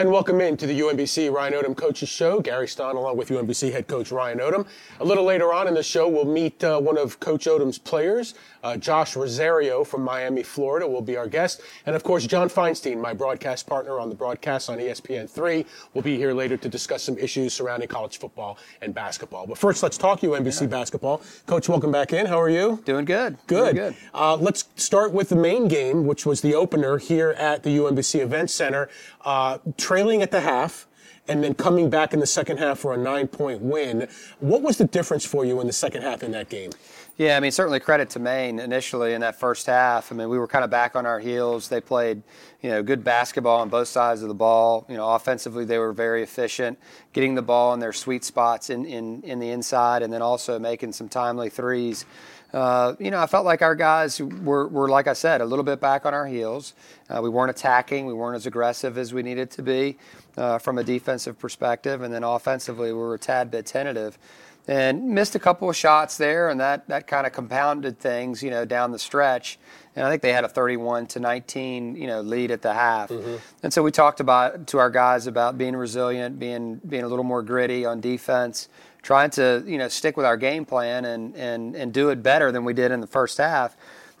And 0.00 0.10
welcome 0.10 0.40
in 0.40 0.56
to 0.56 0.66
the 0.66 0.80
UMBC 0.80 1.30
Ryan 1.30 1.52
Odom 1.52 1.76
Coaches 1.76 2.08
Show. 2.08 2.40
Gary 2.40 2.66
Stein 2.66 2.96
along 2.96 3.18
with 3.18 3.28
UMBC 3.28 3.70
head 3.70 3.86
coach 3.86 4.10
Ryan 4.10 4.38
Odom. 4.38 4.66
A 4.98 5.04
little 5.04 5.24
later 5.24 5.52
on 5.52 5.68
in 5.68 5.74
the 5.74 5.82
show, 5.82 6.08
we'll 6.08 6.24
meet 6.24 6.64
uh, 6.64 6.80
one 6.80 6.96
of 6.96 7.20
Coach 7.20 7.44
Odom's 7.44 7.76
players. 7.76 8.32
Uh, 8.62 8.78
Josh 8.78 9.14
Rosario 9.14 9.84
from 9.84 10.02
Miami, 10.02 10.42
Florida 10.42 10.86
will 10.86 11.02
be 11.02 11.18
our 11.18 11.26
guest. 11.26 11.60
And 11.84 11.94
of 11.94 12.02
course, 12.02 12.26
John 12.26 12.48
Feinstein, 12.48 12.98
my 12.98 13.12
broadcast 13.12 13.66
partner 13.66 14.00
on 14.00 14.08
the 14.08 14.14
broadcast 14.14 14.70
on 14.70 14.78
ESPN3, 14.78 15.66
will 15.92 16.00
be 16.00 16.16
here 16.16 16.32
later 16.32 16.56
to 16.56 16.68
discuss 16.70 17.02
some 17.02 17.18
issues 17.18 17.52
surrounding 17.52 17.88
college 17.88 18.18
football 18.18 18.56
and 18.80 18.94
basketball. 18.94 19.46
But 19.46 19.58
first, 19.58 19.82
let's 19.82 19.98
talk 19.98 20.20
UMBC 20.20 20.62
yeah. 20.62 20.66
basketball. 20.68 21.20
Coach, 21.46 21.68
welcome 21.68 21.92
back 21.92 22.14
in. 22.14 22.24
How 22.24 22.40
are 22.40 22.50
you? 22.50 22.82
Doing 22.86 23.04
good. 23.04 23.36
Good. 23.46 23.76
Doing 23.76 23.90
good. 23.90 23.96
Uh, 24.14 24.36
let's 24.36 24.66
start 24.76 25.12
with 25.12 25.28
the 25.28 25.36
Maine 25.36 25.68
game, 25.68 26.06
which 26.06 26.24
was 26.24 26.40
the 26.40 26.54
opener 26.54 26.96
here 26.96 27.32
at 27.32 27.64
the 27.64 27.76
UMBC 27.76 28.20
Event 28.20 28.48
Center. 28.48 28.88
Uh, 29.24 29.58
trailing 29.76 30.22
at 30.22 30.30
the 30.30 30.40
half 30.40 30.86
and 31.28 31.44
then 31.44 31.54
coming 31.54 31.88
back 31.88 32.12
in 32.12 32.20
the 32.20 32.26
second 32.26 32.58
half 32.58 32.78
for 32.78 32.92
a 32.92 32.96
nine 32.96 33.28
point 33.28 33.60
win. 33.60 34.08
What 34.40 34.62
was 34.62 34.78
the 34.78 34.86
difference 34.86 35.24
for 35.24 35.44
you 35.44 35.60
in 35.60 35.66
the 35.66 35.72
second 35.72 36.02
half 36.02 36.22
in 36.22 36.32
that 36.32 36.48
game? 36.48 36.70
Yeah, 37.16 37.36
I 37.36 37.40
mean, 37.40 37.52
certainly 37.52 37.80
credit 37.80 38.08
to 38.10 38.18
Maine 38.18 38.58
initially 38.58 39.12
in 39.12 39.20
that 39.20 39.38
first 39.38 39.66
half. 39.66 40.10
I 40.10 40.14
mean, 40.14 40.30
we 40.30 40.38
were 40.38 40.46
kind 40.48 40.64
of 40.64 40.70
back 40.70 40.96
on 40.96 41.04
our 41.04 41.20
heels. 41.20 41.68
They 41.68 41.80
played, 41.80 42.22
you 42.62 42.70
know, 42.70 42.82
good 42.82 43.04
basketball 43.04 43.60
on 43.60 43.68
both 43.68 43.88
sides 43.88 44.22
of 44.22 44.28
the 44.28 44.34
ball. 44.34 44.86
You 44.88 44.96
know, 44.96 45.08
offensively, 45.10 45.66
they 45.66 45.78
were 45.78 45.92
very 45.92 46.22
efficient, 46.22 46.78
getting 47.12 47.34
the 47.34 47.42
ball 47.42 47.74
in 47.74 47.80
their 47.80 47.92
sweet 47.92 48.24
spots 48.24 48.70
in, 48.70 48.86
in, 48.86 49.22
in 49.22 49.38
the 49.38 49.50
inside 49.50 50.02
and 50.02 50.10
then 50.10 50.22
also 50.22 50.58
making 50.58 50.92
some 50.92 51.10
timely 51.10 51.50
threes. 51.50 52.06
Uh, 52.52 52.94
you 52.98 53.10
know, 53.10 53.20
I 53.20 53.26
felt 53.26 53.44
like 53.44 53.62
our 53.62 53.74
guys 53.74 54.20
were, 54.20 54.66
were, 54.68 54.88
like 54.88 55.06
I 55.06 55.12
said, 55.12 55.40
a 55.40 55.44
little 55.44 55.64
bit 55.64 55.80
back 55.80 56.04
on 56.04 56.14
our 56.14 56.26
heels. 56.26 56.74
Uh, 57.08 57.20
we 57.22 57.28
weren't 57.28 57.50
attacking. 57.50 58.06
We 58.06 58.12
weren't 58.12 58.36
as 58.36 58.46
aggressive 58.46 58.98
as 58.98 59.14
we 59.14 59.22
needed 59.22 59.50
to 59.52 59.62
be 59.62 59.98
uh, 60.36 60.58
from 60.58 60.78
a 60.78 60.84
defensive 60.84 61.38
perspective. 61.38 62.02
And 62.02 62.12
then 62.12 62.24
offensively, 62.24 62.92
we 62.92 62.98
were 62.98 63.14
a 63.14 63.18
tad 63.18 63.50
bit 63.50 63.66
tentative 63.66 64.18
and 64.66 65.08
missed 65.08 65.34
a 65.34 65.38
couple 65.38 65.68
of 65.70 65.76
shots 65.76 66.16
there. 66.16 66.48
And 66.48 66.60
that, 66.60 66.88
that 66.88 67.06
kind 67.06 67.26
of 67.26 67.32
compounded 67.32 67.98
things, 67.98 68.42
you 68.42 68.50
know, 68.50 68.64
down 68.64 68.90
the 68.90 68.98
stretch. 68.98 69.58
And 69.96 70.06
I 70.06 70.10
think 70.10 70.22
they 70.22 70.32
had 70.32 70.44
a 70.44 70.48
31 70.48 71.06
to 71.08 71.20
19, 71.20 71.96
you 71.96 72.06
know, 72.06 72.20
lead 72.20 72.50
at 72.50 72.62
the 72.62 72.72
half. 72.72 73.10
Mm-hmm. 73.10 73.36
And 73.62 73.72
so 73.72 73.82
we 73.82 73.90
talked 73.90 74.20
about 74.20 74.68
to 74.68 74.78
our 74.78 74.90
guys 74.90 75.26
about 75.26 75.58
being 75.58 75.74
resilient, 75.74 76.38
being 76.38 76.80
being 76.88 77.02
a 77.02 77.08
little 77.08 77.24
more 77.24 77.42
gritty 77.42 77.84
on 77.84 78.00
defense, 78.00 78.68
trying 79.02 79.30
to 79.30 79.62
you 79.66 79.78
know 79.78 79.88
stick 79.88 80.16
with 80.16 80.26
our 80.26 80.36
game 80.36 80.64
plan 80.64 81.04
and 81.04 81.34
and 81.36 81.74
and 81.74 81.92
do 81.92 82.10
it 82.10 82.22
better 82.22 82.52
than 82.52 82.64
we 82.64 82.74
did 82.74 82.90
in 82.92 83.00
the 83.00 83.06
first 83.06 83.38
half. 83.38 83.76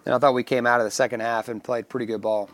And 0.06 0.14
I 0.14 0.18
thought 0.18 0.34
we 0.34 0.42
came 0.42 0.66
out 0.66 0.80
of 0.80 0.86
the 0.86 0.90
second 0.90 1.20
half 1.20 1.48
and 1.48 1.62
played 1.62 1.88
pretty 1.88 2.06
good 2.06 2.22
ball. 2.22 2.48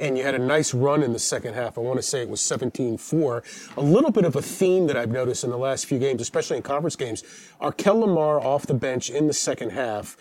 And 0.00 0.16
you 0.16 0.24
had 0.24 0.34
a 0.34 0.38
nice 0.38 0.74
run 0.74 1.02
in 1.02 1.12
the 1.12 1.18
second 1.18 1.54
half. 1.54 1.78
I 1.78 1.80
want 1.80 1.98
to 1.98 2.02
say 2.02 2.22
it 2.22 2.28
was 2.28 2.40
17 2.40 2.98
4. 2.98 3.42
A 3.76 3.80
little 3.80 4.10
bit 4.10 4.24
of 4.24 4.34
a 4.36 4.42
theme 4.42 4.86
that 4.86 4.96
I've 4.96 5.10
noticed 5.10 5.44
in 5.44 5.50
the 5.50 5.58
last 5.58 5.86
few 5.86 5.98
games, 5.98 6.20
especially 6.20 6.56
in 6.56 6.62
conference 6.62 6.96
games. 6.96 7.22
Arkel 7.60 8.00
Lamar 8.00 8.40
off 8.40 8.66
the 8.66 8.74
bench 8.74 9.10
in 9.10 9.26
the 9.26 9.32
second 9.32 9.70
half 9.70 10.16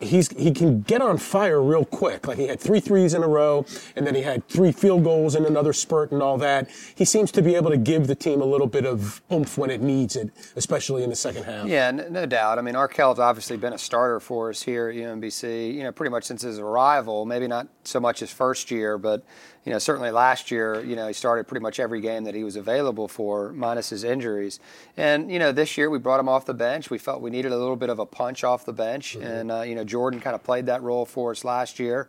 he's 0.00 0.28
he 0.30 0.52
can 0.52 0.80
get 0.82 1.00
on 1.00 1.18
fire 1.18 1.62
real 1.62 1.84
quick. 1.84 2.26
Like 2.26 2.38
he 2.38 2.46
had 2.46 2.60
three 2.60 2.80
threes 2.80 3.14
in 3.14 3.22
a 3.22 3.28
row, 3.28 3.64
and 3.94 4.06
then 4.06 4.14
he 4.14 4.22
had 4.22 4.46
three 4.48 4.72
field 4.72 5.04
goals 5.04 5.34
in 5.34 5.44
another 5.44 5.72
spurt 5.72 6.12
and 6.12 6.22
all 6.22 6.38
that. 6.38 6.70
He 6.94 7.04
seems 7.04 7.30
to 7.32 7.42
be 7.42 7.54
able 7.54 7.70
to 7.70 7.76
give 7.76 8.06
the 8.06 8.14
team 8.14 8.40
a 8.40 8.44
little 8.44 8.66
bit 8.66 8.86
of 8.86 9.22
oomph 9.32 9.58
when 9.58 9.70
it 9.70 9.80
needs 9.80 10.16
it, 10.16 10.30
especially 10.56 11.02
in 11.02 11.10
the 11.10 11.16
second 11.16 11.44
half. 11.44 11.66
Yeah, 11.66 11.90
no, 11.90 12.08
no 12.08 12.26
doubt. 12.26 12.58
I 12.58 12.62
mean, 12.62 12.76
Arkel's 12.76 13.18
obviously 13.18 13.56
been 13.56 13.72
a 13.72 13.78
starter 13.78 14.20
for 14.20 14.50
us 14.50 14.62
here 14.62 14.88
at 14.88 14.96
UMBC. 14.96 15.74
You 15.74 15.84
know, 15.84 15.92
pretty 15.92 16.10
much 16.10 16.24
since 16.24 16.42
his 16.42 16.58
arrival. 16.58 17.24
Maybe 17.24 17.46
not 17.46 17.68
so 17.84 18.00
much 18.00 18.20
his 18.20 18.30
first 18.30 18.70
year, 18.70 18.98
but 18.98 19.24
you 19.66 19.72
know, 19.72 19.80
certainly 19.80 20.12
last 20.12 20.52
year, 20.52 20.82
you 20.84 20.94
know, 20.94 21.08
he 21.08 21.12
started 21.12 21.48
pretty 21.48 21.62
much 21.62 21.80
every 21.80 22.00
game 22.00 22.22
that 22.24 22.36
he 22.36 22.44
was 22.44 22.54
available 22.54 23.08
for, 23.08 23.52
minus 23.52 23.90
his 23.90 24.04
injuries. 24.04 24.60
And 24.96 25.30
you 25.30 25.40
know, 25.40 25.50
this 25.50 25.76
year 25.76 25.90
we 25.90 25.98
brought 25.98 26.20
him 26.20 26.28
off 26.28 26.46
the 26.46 26.54
bench. 26.54 26.88
We 26.88 26.98
felt 26.98 27.20
we 27.20 27.30
needed 27.30 27.50
a 27.50 27.58
little 27.58 27.74
bit 27.74 27.90
of 27.90 27.98
a 27.98 28.06
punch 28.06 28.44
off 28.44 28.64
the 28.64 28.72
bench, 28.72 29.16
mm-hmm. 29.18 29.26
and 29.26 29.50
uh, 29.50 29.62
you 29.62 29.74
know, 29.74 29.82
Jordan 29.82 30.20
kind 30.20 30.36
of 30.36 30.44
played 30.44 30.66
that 30.66 30.82
role 30.82 31.04
for 31.04 31.32
us 31.32 31.44
last 31.44 31.80
year. 31.80 32.08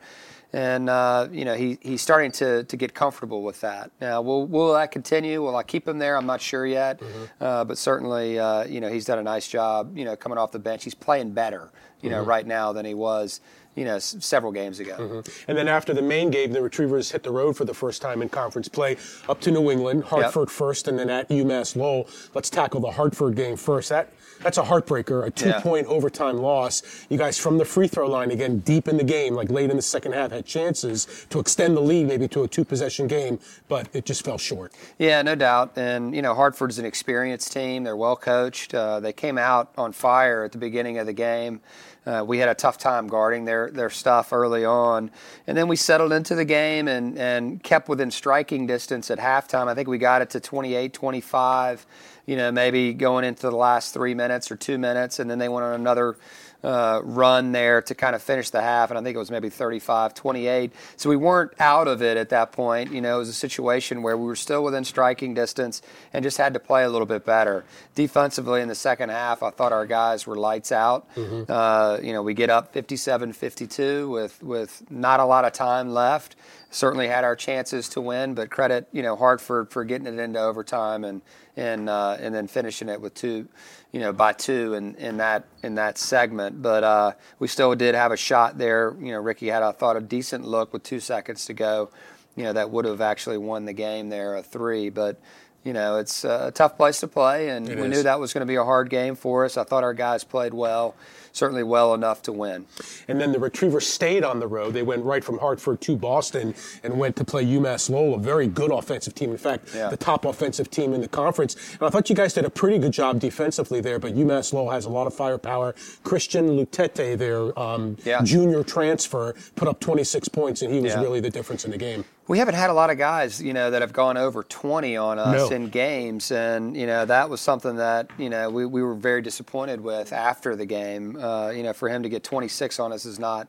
And 0.53 0.89
uh, 0.89 1.27
you 1.31 1.43
know 1.43 1.55
he, 1.55 1.77
he's 1.81 2.01
starting 2.01 2.31
to, 2.33 2.63
to 2.63 2.77
get 2.77 2.93
comfortable 2.93 3.41
with 3.41 3.59
that. 3.61 3.91
Now, 3.99 4.21
will 4.21 4.45
will 4.45 4.73
that 4.73 4.91
continue? 4.91 5.43
Will 5.43 5.55
I 5.55 5.63
keep 5.63 5.87
him 5.87 5.97
there? 5.97 6.15
I'm 6.15 6.27
not 6.27 6.39
sure 6.39 6.65
yet, 6.65 6.99
mm-hmm. 6.99 7.43
uh, 7.43 7.65
but 7.65 7.77
certainly 7.77 8.39
uh, 8.39 8.65
you 8.65 8.79
know 8.79 8.89
he's 8.89 9.03
done 9.03 9.19
a 9.19 9.23
nice 9.23 9.47
job. 9.47 9.97
You 9.97 10.05
know 10.05 10.15
coming 10.15 10.37
off 10.37 10.51
the 10.51 10.59
bench, 10.59 10.83
he's 10.83 10.95
playing 10.95 11.31
better. 11.31 11.71
You 12.01 12.11
know 12.11 12.19
mm-hmm. 12.19 12.29
right 12.29 12.47
now 12.47 12.71
than 12.71 12.85
he 12.85 12.93
was 12.93 13.41
you 13.77 13.85
know, 13.85 13.95
s- 13.95 14.17
several 14.19 14.51
games 14.51 14.79
ago. 14.79 14.97
Mm-hmm. 14.97 15.49
And 15.49 15.57
then 15.57 15.67
after 15.67 15.93
the 15.93 16.01
Maine 16.01 16.31
game, 16.31 16.51
the 16.51 16.61
Retrievers 16.61 17.11
hit 17.11 17.23
the 17.23 17.31
road 17.31 17.55
for 17.55 17.63
the 17.63 17.73
first 17.73 18.01
time 18.01 18.21
in 18.21 18.27
conference 18.27 18.67
play 18.67 18.97
up 19.29 19.39
to 19.41 19.51
New 19.51 19.71
England, 19.71 20.03
Hartford 20.03 20.49
yep. 20.49 20.55
first, 20.55 20.87
and 20.87 20.97
then 20.99 21.09
at 21.09 21.29
UMass 21.29 21.75
Lowell. 21.75 22.09
Let's 22.33 22.49
tackle 22.49 22.81
the 22.81 22.91
Hartford 22.91 23.35
game 23.35 23.55
first. 23.55 23.89
That 23.89 24.11
that's 24.41 24.57
a 24.57 24.63
heartbreaker, 24.63 25.25
a 25.25 25.31
two-point 25.31 25.87
yeah. 25.87 25.93
overtime 25.93 26.37
loss. 26.37 27.05
You 27.09 27.17
guys 27.17 27.39
from 27.39 27.57
the 27.57 27.65
free 27.65 27.87
throw 27.87 28.07
line 28.07 28.31
again, 28.31 28.59
deep 28.59 28.87
in 28.87 28.97
the 28.97 29.03
game, 29.03 29.33
like 29.33 29.49
late 29.49 29.69
in 29.69 29.75
the 29.75 29.81
second 29.81 30.13
half, 30.13 30.31
had 30.31 30.45
chances 30.45 31.25
to 31.29 31.39
extend 31.39 31.75
the 31.75 31.81
lead 31.81 32.07
maybe 32.07 32.27
to 32.29 32.43
a 32.43 32.47
two-possession 32.47 33.07
game, 33.07 33.39
but 33.67 33.87
it 33.93 34.05
just 34.05 34.23
fell 34.23 34.37
short. 34.37 34.73
Yeah, 34.99 35.21
no 35.21 35.35
doubt. 35.35 35.71
And 35.75 36.15
you 36.15 36.21
know, 36.21 36.33
Hartford's 36.33 36.79
an 36.79 36.85
experienced 36.85 37.51
team. 37.51 37.83
They're 37.83 37.97
well 37.97 38.15
coached. 38.15 38.73
Uh, 38.73 38.99
they 38.99 39.13
came 39.13 39.37
out 39.37 39.71
on 39.77 39.91
fire 39.91 40.43
at 40.43 40.51
the 40.51 40.57
beginning 40.57 40.97
of 40.97 41.05
the 41.05 41.13
game. 41.13 41.61
Uh, 42.05 42.23
we 42.25 42.37
had 42.37 42.47
a 42.49 42.55
tough 42.55 42.77
time 42.77 43.07
guarding 43.07 43.45
their, 43.45 43.69
their 43.69 43.89
stuff 43.89 44.31
early 44.31 44.63
on. 44.63 45.11
And 45.45 45.57
then 45.57 45.67
we 45.67 45.75
settled 45.75 46.13
into 46.13 46.35
the 46.35 46.45
game 46.45 46.87
and, 46.87 47.17
and 47.17 47.61
kept 47.61 47.89
within 47.89 48.11
striking 48.11 48.65
distance 48.67 49.11
at 49.11 49.19
halftime. 49.19 49.67
I 49.67 49.75
think 49.75 49.87
we 49.87 49.97
got 49.97 50.21
it 50.21 50.29
to 50.31 50.39
28 50.39 50.93
25, 50.93 51.85
you 52.25 52.35
know, 52.37 52.51
maybe 52.51 52.93
going 52.93 53.25
into 53.25 53.49
the 53.49 53.55
last 53.55 53.93
three 53.93 54.13
minutes 54.13 54.51
or 54.51 54.55
two 54.55 54.77
minutes. 54.77 55.19
And 55.19 55.29
then 55.29 55.39
they 55.39 55.49
went 55.49 55.65
on 55.65 55.73
another 55.73 56.17
uh, 56.63 57.01
run 57.03 57.51
there 57.51 57.81
to 57.83 57.95
kind 57.95 58.15
of 58.15 58.21
finish 58.21 58.49
the 58.49 58.61
half, 58.61 58.89
and 58.89 58.97
I 58.97 59.03
think 59.03 59.15
it 59.15 59.19
was 59.19 59.31
maybe 59.31 59.49
35 59.49 60.13
28. 60.13 60.71
So 60.95 61.09
we 61.09 61.15
weren't 61.15 61.53
out 61.59 61.87
of 61.87 62.01
it 62.01 62.17
at 62.17 62.29
that 62.29 62.51
point. 62.51 62.91
You 62.91 63.01
know, 63.01 63.17
it 63.17 63.19
was 63.19 63.29
a 63.29 63.33
situation 63.33 64.01
where 64.01 64.17
we 64.17 64.25
were 64.25 64.35
still 64.35 64.63
within 64.63 64.83
striking 64.83 65.33
distance 65.33 65.81
and 66.13 66.23
just 66.23 66.37
had 66.37 66.53
to 66.53 66.59
play 66.59 66.83
a 66.83 66.89
little 66.89 67.05
bit 67.05 67.25
better. 67.25 67.65
Defensively 67.95 68.61
in 68.61 68.67
the 68.67 68.75
second 68.75 69.09
half, 69.09 69.43
I 69.43 69.51
thought 69.51 69.71
our 69.71 69.85
guys 69.85 70.25
were 70.25 70.35
lights 70.35 70.71
out. 70.71 71.07
Mm-hmm. 71.15 71.51
Uh, 71.51 71.97
you 72.01 72.13
know, 72.13 72.23
we 72.23 72.33
get 72.33 72.49
up 72.49 72.73
57 72.73 73.33
52 73.33 74.09
with, 74.09 74.41
with 74.41 74.83
not 74.89 75.19
a 75.19 75.25
lot 75.25 75.45
of 75.45 75.53
time 75.53 75.89
left 75.93 76.35
certainly 76.69 77.07
had 77.07 77.23
our 77.23 77.35
chances 77.35 77.89
to 77.89 78.01
win, 78.01 78.33
but 78.33 78.49
credit 78.49 78.87
you 78.91 79.01
know 79.01 79.15
Hartford 79.15 79.71
for 79.71 79.83
getting 79.85 80.07
it 80.07 80.19
into 80.19 80.39
overtime 80.39 81.03
and 81.03 81.21
and 81.55 81.89
uh, 81.89 82.17
and 82.19 82.33
then 82.33 82.47
finishing 82.47 82.87
it 82.87 83.01
with 83.01 83.15
two, 83.15 83.47
you 83.91 83.99
know, 83.99 84.13
by 84.13 84.31
two 84.33 84.75
in, 84.75 84.95
in 84.95 85.17
that 85.17 85.45
in 85.63 85.75
that 85.75 85.97
segment. 85.97 86.61
But 86.61 86.83
uh, 86.83 87.11
we 87.39 87.47
still 87.47 87.73
did 87.75 87.95
have 87.95 88.11
a 88.11 88.17
shot 88.17 88.57
there. 88.57 88.95
You 88.99 89.11
know, 89.11 89.19
Ricky 89.19 89.47
had 89.47 89.63
I 89.63 89.71
thought 89.71 89.97
a 89.97 90.01
decent 90.01 90.45
look 90.45 90.71
with 90.71 90.83
two 90.83 90.99
seconds 90.99 91.45
to 91.47 91.53
go. 91.53 91.89
You 92.35 92.43
know, 92.43 92.53
that 92.53 92.69
would 92.69 92.85
have 92.85 93.01
actually 93.01 93.39
won 93.39 93.65
the 93.65 93.73
game 93.73 94.09
there, 94.09 94.35
a 94.35 94.43
three, 94.43 94.89
but 94.89 95.19
you 95.63 95.73
know, 95.73 95.97
it's 95.97 96.23
a 96.23 96.51
tough 96.53 96.77
place 96.77 96.99
to 97.01 97.07
play, 97.07 97.49
and 97.49 97.67
it 97.67 97.77
we 97.77 97.83
is. 97.83 97.89
knew 97.89 98.03
that 98.03 98.19
was 98.19 98.31
going 98.31 98.41
to 98.41 98.45
be 98.45 98.55
a 98.55 98.63
hard 98.63 98.89
game 98.89 99.15
for 99.15 99.43
us. 99.43 99.57
I 99.57 99.63
thought 99.63 99.83
our 99.83 99.95
guys 99.95 100.23
played 100.23 100.53
well 100.53 100.95
certainly 101.37 101.63
well 101.63 101.93
enough 101.93 102.21
to 102.23 102.31
win. 102.31 102.65
And 103.07 103.21
then 103.21 103.31
the 103.31 103.39
Retrievers 103.39 103.87
stayed 103.87 104.23
on 104.23 104.39
the 104.39 104.47
road. 104.47 104.73
They 104.73 104.83
went 104.83 105.03
right 105.03 105.23
from 105.23 105.37
Hartford 105.37 105.81
to 105.81 105.95
Boston 105.95 106.55
and 106.83 106.97
went 106.99 107.15
to 107.17 107.25
play 107.25 107.45
UMass 107.45 107.89
Lowell, 107.89 108.15
a 108.15 108.19
very 108.19 108.47
good 108.47 108.71
offensive 108.71 109.13
team. 109.15 109.31
In 109.31 109.37
fact, 109.37 109.69
yeah. 109.75 109.89
the 109.89 109.97
top 109.97 110.25
offensive 110.25 110.69
team 110.69 110.93
in 110.93 111.01
the 111.01 111.07
conference. 111.07 111.55
And 111.73 111.83
I 111.83 111.89
thought 111.89 112.09
you 112.09 112.15
guys 112.15 112.33
did 112.33 112.45
a 112.45 112.49
pretty 112.49 112.79
good 112.79 112.93
job 112.93 113.19
defensively 113.19 113.81
there, 113.81 113.99
but 113.99 114.15
UMass 114.15 114.53
Lowell 114.53 114.71
has 114.71 114.85
a 114.85 114.89
lot 114.89 115.07
of 115.07 115.13
firepower. 115.13 115.75
Christian 116.03 116.49
Lutete, 116.49 117.17
their 117.17 117.57
um, 117.57 117.97
yeah. 118.03 118.21
junior 118.23 118.63
transfer, 118.63 119.35
put 119.55 119.67
up 119.67 119.79
26 119.79 120.27
points, 120.29 120.61
and 120.61 120.73
he 120.73 120.79
was 120.79 120.93
yeah. 120.93 121.01
really 121.01 121.19
the 121.19 121.29
difference 121.29 121.65
in 121.65 121.71
the 121.71 121.77
game. 121.77 122.05
We 122.27 122.39
haven't 122.39 122.55
had 122.55 122.69
a 122.69 122.73
lot 122.73 122.89
of 122.89 122.97
guys, 122.97 123.41
you 123.41 123.53
know, 123.53 123.71
that 123.71 123.81
have 123.81 123.93
gone 123.93 124.17
over 124.17 124.43
20 124.43 124.97
on 124.97 125.17
us 125.17 125.49
no. 125.49 125.55
in 125.55 125.69
games, 125.69 126.29
and 126.29 126.75
you 126.75 126.85
know 126.85 127.05
that 127.05 127.29
was 127.29 127.39
something 127.39 127.77
that 127.77 128.09
you 128.17 128.29
know 128.29 128.49
we, 128.49 128.65
we 128.65 128.83
were 128.83 128.95
very 128.95 129.21
disappointed 129.21 129.79
with 129.79 130.11
after 130.11 130.55
the 130.55 130.65
game. 130.65 131.15
Uh, 131.15 131.49
you 131.49 131.63
know, 131.63 131.71
for 131.71 131.87
him 131.87 132.03
to 132.03 132.09
get 132.09 132.23
26 132.23 132.79
on 132.79 132.91
us 132.91 133.05
is 133.05 133.17
not 133.17 133.47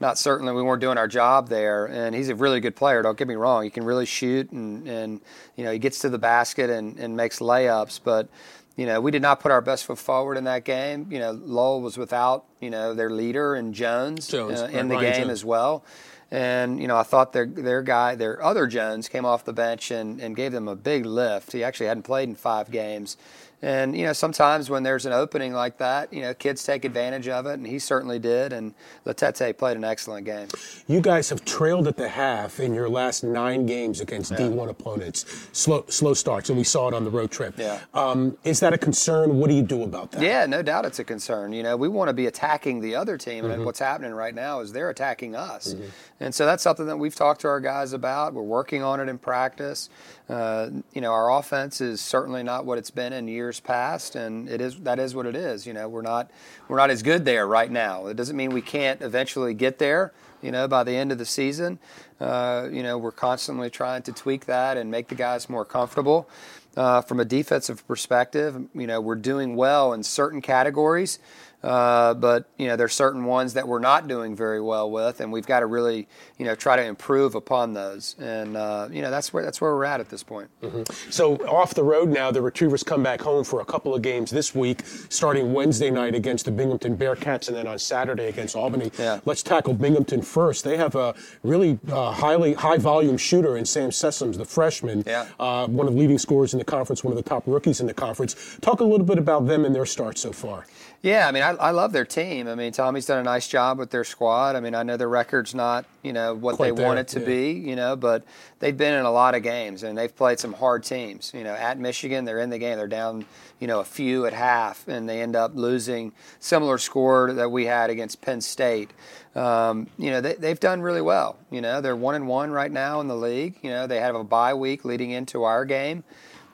not 0.00 0.18
certainly 0.18 0.52
we 0.52 0.62
weren't 0.62 0.80
doing 0.80 0.98
our 0.98 1.08
job 1.08 1.48
there. 1.48 1.86
And 1.86 2.14
he's 2.14 2.28
a 2.28 2.34
really 2.34 2.60
good 2.60 2.76
player. 2.76 3.02
Don't 3.02 3.16
get 3.16 3.28
me 3.28 3.34
wrong; 3.34 3.64
he 3.64 3.70
can 3.70 3.84
really 3.84 4.06
shoot, 4.06 4.50
and 4.52 4.86
and 4.86 5.20
you 5.56 5.64
know 5.64 5.72
he 5.72 5.78
gets 5.78 6.00
to 6.00 6.10
the 6.10 6.18
basket 6.18 6.68
and, 6.68 6.98
and 6.98 7.16
makes 7.16 7.38
layups, 7.38 8.00
but. 8.02 8.28
You 8.76 8.86
know, 8.86 9.00
we 9.00 9.10
did 9.10 9.22
not 9.22 9.40
put 9.40 9.50
our 9.50 9.60
best 9.60 9.86
foot 9.86 9.98
forward 9.98 10.36
in 10.36 10.44
that 10.44 10.62
game. 10.62 11.08
You 11.10 11.18
know, 11.18 11.32
Lowell 11.32 11.82
was 11.82 11.98
without, 11.98 12.44
you 12.60 12.70
know, 12.70 12.94
their 12.94 13.10
leader 13.10 13.56
and 13.56 13.74
Jones, 13.74 14.28
Jones 14.28 14.60
uh, 14.60 14.66
in 14.66 14.86
the 14.86 14.94
game 15.00 15.14
Jones. 15.14 15.30
as 15.30 15.44
well 15.44 15.84
And 16.30 16.80
you 16.80 16.86
know, 16.86 16.96
I 16.96 17.04
thought 17.04 17.32
their 17.32 17.46
their 17.46 17.82
guy, 17.82 18.14
their 18.14 18.42
other 18.42 18.66
Jones, 18.66 19.08
came 19.08 19.24
off 19.24 19.44
the 19.44 19.52
bench 19.52 19.90
and, 19.90 20.20
and 20.20 20.36
gave 20.36 20.52
them 20.52 20.68
a 20.68 20.76
big 20.76 21.06
lift. 21.06 21.52
He 21.52 21.64
actually 21.64 21.86
hadn't 21.86 22.02
played 22.02 22.28
in 22.28 22.34
five 22.34 22.70
games, 22.70 23.16
and 23.60 23.96
you 23.96 24.06
know, 24.06 24.12
sometimes 24.12 24.70
when 24.70 24.84
there's 24.84 25.04
an 25.04 25.12
opening 25.12 25.52
like 25.52 25.78
that, 25.78 26.12
you 26.12 26.22
know, 26.22 26.32
kids 26.32 26.62
take 26.62 26.84
advantage 26.84 27.26
of 27.26 27.46
it, 27.46 27.54
and 27.54 27.66
he 27.66 27.80
certainly 27.80 28.20
did. 28.20 28.52
And 28.52 28.72
Lutete 29.04 29.58
played 29.58 29.76
an 29.76 29.84
excellent 29.84 30.26
game. 30.26 30.46
You 30.86 31.00
guys 31.00 31.28
have 31.30 31.44
trailed 31.44 31.88
at 31.88 31.96
the 31.96 32.08
half 32.08 32.60
in 32.60 32.72
your 32.72 32.88
last 32.88 33.24
nine 33.24 33.66
games 33.66 34.00
against 34.00 34.30
yeah. 34.30 34.38
D1 34.38 34.68
opponents. 34.68 35.48
Slow, 35.52 35.84
slow 35.88 36.14
starts, 36.14 36.50
and 36.50 36.58
we 36.58 36.62
saw 36.62 36.86
it 36.88 36.94
on 36.94 37.02
the 37.02 37.10
road 37.10 37.32
trip. 37.32 37.54
Yeah. 37.58 37.80
Um, 37.94 38.38
is 38.44 38.60
that 38.60 38.72
a 38.72 38.78
concern? 38.78 39.38
What 39.38 39.48
do 39.48 39.56
you 39.56 39.62
do 39.62 39.82
about 39.82 40.12
that? 40.12 40.22
Yeah, 40.22 40.46
no 40.46 40.62
doubt 40.62 40.84
it's 40.84 41.00
a 41.00 41.04
concern. 41.04 41.52
You 41.52 41.64
know, 41.64 41.76
we 41.76 41.88
want 41.88 42.08
to 42.08 42.14
be 42.14 42.26
attacking 42.26 42.80
the 42.80 42.94
other 42.94 43.18
team, 43.18 43.42
mm-hmm. 43.42 43.54
and 43.54 43.64
what's 43.64 43.80
happening 43.80 44.12
right 44.12 44.34
now 44.34 44.60
is 44.60 44.72
they're 44.72 44.90
attacking 44.90 45.34
us. 45.34 45.74
Mm-hmm. 45.74 45.86
And 46.20 46.34
so 46.34 46.46
that's 46.46 46.62
something 46.62 46.86
that 46.86 46.96
we've 46.96 47.14
talked 47.14 47.40
to 47.40 47.48
our 47.48 47.60
guys 47.60 47.92
about. 47.92 48.34
We're 48.34 48.42
working 48.42 48.82
on 48.84 49.00
it 49.00 49.08
in 49.08 49.18
practice. 49.18 49.88
Uh, 50.28 50.68
you 50.92 51.00
know, 51.00 51.12
our 51.12 51.36
offense 51.38 51.80
is 51.80 52.00
certainly 52.00 52.42
not 52.42 52.64
what 52.64 52.78
it's 52.78 52.90
been 52.90 53.12
in 53.12 53.26
years 53.26 53.47
past, 53.56 54.16
and 54.16 54.48
it 54.48 54.60
is 54.60 54.76
that 54.80 54.98
is 54.98 55.14
what 55.14 55.26
it 55.26 55.34
is. 55.34 55.66
You 55.66 55.72
know, 55.72 55.88
we're 55.88 56.02
not 56.02 56.30
we're 56.68 56.76
not 56.76 56.90
as 56.90 57.02
good 57.02 57.24
there 57.24 57.46
right 57.46 57.70
now. 57.70 58.06
It 58.06 58.16
doesn't 58.16 58.36
mean 58.36 58.50
we 58.50 58.62
can't 58.62 59.00
eventually 59.02 59.54
get 59.54 59.78
there. 59.78 60.12
You 60.42 60.52
know, 60.52 60.68
by 60.68 60.84
the 60.84 60.92
end 60.92 61.10
of 61.10 61.18
the 61.18 61.24
season, 61.24 61.80
uh, 62.20 62.68
you 62.70 62.82
know, 62.84 62.96
we're 62.96 63.10
constantly 63.10 63.70
trying 63.70 64.02
to 64.02 64.12
tweak 64.12 64.46
that 64.46 64.76
and 64.76 64.88
make 64.90 65.08
the 65.08 65.16
guys 65.16 65.48
more 65.48 65.64
comfortable. 65.64 66.28
Uh, 66.76 67.00
from 67.00 67.18
a 67.18 67.24
defensive 67.24 67.84
perspective, 67.88 68.68
you 68.72 68.86
know, 68.86 69.00
we're 69.00 69.16
doing 69.16 69.56
well 69.56 69.92
in 69.92 70.02
certain 70.04 70.40
categories. 70.40 71.18
Uh, 71.62 72.14
but 72.14 72.48
you 72.56 72.68
know 72.68 72.76
there's 72.76 72.94
certain 72.94 73.24
ones 73.24 73.54
that 73.54 73.66
we're 73.66 73.80
not 73.80 74.06
doing 74.06 74.36
very 74.36 74.60
well 74.60 74.90
with, 74.90 75.20
and 75.20 75.32
we've 75.32 75.46
got 75.46 75.60
to 75.60 75.66
really 75.66 76.06
you 76.38 76.44
know 76.44 76.54
try 76.54 76.76
to 76.76 76.84
improve 76.84 77.34
upon 77.34 77.72
those. 77.72 78.14
And 78.20 78.56
uh, 78.56 78.88
you 78.90 79.02
know 79.02 79.10
that's 79.10 79.32
where 79.32 79.44
that's 79.44 79.60
where 79.60 79.74
we're 79.74 79.84
at 79.84 79.98
at 80.00 80.08
this 80.08 80.22
point. 80.22 80.48
Mm-hmm. 80.62 81.10
So 81.10 81.36
off 81.48 81.74
the 81.74 81.82
road 81.82 82.08
now, 82.10 82.30
the 82.30 82.42
Retrievers 82.42 82.82
come 82.82 83.02
back 83.02 83.20
home 83.20 83.42
for 83.42 83.60
a 83.60 83.64
couple 83.64 83.94
of 83.94 84.02
games 84.02 84.30
this 84.30 84.54
week, 84.54 84.82
starting 85.08 85.52
Wednesday 85.52 85.90
night 85.90 86.14
against 86.14 86.44
the 86.44 86.52
Binghamton 86.52 86.96
Bearcats, 86.96 87.48
and 87.48 87.56
then 87.56 87.66
on 87.66 87.78
Saturday 87.78 88.28
against 88.28 88.54
Albany. 88.54 88.92
Yeah. 88.98 89.20
Let's 89.24 89.42
tackle 89.42 89.74
Binghamton 89.74 90.22
first. 90.22 90.64
They 90.64 90.76
have 90.76 90.94
a 90.94 91.14
really 91.42 91.78
uh, 91.90 92.12
highly 92.12 92.54
high 92.54 92.78
volume 92.78 93.16
shooter 93.16 93.56
in 93.56 93.64
Sam 93.64 93.90
Sessoms, 93.90 94.36
the 94.36 94.44
freshman, 94.44 95.02
yeah. 95.06 95.26
Uh, 95.40 95.66
one 95.66 95.86
of 95.86 95.94
the 95.94 95.98
leading 95.98 96.18
scorers 96.18 96.52
in 96.52 96.58
the 96.58 96.64
conference, 96.64 97.02
one 97.02 97.12
of 97.12 97.22
the 97.22 97.28
top 97.28 97.42
rookies 97.46 97.80
in 97.80 97.86
the 97.86 97.94
conference. 97.94 98.58
Talk 98.60 98.80
a 98.80 98.84
little 98.84 99.06
bit 99.06 99.18
about 99.18 99.46
them 99.46 99.64
and 99.64 99.74
their 99.74 99.86
start 99.86 100.18
so 100.18 100.32
far. 100.32 100.66
Yeah, 101.02 101.28
I 101.28 101.32
mean, 101.32 101.42
I, 101.48 101.68
I, 101.68 101.70
love 101.70 101.92
their 101.92 102.04
team. 102.04 102.46
I 102.46 102.54
mean, 102.54 102.72
Tommy's 102.72 103.06
done 103.06 103.18
a 103.18 103.22
nice 103.22 103.48
job 103.48 103.78
with 103.78 103.90
their 103.90 104.04
squad. 104.04 104.54
I 104.54 104.60
mean, 104.60 104.74
I 104.74 104.82
know 104.82 104.96
their 104.96 105.08
record's 105.08 105.54
not, 105.54 105.86
you 106.02 106.12
know, 106.12 106.34
what 106.34 106.56
Quite 106.56 106.70
they 106.70 106.76
there, 106.76 106.86
want 106.86 106.98
it 106.98 107.08
to 107.08 107.20
yeah. 107.20 107.26
be, 107.26 107.52
you 107.52 107.74
know, 107.74 107.96
but 107.96 108.24
they've 108.58 108.76
been 108.76 108.92
in 108.94 109.06
a 109.06 109.10
lot 109.10 109.34
of 109.34 109.42
games 109.42 109.82
and 109.82 109.96
they've 109.96 110.14
played 110.14 110.38
some 110.38 110.52
hard 110.52 110.84
teams. 110.84 111.32
You 111.34 111.44
know, 111.44 111.54
at 111.54 111.78
Michigan, 111.78 112.24
they're 112.24 112.40
in 112.40 112.50
the 112.50 112.58
game. 112.58 112.76
They're 112.76 112.86
down, 112.86 113.24
you 113.60 113.66
know, 113.66 113.80
a 113.80 113.84
few 113.84 114.26
at 114.26 114.34
half, 114.34 114.86
and 114.88 115.08
they 115.08 115.22
end 115.22 115.36
up 115.36 115.52
losing 115.54 116.12
similar 116.38 116.76
score 116.76 117.32
that 117.32 117.50
we 117.50 117.64
had 117.64 117.88
against 117.88 118.20
Penn 118.20 118.40
State. 118.40 118.90
Um, 119.34 119.86
you 119.96 120.10
know, 120.10 120.20
they, 120.20 120.48
have 120.48 120.60
done 120.60 120.82
really 120.82 121.02
well. 121.02 121.38
You 121.50 121.60
know, 121.60 121.80
they're 121.80 121.96
one 121.96 122.14
and 122.14 122.28
one 122.28 122.50
right 122.50 122.70
now 122.70 123.00
in 123.00 123.08
the 123.08 123.16
league. 123.16 123.56
You 123.62 123.70
know, 123.70 123.86
they 123.86 124.00
have 124.00 124.14
a 124.14 124.24
bye 124.24 124.54
week 124.54 124.84
leading 124.84 125.12
into 125.12 125.44
our 125.44 125.64
game 125.64 126.04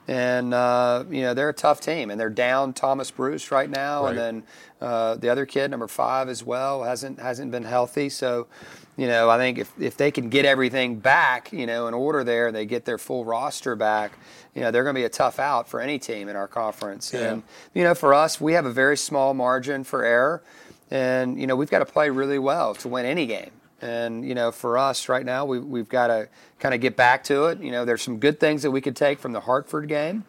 and 0.07 0.53
uh, 0.53 1.03
you 1.09 1.21
know 1.21 1.33
they're 1.33 1.49
a 1.49 1.53
tough 1.53 1.81
team, 1.81 2.11
and 2.11 2.19
they're 2.19 2.29
down 2.29 2.73
Thomas 2.73 3.11
Bruce 3.11 3.51
right 3.51 3.69
now, 3.69 4.03
right. 4.03 4.09
and 4.09 4.17
then 4.17 4.43
uh, 4.81 5.15
the 5.15 5.29
other 5.29 5.45
kid, 5.45 5.71
number 5.71 5.87
five, 5.87 6.29
as 6.29 6.43
well, 6.43 6.83
hasn't 6.83 7.19
hasn't 7.19 7.51
been 7.51 7.63
healthy. 7.63 8.09
So, 8.09 8.47
you 8.97 9.07
know, 9.07 9.29
I 9.29 9.37
think 9.37 9.57
if 9.57 9.71
if 9.79 9.97
they 9.97 10.11
can 10.11 10.29
get 10.29 10.45
everything 10.45 10.99
back, 10.99 11.51
you 11.51 11.65
know, 11.65 11.87
in 11.87 11.93
order 11.93 12.23
there, 12.23 12.51
they 12.51 12.65
get 12.65 12.85
their 12.85 12.97
full 12.97 13.25
roster 13.25 13.75
back. 13.75 14.13
You 14.53 14.61
know, 14.61 14.71
they're 14.71 14.83
going 14.83 14.95
to 14.95 15.01
be 15.01 15.05
a 15.05 15.09
tough 15.09 15.39
out 15.39 15.67
for 15.67 15.81
any 15.81 15.97
team 15.97 16.29
in 16.29 16.35
our 16.35 16.47
conference. 16.47 17.11
Yeah. 17.13 17.33
And 17.33 17.43
you 17.73 17.83
know, 17.83 17.95
for 17.95 18.13
us, 18.13 18.39
we 18.39 18.53
have 18.53 18.65
a 18.65 18.71
very 18.71 18.97
small 18.97 19.33
margin 19.33 19.83
for 19.83 20.03
error, 20.03 20.43
and 20.91 21.39
you 21.39 21.47
know, 21.47 21.55
we've 21.55 21.71
got 21.71 21.79
to 21.79 21.85
play 21.85 22.09
really 22.09 22.39
well 22.39 22.75
to 22.75 22.87
win 22.87 23.05
any 23.05 23.25
game. 23.25 23.51
And 23.85 24.25
you 24.27 24.33
know, 24.33 24.51
for 24.51 24.77
us 24.77 25.07
right 25.07 25.25
now, 25.25 25.45
we, 25.45 25.59
we've 25.59 25.87
got 25.87 26.07
to 26.07 26.27
kind 26.59 26.73
of 26.73 26.81
get 26.81 26.95
back 26.95 27.23
to 27.25 27.45
it. 27.45 27.61
You 27.61 27.71
know, 27.71 27.85
there's 27.85 28.01
some 28.01 28.17
good 28.17 28.39
things 28.39 28.63
that 28.63 28.71
we 28.71 28.81
could 28.81 28.95
take 28.95 29.19
from 29.19 29.31
the 29.31 29.41
Hartford 29.41 29.87
game, 29.87 30.23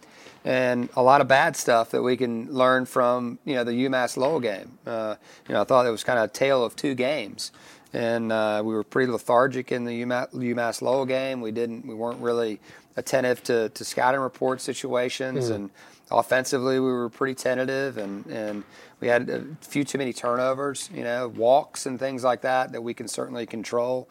and 0.45 0.91
a 0.95 1.03
lot 1.03 1.23
of 1.23 1.29
bad 1.29 1.57
stuff 1.57 1.91
that 1.93 2.03
we 2.03 2.19
can 2.19 2.53
learn 2.53 2.85
from 2.85 3.39
you 3.47 3.55
know 3.55 3.65
the 3.65 3.73
UMass 3.73 4.19
Lowell 4.19 4.41
game. 4.41 4.79
Uh, 4.87 5.17
you 5.49 5.55
know, 5.55 5.63
I 5.63 5.65
thought 5.65 5.87
it 5.87 5.91
was 5.91 6.05
kind 6.05 6.19
of 6.19 6.27
a 6.27 6.33
tale 6.33 6.63
of 6.63 6.77
two 6.77 6.95
games, 6.95 7.51
and 7.95 8.31
uh, 8.31 8.61
we 8.63 8.75
were 8.75 8.85
pretty 8.85 9.11
lethargic 9.11 9.73
in 9.73 9.85
the 9.85 10.03
UMass, 10.03 10.35
UMass 10.35 10.83
Lowell 10.83 11.07
game. 11.07 11.41
We 11.41 11.51
didn't, 11.51 11.87
we 11.87 11.95
weren't 11.95 12.21
really 12.21 12.61
attentive 12.97 13.43
to, 13.45 13.71
to 13.71 13.85
scouting 13.85 14.21
report 14.21 14.61
situations, 14.61 15.49
mm. 15.51 15.55
and 15.55 15.71
offensively 16.11 16.79
we 16.79 16.87
were 16.87 17.09
pretty 17.09 17.35
tentative, 17.35 17.99
and 17.99 18.27
and 18.27 18.65
we 19.01 19.09
had 19.09 19.29
a 19.29 19.45
few 19.61 19.85
too 19.85 19.99
many 19.99 20.13
turnovers, 20.13 20.89
you 20.95 21.05
know, 21.05 21.29
walks 21.29 21.87
and 21.87 21.99
things 21.99 22.25
like 22.25 22.43
that 22.43 22.73
that 22.73 22.83
we 22.83 22.95
can 22.95 23.09
certainly 23.09 23.47
control. 23.47 24.09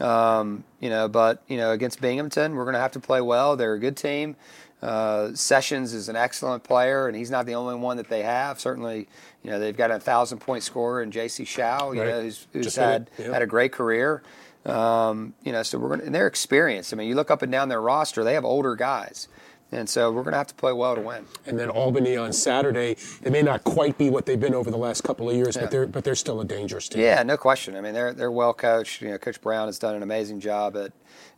Um, 0.00 0.64
you 0.80 0.90
know, 0.90 1.08
but 1.08 1.42
you 1.48 1.56
know, 1.56 1.72
against 1.72 2.00
Binghamton, 2.00 2.54
we're 2.54 2.64
going 2.64 2.74
to 2.74 2.80
have 2.80 2.92
to 2.92 3.00
play 3.00 3.20
well. 3.20 3.56
They're 3.56 3.74
a 3.74 3.78
good 3.78 3.96
team. 3.96 4.36
Uh, 4.82 5.28
Sessoms 5.32 5.94
is 5.94 6.08
an 6.08 6.16
excellent 6.16 6.62
player, 6.62 7.08
and 7.08 7.16
he's 7.16 7.30
not 7.30 7.46
the 7.46 7.54
only 7.54 7.76
one 7.76 7.96
that 7.96 8.08
they 8.08 8.22
have. 8.22 8.60
Certainly, 8.60 9.08
you 9.42 9.50
know, 9.50 9.58
they've 9.58 9.76
got 9.76 9.90
a 9.90 9.98
thousand 9.98 10.38
point 10.38 10.62
scorer 10.62 11.02
in 11.02 11.10
J.C. 11.10 11.44
Show, 11.44 11.92
you 11.92 12.00
right. 12.00 12.08
know, 12.08 12.22
who's, 12.22 12.46
who's 12.52 12.76
had 12.76 13.10
yeah. 13.18 13.32
had 13.32 13.42
a 13.42 13.46
great 13.46 13.72
career. 13.72 14.22
Um, 14.66 15.32
you 15.44 15.52
know, 15.52 15.62
so 15.62 15.78
we're 15.78 15.88
going. 15.88 16.00
to 16.00 16.06
And 16.06 16.14
they're 16.14 16.26
experienced. 16.26 16.92
I 16.92 16.96
mean, 16.96 17.08
you 17.08 17.14
look 17.14 17.30
up 17.30 17.42
and 17.42 17.50
down 17.50 17.68
their 17.68 17.80
roster; 17.80 18.22
they 18.22 18.34
have 18.34 18.44
older 18.44 18.74
guys. 18.74 19.28
And 19.72 19.88
so 19.88 20.12
we're 20.12 20.22
going 20.22 20.32
to 20.32 20.38
have 20.38 20.46
to 20.46 20.54
play 20.54 20.72
well 20.72 20.94
to 20.94 21.00
win. 21.00 21.24
And 21.44 21.58
then 21.58 21.68
Albany 21.68 22.16
on 22.16 22.32
Saturday, 22.32 22.96
they 23.22 23.30
may 23.30 23.42
not 23.42 23.64
quite 23.64 23.98
be 23.98 24.10
what 24.10 24.24
they've 24.24 24.38
been 24.38 24.54
over 24.54 24.70
the 24.70 24.76
last 24.78 25.02
couple 25.02 25.28
of 25.28 25.34
years, 25.34 25.56
Yeah. 25.56 25.62
but 25.62 25.70
they're 25.72 25.86
but 25.86 26.04
they're 26.04 26.14
still 26.14 26.40
a 26.40 26.44
dangerous 26.44 26.88
team. 26.88 27.02
Yeah, 27.02 27.22
no 27.24 27.36
question. 27.36 27.74
I 27.76 27.80
mean, 27.80 27.92
they're 27.92 28.12
they're 28.12 28.30
well 28.30 28.54
coached. 28.54 29.02
You 29.02 29.08
know, 29.10 29.18
Coach 29.18 29.40
Brown 29.40 29.66
has 29.66 29.78
done 29.78 29.96
an 29.96 30.02
amazing 30.04 30.38
job 30.40 30.76
at 30.76 30.92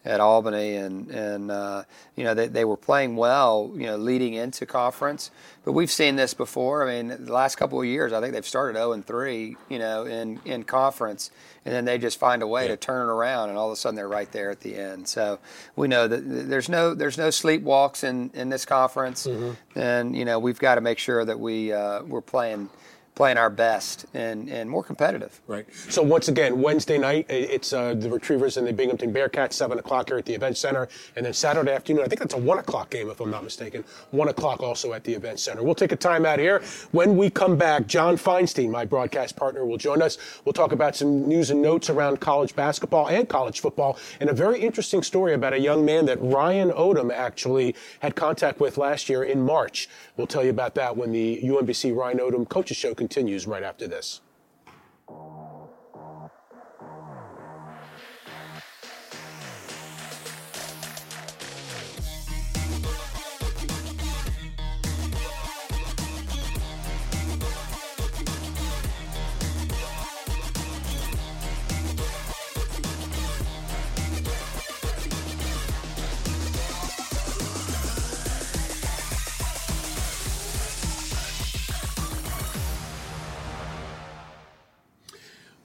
at 0.05 0.21
Albany, 0.21 0.77
and 0.77 1.11
and 1.11 1.51
uh, 1.51 1.83
you 2.17 2.25
know 2.25 2.35
they, 2.35 2.47
they 2.47 2.65
were 2.65 2.77
playing 2.77 3.17
well. 3.17 3.71
You 3.75 3.87
know, 3.87 3.97
leading 3.97 4.35
into 4.35 4.65
conference, 4.67 5.31
but 5.65 5.73
we've 5.73 5.91
seen 5.91 6.17
this 6.17 6.35
before. 6.35 6.89
I 6.89 6.95
mean, 7.03 7.09
the 7.25 7.33
last 7.33 7.57
couple 7.57 7.81
of 7.81 7.87
years, 7.87 8.13
I 8.13 8.21
think 8.21 8.33
they've 8.33 8.47
started 8.47 8.77
0 8.79 8.93
and 8.93 9.05
3. 9.07 9.57
You 9.69 9.79
know, 9.79 10.05
in 10.05 10.41
in 10.45 10.63
conference, 10.65 11.31
and 11.65 11.75
then 11.75 11.85
they 11.85 11.99
just 11.99 12.19
find 12.19 12.43
a 12.43 12.47
way 12.47 12.63
Yeah. 12.65 12.69
to 12.73 12.77
turn 12.77 13.09
it 13.09 13.13
around, 13.13 13.51
and 13.51 13.59
all 13.59 13.67
of 13.69 13.73
a 13.73 13.77
sudden 13.77 13.97
they're 13.97 14.09
right 14.09 14.31
there 14.33 14.51
at 14.51 14.61
the 14.61 14.77
end. 14.77 15.09
So 15.09 15.39
we 15.77 15.89
know 15.89 16.09
that 16.09 16.23
there's 16.49 16.69
no 16.69 16.95
there's 16.95 17.19
no 17.19 17.29
sleepwalks 17.29 18.05
in 18.05 18.31
in 18.35 18.49
this 18.49 18.65
conference, 18.65 19.27
and 19.75 20.17
you 20.17 20.25
know 20.25 20.39
we've 20.39 20.59
got 20.61 20.77
to 20.77 20.81
make 20.81 20.99
sure 20.99 21.25
that 21.25 21.39
we 21.39 21.73
uh, 21.73 22.03
we're 22.05 22.21
playing 22.23 22.71
playing 23.19 23.37
our 23.37 23.51
best 23.51 24.07
and 24.15 24.49
and 24.49 24.71
more 24.71 24.85
competitive. 24.85 25.41
Right. 25.49 25.67
So 25.89 26.05
once 26.05 26.29
again, 26.29 26.63
Wednesday 26.63 26.99
night 26.99 27.27
it's 27.29 27.73
uh, 27.73 27.95
the 27.95 28.09
Retrievers 28.09 28.57
and 28.57 28.65
the 28.65 28.73
Binghamton 28.73 29.13
Bearcats, 29.13 29.55
seven 29.55 29.77
o'clock 29.77 30.09
here 30.09 30.19
at 30.19 30.25
the 30.25 30.35
Event 30.35 30.57
Center, 30.57 30.89
and 31.17 31.27
then 31.27 31.33
Saturday 31.33 31.73
afternoon, 31.73 32.05
I 32.05 32.07
think 32.07 32.21
that's 32.21 32.35
a 32.35 32.39
one 32.39 32.61
o'clock 32.61 32.91
game 32.91 33.11
if 33.11 33.19
I'm 33.21 33.33
not 33.33 33.43
mistaken. 33.43 33.83
One 34.13 34.29
o'clock 34.29 34.63
also 34.63 34.93
at 34.93 35.03
the 35.03 35.15
Event 35.15 35.41
Center. 35.41 35.65
We'll 35.65 35.75
take 35.75 35.91
a 35.91 35.97
time 35.97 36.25
out 36.25 36.39
here. 36.39 36.63
When 36.93 37.17
we 37.17 37.29
come 37.29 37.57
back, 37.57 37.89
John 37.89 38.17
Feinstein, 38.17 38.71
my 38.71 38.85
broadcast 38.85 39.35
partner, 39.35 39.67
will 39.67 39.79
join 39.79 40.01
us. 40.01 40.17
We'll 40.45 40.53
talk 40.53 40.71
about 40.71 40.95
some 40.95 41.27
news 41.29 41.51
and 41.51 41.61
notes 41.61 41.91
around 41.91 42.21
college 42.21 42.55
basketball 42.55 43.09
and 43.09 43.29
college 43.29 43.59
football, 43.59 43.99
and 44.21 44.31
a 44.31 44.33
very 44.33 44.61
interesting 44.61 45.03
story 45.03 45.35
about 45.35 45.55
a 45.55 45.59
young 45.59 45.85
man 45.85 46.07
that 46.07 46.19
Ryan 46.23 46.71
Odom 46.71 47.13
actually 47.13 47.75
had 47.99 48.15
contact 48.15 48.61
with 48.61 48.79
last 48.79 49.09
year 49.09 49.25
in 49.25 49.43
March. 49.43 49.89
We'll 50.19 50.27
tell 50.27 50.43
you 50.43 50.51
about 50.51 50.75
that 50.75 50.97
when 50.97 51.13
the 51.13 51.41
UMBC 51.45 51.97
Ryan 51.97 52.19
Odom 52.19 52.49
Coaches 52.49 52.77
Show 52.77 52.93
continues 52.93 53.47
right 53.47 53.63
after 53.63 53.87
this. 53.87 54.21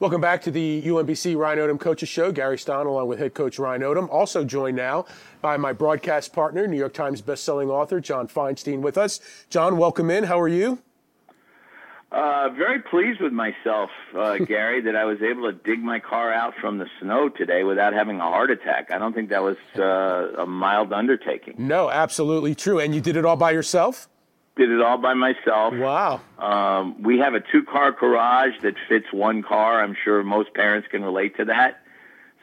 Welcome 0.04 0.20
back 0.20 0.42
to 0.42 0.52
the 0.52 0.82
UMBC 0.82 1.38
Ryan 1.38 1.60
Odom 1.60 1.80
Coaches 1.80 2.10
Show. 2.10 2.34
Gary 2.34 2.58
Stein 2.58 2.88
along 2.88 3.08
with 3.08 3.20
head 3.20 3.34
coach 3.34 3.58
Ryan 3.58 3.84
Odom. 3.84 4.10
Also 4.10 4.44
joined 4.44 4.76
now 4.76 5.06
by 5.42 5.56
my 5.56 5.72
broadcast 5.72 6.34
partner, 6.34 6.68
New 6.68 6.76
York 6.76 6.94
Times 6.94 7.22
bestselling 7.22 7.70
author 7.70 8.02
John 8.02 8.28
Feinstein 8.28 8.82
with 8.82 8.98
us. 8.98 9.22
John, 9.50 9.78
welcome 9.78 10.12
in. 10.12 10.26
How 10.26 10.42
are 10.42 10.50
you? 10.50 10.80
Uh, 12.12 12.50
very 12.50 12.82
pleased 12.82 13.22
with 13.22 13.32
myself, 13.32 13.92
uh, 14.14 14.38
Gary, 14.46 14.82
that 14.82 14.98
I 14.98 15.06
was 15.06 15.22
able 15.22 15.50
to 15.50 15.54
dig 15.54 15.80
my 15.80 16.02
car 16.02 16.34
out 16.34 16.54
from 16.60 16.80
the 16.80 16.88
snow 17.00 17.30
today 17.30 17.64
without 17.64 17.94
having 17.94 18.20
a 18.20 18.24
heart 18.24 18.52
attack. 18.52 18.92
I 18.92 18.98
don't 18.98 19.14
think 19.14 19.30
that 19.30 19.42
was 19.42 19.56
uh, 19.78 20.42
a 20.42 20.46
mild 20.46 20.92
undertaking. 20.92 21.56
No, 21.58 21.90
absolutely 21.90 22.56
true. 22.56 22.78
And 22.78 22.94
you 22.94 23.00
did 23.00 23.16
it 23.16 23.24
all 23.24 23.38
by 23.38 23.52
yourself? 23.52 24.10
Did 24.56 24.70
it 24.70 24.82
all 24.82 24.98
by 24.98 25.16
myself. 25.16 25.74
Wow. 25.74 26.22
Um, 26.38 27.02
we 27.02 27.20
have 27.20 27.34
a 27.34 27.40
two 27.40 27.64
car 27.64 27.92
garage 27.92 28.54
that 28.62 28.76
fits 28.88 29.08
one 29.12 29.42
car. 29.42 29.84
I'm 29.84 29.96
sure 30.04 30.24
most 30.24 30.54
parents 30.54 30.88
can 30.92 31.04
relate 31.04 31.38
to 31.38 31.46
that. 31.46 31.83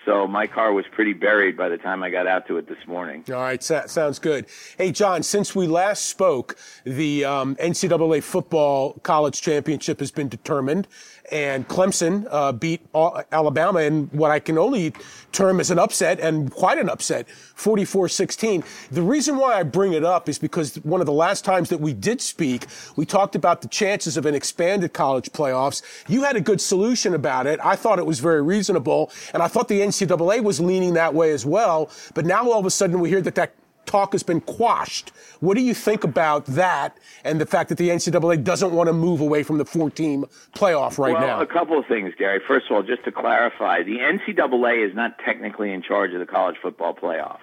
So 0.04 0.26
my 0.26 0.47
car 0.47 0.73
was 0.73 0.87
pretty 0.90 1.12
buried 1.12 1.57
by 1.57 1.69
the 1.69 1.76
time 1.76 2.02
I 2.02 2.11
got 2.11 2.26
out 2.26 2.47
to 2.49 2.57
it 2.57 2.69
this 2.69 2.87
morning. 2.87 3.25
All 3.28 3.35
right, 3.35 3.62
sounds 3.62 4.19
good. 4.19 4.47
Hey, 4.78 4.92
John, 4.92 5.23
since 5.23 5.54
we 5.54 5.66
last 5.66 6.07
spoke, 6.07 6.57
the 6.85 7.25
um, 7.25 7.54
NCAA 7.57 8.23
football 8.23 8.95
college 9.02 9.42
championship 9.42 10.00
has 10.00 10.11
been 10.11 10.28
determined 10.28 10.88
and 11.30 11.66
Clemson 11.69 12.26
uh, 12.30 12.52
beat 12.52 12.80
Alabama 12.95 13.80
in 13.80 14.07
what 14.12 14.30
I 14.30 14.40
can 14.40 14.59
only 14.59 14.92
term 15.33 15.61
as 15.61 15.71
an 15.71 15.78
upset 15.78 16.19
and 16.19 16.50
quite 16.50 16.78
an 16.78 16.88
upset, 16.88 17.28
44-16. 17.57 18.64
The 18.90 19.02
reason 19.02 19.37
why 19.37 19.54
I 19.54 19.62
bring 19.62 19.92
it 19.92 20.04
up 20.04 20.28
is 20.28 20.38
because 20.38 20.76
one 20.76 21.00
of 21.00 21.07
the 21.07 21.12
last 21.12 21.45
times 21.45 21.69
that 21.69 21.80
we 21.80 21.92
did 21.92 22.21
speak, 22.21 22.66
we 22.97 23.07
talked 23.07 23.37
about 23.37 23.62
the 23.62 23.69
chances 23.69 24.16
of 24.16 24.26
an 24.26 24.35
expanded 24.35 24.92
college 24.92 25.30
playoffs. 25.30 25.83
You 26.09 26.25
had 26.25 26.37
a 26.37 26.40
good 26.40 26.61
solution 26.61 27.14
about 27.14 27.47
it. 27.47 27.61
I 27.62 27.76
thought 27.76 27.99
it 27.99 28.07
was 28.07 28.19
very 28.19 28.42
reasonable, 28.42 29.12
and 29.33 29.42
I 29.42 29.49
thought 29.49 29.69
the 29.69 29.83
NCAA 29.90 30.42
was 30.42 30.61
leaning 30.61 30.94
that 30.94 31.14
way 31.14 31.32
as 31.32 31.44
well. 31.44 31.90
But 32.14 32.26
now 32.26 32.50
all 32.50 32.59
of 32.59 32.66
a 32.66 32.70
sudden 32.70 33.00
we 33.00 33.09
hear 33.09 33.20
that 33.23 33.35
that 33.35 33.54
talk 33.87 34.12
has 34.12 34.23
been 34.23 34.40
quashed. 34.40 35.11
What 35.40 35.56
do 35.56 35.62
you 35.62 35.75
think 35.75 36.04
about 36.04 36.47
that 36.47 36.97
and 37.25 37.40
the 37.40 37.47
fact 37.47 37.68
that 37.70 37.78
the 37.78 37.88
NCAA 37.88 38.44
doesn't 38.44 38.73
want 38.73 38.87
to 38.87 38.92
move 38.92 39.20
away 39.20 39.42
from 39.42 39.59
the 39.59 39.64
four 39.64 39.90
team 39.90 40.26
playoff 40.54 40.99
right 40.99 41.12
well, 41.12 41.20
now? 41.20 41.37
Well, 41.38 41.42
a 41.42 41.47
couple 41.47 41.78
of 41.78 41.87
things, 41.87 42.12
Gary. 42.16 42.40
First 42.47 42.66
of 42.70 42.76
all, 42.76 42.82
just 42.82 43.04
to 43.04 43.12
clarify, 43.12 43.82
the 43.82 43.99
NCAA 43.99 44.88
is 44.88 44.94
not 44.94 45.18
technically 45.25 45.73
in 45.73 45.82
charge 45.82 46.12
of 46.12 46.20
the 46.20 46.26
college 46.26 46.56
football 46.62 46.94
playoff. 46.94 47.40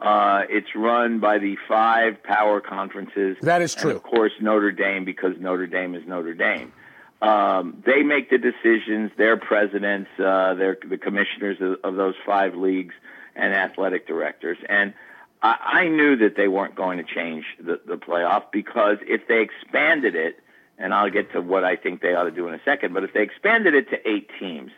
Uh, 0.00 0.42
it's 0.48 0.74
run 0.74 1.20
by 1.20 1.38
the 1.38 1.56
five 1.68 2.22
power 2.22 2.60
conferences. 2.60 3.36
That 3.42 3.62
is 3.62 3.74
true. 3.74 3.90
And 3.90 3.96
of 3.96 4.02
course, 4.02 4.32
Notre 4.40 4.72
Dame, 4.72 5.04
because 5.04 5.34
Notre 5.38 5.66
Dame 5.66 5.94
is 5.94 6.02
Notre 6.06 6.34
Dame. 6.34 6.72
Um, 7.24 7.82
they 7.86 8.02
make 8.02 8.28
the 8.30 8.38
decisions. 8.38 9.10
Their 9.16 9.36
presidents, 9.36 10.10
uh, 10.18 10.54
they're 10.54 10.78
the 10.88 10.98
commissioners 10.98 11.58
of, 11.60 11.78
of 11.82 11.96
those 11.96 12.14
five 12.26 12.54
leagues, 12.54 12.94
and 13.34 13.54
athletic 13.54 14.06
directors. 14.06 14.58
And 14.68 14.94
I, 15.42 15.56
I 15.84 15.88
knew 15.88 16.16
that 16.16 16.36
they 16.36 16.48
weren't 16.48 16.74
going 16.74 16.98
to 16.98 17.04
change 17.04 17.44
the, 17.58 17.80
the 17.86 17.96
playoff 17.96 18.44
because 18.52 18.98
if 19.02 19.26
they 19.26 19.40
expanded 19.40 20.14
it, 20.14 20.38
and 20.78 20.92
I'll 20.92 21.10
get 21.10 21.32
to 21.32 21.40
what 21.40 21.64
I 21.64 21.76
think 21.76 22.00
they 22.00 22.14
ought 22.14 22.24
to 22.24 22.30
do 22.30 22.48
in 22.48 22.54
a 22.54 22.60
second, 22.64 22.94
but 22.94 23.04
if 23.04 23.12
they 23.12 23.22
expanded 23.22 23.74
it 23.74 23.90
to 23.90 24.08
eight 24.08 24.30
teams, 24.38 24.70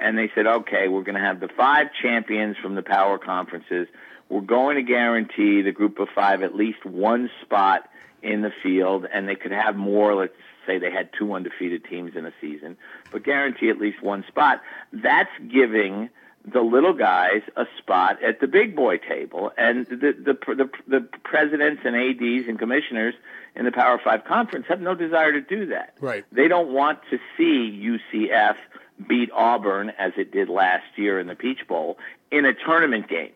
and 0.00 0.16
they 0.16 0.30
said, 0.34 0.46
okay, 0.46 0.88
we're 0.88 1.02
going 1.02 1.16
to 1.16 1.20
have 1.20 1.40
the 1.40 1.48
five 1.48 1.88
champions 2.00 2.56
from 2.62 2.76
the 2.76 2.82
power 2.82 3.18
conferences. 3.18 3.88
We're 4.28 4.42
going 4.42 4.76
to 4.76 4.82
guarantee 4.82 5.62
the 5.62 5.72
group 5.72 5.98
of 5.98 6.08
five 6.14 6.42
at 6.42 6.54
least 6.54 6.84
one 6.84 7.30
spot 7.42 7.88
in 8.22 8.42
the 8.42 8.52
field, 8.62 9.06
and 9.12 9.28
they 9.28 9.34
could 9.34 9.52
have 9.52 9.74
more. 9.74 10.14
Let's 10.14 10.34
say 10.68 10.78
they 10.78 10.92
had 10.92 11.10
two 11.18 11.32
undefeated 11.32 11.84
teams 11.84 12.14
in 12.14 12.26
a 12.26 12.32
season, 12.40 12.76
but 13.10 13.24
guarantee 13.24 13.70
at 13.70 13.78
least 13.78 14.02
one 14.02 14.24
spot. 14.28 14.62
That's 14.92 15.30
giving 15.50 16.10
the 16.44 16.60
little 16.60 16.92
guys 16.92 17.42
a 17.56 17.64
spot 17.78 18.22
at 18.22 18.40
the 18.40 18.46
big 18.46 18.76
boy 18.76 18.98
table, 18.98 19.52
and 19.56 19.86
the 19.86 19.96
the 19.96 20.54
the, 20.54 20.70
the 20.86 21.00
presidents 21.24 21.82
and 21.84 21.96
ads 21.96 22.48
and 22.48 22.58
commissioners 22.58 23.14
in 23.56 23.64
the 23.64 23.72
Power 23.72 24.00
Five 24.02 24.24
conference 24.24 24.66
have 24.68 24.80
no 24.80 24.94
desire 24.94 25.32
to 25.32 25.40
do 25.40 25.66
that. 25.66 25.94
Right. 26.00 26.24
They 26.30 26.48
don't 26.48 26.72
want 26.72 27.00
to 27.10 27.18
see 27.36 27.98
UCF 28.16 28.56
beat 29.06 29.30
Auburn 29.32 29.90
as 29.98 30.12
it 30.16 30.32
did 30.32 30.48
last 30.48 30.86
year 30.96 31.20
in 31.20 31.26
the 31.26 31.34
Peach 31.34 31.66
Bowl 31.66 31.98
in 32.30 32.44
a 32.44 32.52
tournament 32.54 33.08
game, 33.08 33.32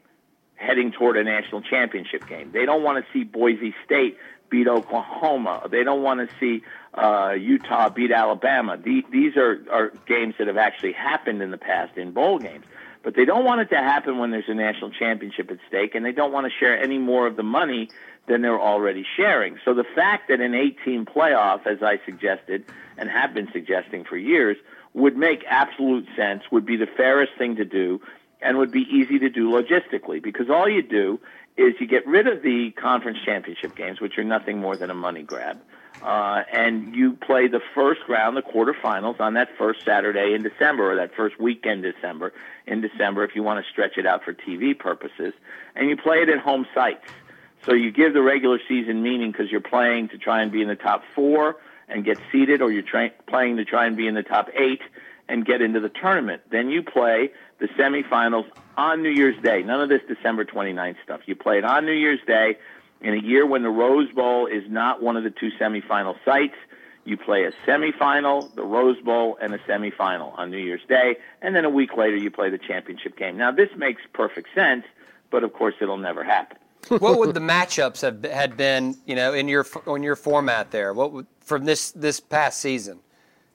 heading 0.56 0.92
toward 0.92 1.16
a 1.16 1.24
national 1.24 1.62
championship 1.62 2.26
game. 2.28 2.50
They 2.52 2.66
don't 2.66 2.82
want 2.82 3.04
to 3.04 3.12
see 3.12 3.24
Boise 3.24 3.74
State 3.84 4.18
beat 4.52 4.68
Oklahoma. 4.68 5.66
They 5.70 5.82
don't 5.82 6.02
want 6.02 6.28
to 6.28 6.36
see 6.38 6.62
uh, 6.94 7.32
Utah 7.32 7.88
beat 7.88 8.12
Alabama. 8.12 8.76
The, 8.76 9.02
these 9.10 9.36
are, 9.36 9.58
are 9.72 9.92
games 10.06 10.34
that 10.38 10.46
have 10.46 10.58
actually 10.58 10.92
happened 10.92 11.40
in 11.40 11.50
the 11.50 11.58
past 11.58 11.96
in 11.96 12.12
bowl 12.12 12.38
games. 12.38 12.66
But 13.02 13.16
they 13.16 13.24
don't 13.24 13.44
want 13.44 13.62
it 13.62 13.70
to 13.70 13.78
happen 13.78 14.18
when 14.18 14.30
there's 14.30 14.48
a 14.48 14.54
national 14.54 14.90
championship 14.92 15.50
at 15.50 15.56
stake, 15.66 15.96
and 15.96 16.04
they 16.04 16.12
don't 16.12 16.32
want 16.32 16.46
to 16.46 16.52
share 16.60 16.78
any 16.78 16.98
more 16.98 17.26
of 17.26 17.34
the 17.34 17.42
money 17.42 17.88
than 18.28 18.42
they're 18.42 18.60
already 18.60 19.04
sharing. 19.16 19.58
So 19.64 19.74
the 19.74 19.86
fact 19.96 20.28
that 20.28 20.40
an 20.40 20.54
18 20.54 21.06
playoff, 21.06 21.66
as 21.66 21.82
I 21.82 21.98
suggested 22.04 22.64
and 22.96 23.08
have 23.08 23.34
been 23.34 23.48
suggesting 23.52 24.04
for 24.04 24.16
years, 24.16 24.56
would 24.92 25.16
make 25.16 25.44
absolute 25.48 26.06
sense, 26.14 26.42
would 26.52 26.66
be 26.66 26.76
the 26.76 26.86
fairest 26.86 27.32
thing 27.38 27.56
to 27.56 27.64
do, 27.64 28.02
and 28.42 28.58
would 28.58 28.70
be 28.70 28.82
easy 28.82 29.18
to 29.18 29.30
do 29.30 29.50
logistically. 29.50 30.22
Because 30.22 30.50
all 30.50 30.68
you 30.68 30.82
do 30.82 31.18
is 31.56 31.74
you 31.80 31.86
get 31.86 32.06
rid 32.06 32.26
of 32.26 32.42
the 32.42 32.70
conference 32.72 33.18
championship 33.24 33.76
games, 33.76 34.00
which 34.00 34.18
are 34.18 34.24
nothing 34.24 34.58
more 34.58 34.76
than 34.76 34.90
a 34.90 34.94
money 34.94 35.22
grab. 35.22 35.60
Uh, 36.02 36.42
and 36.52 36.96
you 36.96 37.12
play 37.12 37.46
the 37.46 37.60
first 37.74 38.00
round, 38.08 38.36
the 38.36 38.42
quarterfinals, 38.42 39.20
on 39.20 39.34
that 39.34 39.48
first 39.56 39.84
Saturday 39.84 40.34
in 40.34 40.42
December 40.42 40.90
or 40.90 40.96
that 40.96 41.14
first 41.14 41.38
weekend 41.38 41.82
December 41.82 42.32
in 42.66 42.80
December, 42.80 43.22
if 43.24 43.36
you 43.36 43.42
want 43.42 43.64
to 43.64 43.70
stretch 43.70 43.96
it 43.96 44.06
out 44.06 44.24
for 44.24 44.32
TV 44.32 44.76
purposes, 44.76 45.32
and 45.76 45.88
you 45.88 45.96
play 45.96 46.18
it 46.18 46.28
at 46.28 46.38
home 46.38 46.66
sites. 46.74 47.06
So 47.64 47.72
you 47.72 47.92
give 47.92 48.14
the 48.14 48.22
regular 48.22 48.58
season 48.66 49.02
meaning 49.02 49.30
because 49.30 49.50
you're 49.50 49.60
playing 49.60 50.08
to 50.08 50.18
try 50.18 50.42
and 50.42 50.50
be 50.50 50.62
in 50.62 50.68
the 50.68 50.74
top 50.74 51.04
four 51.14 51.56
and 51.88 52.04
get 52.04 52.18
seeded, 52.32 52.62
or 52.62 52.72
you're 52.72 52.82
tra- 52.82 53.12
playing 53.28 53.58
to 53.58 53.64
try 53.64 53.86
and 53.86 53.96
be 53.96 54.08
in 54.08 54.14
the 54.14 54.22
top 54.24 54.48
eight 54.54 54.80
and 55.28 55.44
get 55.46 55.62
into 55.62 55.78
the 55.78 55.88
tournament. 55.88 56.42
Then 56.50 56.70
you 56.70 56.82
play 56.82 57.30
the 57.62 57.68
semifinals 57.68 58.44
on 58.76 59.02
New 59.02 59.10
Year's 59.10 59.40
Day. 59.40 59.62
None 59.62 59.80
of 59.80 59.88
this 59.88 60.02
December 60.08 60.44
29th 60.44 60.96
stuff. 61.04 61.20
You 61.26 61.36
play 61.36 61.58
it 61.58 61.64
on 61.64 61.86
New 61.86 61.92
Year's 61.92 62.18
Day 62.26 62.58
in 63.00 63.14
a 63.14 63.20
year 63.20 63.46
when 63.46 63.62
the 63.62 63.70
Rose 63.70 64.10
Bowl 64.10 64.46
is 64.46 64.64
not 64.68 65.00
one 65.00 65.16
of 65.16 65.22
the 65.22 65.30
two 65.30 65.50
semifinal 65.60 66.16
sites, 66.24 66.56
you 67.04 67.16
play 67.16 67.44
a 67.44 67.52
semifinal, 67.64 68.52
the 68.56 68.64
Rose 68.64 69.00
Bowl, 69.00 69.38
and 69.40 69.54
a 69.54 69.58
semifinal 69.58 70.36
on 70.36 70.50
New 70.50 70.58
Year's 70.58 70.84
Day, 70.88 71.16
and 71.40 71.54
then 71.54 71.64
a 71.64 71.70
week 71.70 71.96
later 71.96 72.16
you 72.16 72.32
play 72.32 72.50
the 72.50 72.58
championship 72.58 73.16
game. 73.16 73.36
Now 73.36 73.52
this 73.52 73.70
makes 73.76 74.02
perfect 74.12 74.48
sense, 74.56 74.84
but 75.30 75.44
of 75.44 75.52
course 75.52 75.74
it'll 75.80 75.96
never 75.96 76.24
happen. 76.24 76.58
what 76.88 77.16
would 77.20 77.34
the 77.34 77.40
matchups 77.40 78.02
have 78.02 78.24
had 78.24 78.56
been, 78.56 78.96
you 79.06 79.14
know, 79.14 79.32
in 79.34 79.46
your 79.46 79.64
in 79.86 80.02
your 80.02 80.16
format 80.16 80.72
there? 80.72 80.92
What 80.92 81.12
would, 81.12 81.26
from 81.40 81.64
this 81.64 81.92
this 81.92 82.18
past 82.18 82.58
season? 82.58 82.98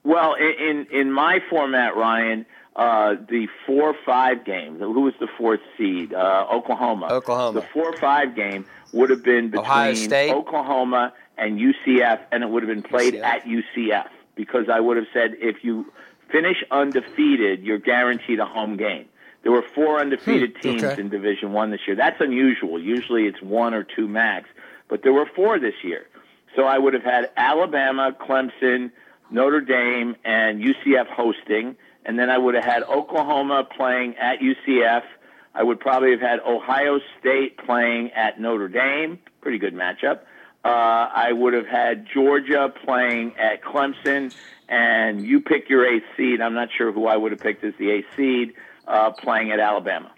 Well, 0.02 0.34
in 0.34 0.86
in 0.90 1.12
my 1.12 1.40
format, 1.50 1.94
Ryan, 1.94 2.46
uh, 2.78 3.16
the 3.28 3.48
four 3.66 3.94
five 4.06 4.44
game. 4.44 4.78
Who 4.78 5.00
was 5.00 5.14
the 5.18 5.26
fourth 5.36 5.60
seed? 5.76 6.14
Uh, 6.14 6.46
Oklahoma. 6.50 7.08
Oklahoma. 7.10 7.60
The 7.60 7.66
four 7.66 7.92
five 7.96 8.36
game 8.36 8.64
would 8.92 9.10
have 9.10 9.24
been 9.24 9.50
between 9.50 10.12
Oklahoma 10.32 11.12
and 11.36 11.58
UCF, 11.58 12.20
and 12.30 12.44
it 12.44 12.48
would 12.48 12.62
have 12.62 12.68
been 12.68 12.84
played 12.84 13.14
UCF. 13.14 13.22
at 13.24 13.44
UCF 13.44 14.08
because 14.36 14.68
I 14.72 14.78
would 14.78 14.96
have 14.96 15.06
said 15.12 15.34
if 15.40 15.64
you 15.64 15.92
finish 16.30 16.58
undefeated, 16.70 17.64
you're 17.64 17.78
guaranteed 17.78 18.38
a 18.38 18.46
home 18.46 18.76
game. 18.76 19.06
There 19.42 19.50
were 19.50 19.64
four 19.74 20.00
undefeated 20.00 20.54
hmm, 20.54 20.60
teams 20.60 20.84
okay. 20.84 21.00
in 21.00 21.08
Division 21.08 21.52
One 21.52 21.72
this 21.72 21.80
year. 21.86 21.96
That's 21.96 22.20
unusual. 22.20 22.80
Usually 22.80 23.26
it's 23.26 23.42
one 23.42 23.74
or 23.74 23.82
two 23.82 24.06
max, 24.06 24.48
but 24.88 25.02
there 25.02 25.12
were 25.12 25.26
four 25.26 25.58
this 25.58 25.74
year. 25.82 26.06
So 26.54 26.62
I 26.62 26.78
would 26.78 26.94
have 26.94 27.02
had 27.04 27.30
Alabama, 27.36 28.16
Clemson, 28.18 28.92
Notre 29.30 29.60
Dame, 29.60 30.14
and 30.24 30.62
UCF 30.62 31.08
hosting, 31.08 31.76
and 32.08 32.18
then 32.18 32.28
I 32.28 32.38
would 32.38 32.56
have 32.56 32.64
had 32.64 32.82
Oklahoma 32.82 33.68
playing 33.76 34.16
at 34.16 34.40
UCF 34.40 35.04
I 35.58 35.62
would 35.64 35.80
probably 35.80 36.12
have 36.12 36.20
had 36.20 36.38
Ohio 36.40 37.00
State 37.18 37.58
playing 37.58 38.12
at 38.12 38.40
Notre 38.40 38.68
Dame, 38.68 39.18
pretty 39.40 39.58
good 39.58 39.74
matchup. 39.74 40.20
Uh, 40.64 40.68
I 40.68 41.32
would 41.32 41.52
have 41.52 41.66
had 41.66 42.06
Georgia 42.12 42.72
playing 42.84 43.36
at 43.36 43.62
Clemson, 43.62 44.32
and 44.68 45.26
you 45.26 45.40
pick 45.40 45.68
your 45.68 45.84
eighth 45.84 46.04
seed. 46.16 46.40
I'm 46.40 46.54
not 46.54 46.68
sure 46.76 46.92
who 46.92 47.06
I 47.06 47.16
would 47.16 47.32
have 47.32 47.40
picked 47.40 47.64
as 47.64 47.74
the 47.76 47.90
eighth 47.90 48.06
seed 48.16 48.54
uh, 48.86 49.10
playing 49.10 49.50
at 49.50 49.58
Alabama. 49.58 50.12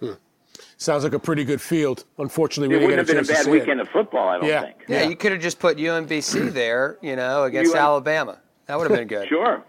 Hmm. 0.00 0.12
Sounds 0.76 1.04
like 1.04 1.12
a 1.12 1.20
pretty 1.20 1.44
good 1.44 1.60
field. 1.60 2.04
Unfortunately, 2.18 2.74
we 2.74 2.82
it 2.82 2.86
wouldn't 2.86 2.98
have 2.98 3.06
been 3.06 3.24
a 3.24 3.28
bad 3.28 3.46
weekend 3.46 3.78
it. 3.78 3.86
of 3.86 3.88
football. 3.90 4.28
I 4.28 4.38
don't 4.38 4.48
yeah. 4.48 4.62
think. 4.62 4.76
Yeah, 4.88 5.02
yeah, 5.02 5.08
you 5.08 5.14
could 5.14 5.30
have 5.30 5.40
just 5.40 5.60
put 5.60 5.76
UMBC 5.76 6.52
there, 6.52 6.98
you 7.00 7.14
know, 7.14 7.44
against 7.44 7.76
Alabama. 7.76 8.40
That 8.66 8.78
would 8.78 8.90
have 8.90 8.98
been 8.98 9.08
good. 9.08 9.28
sure. 9.28 9.62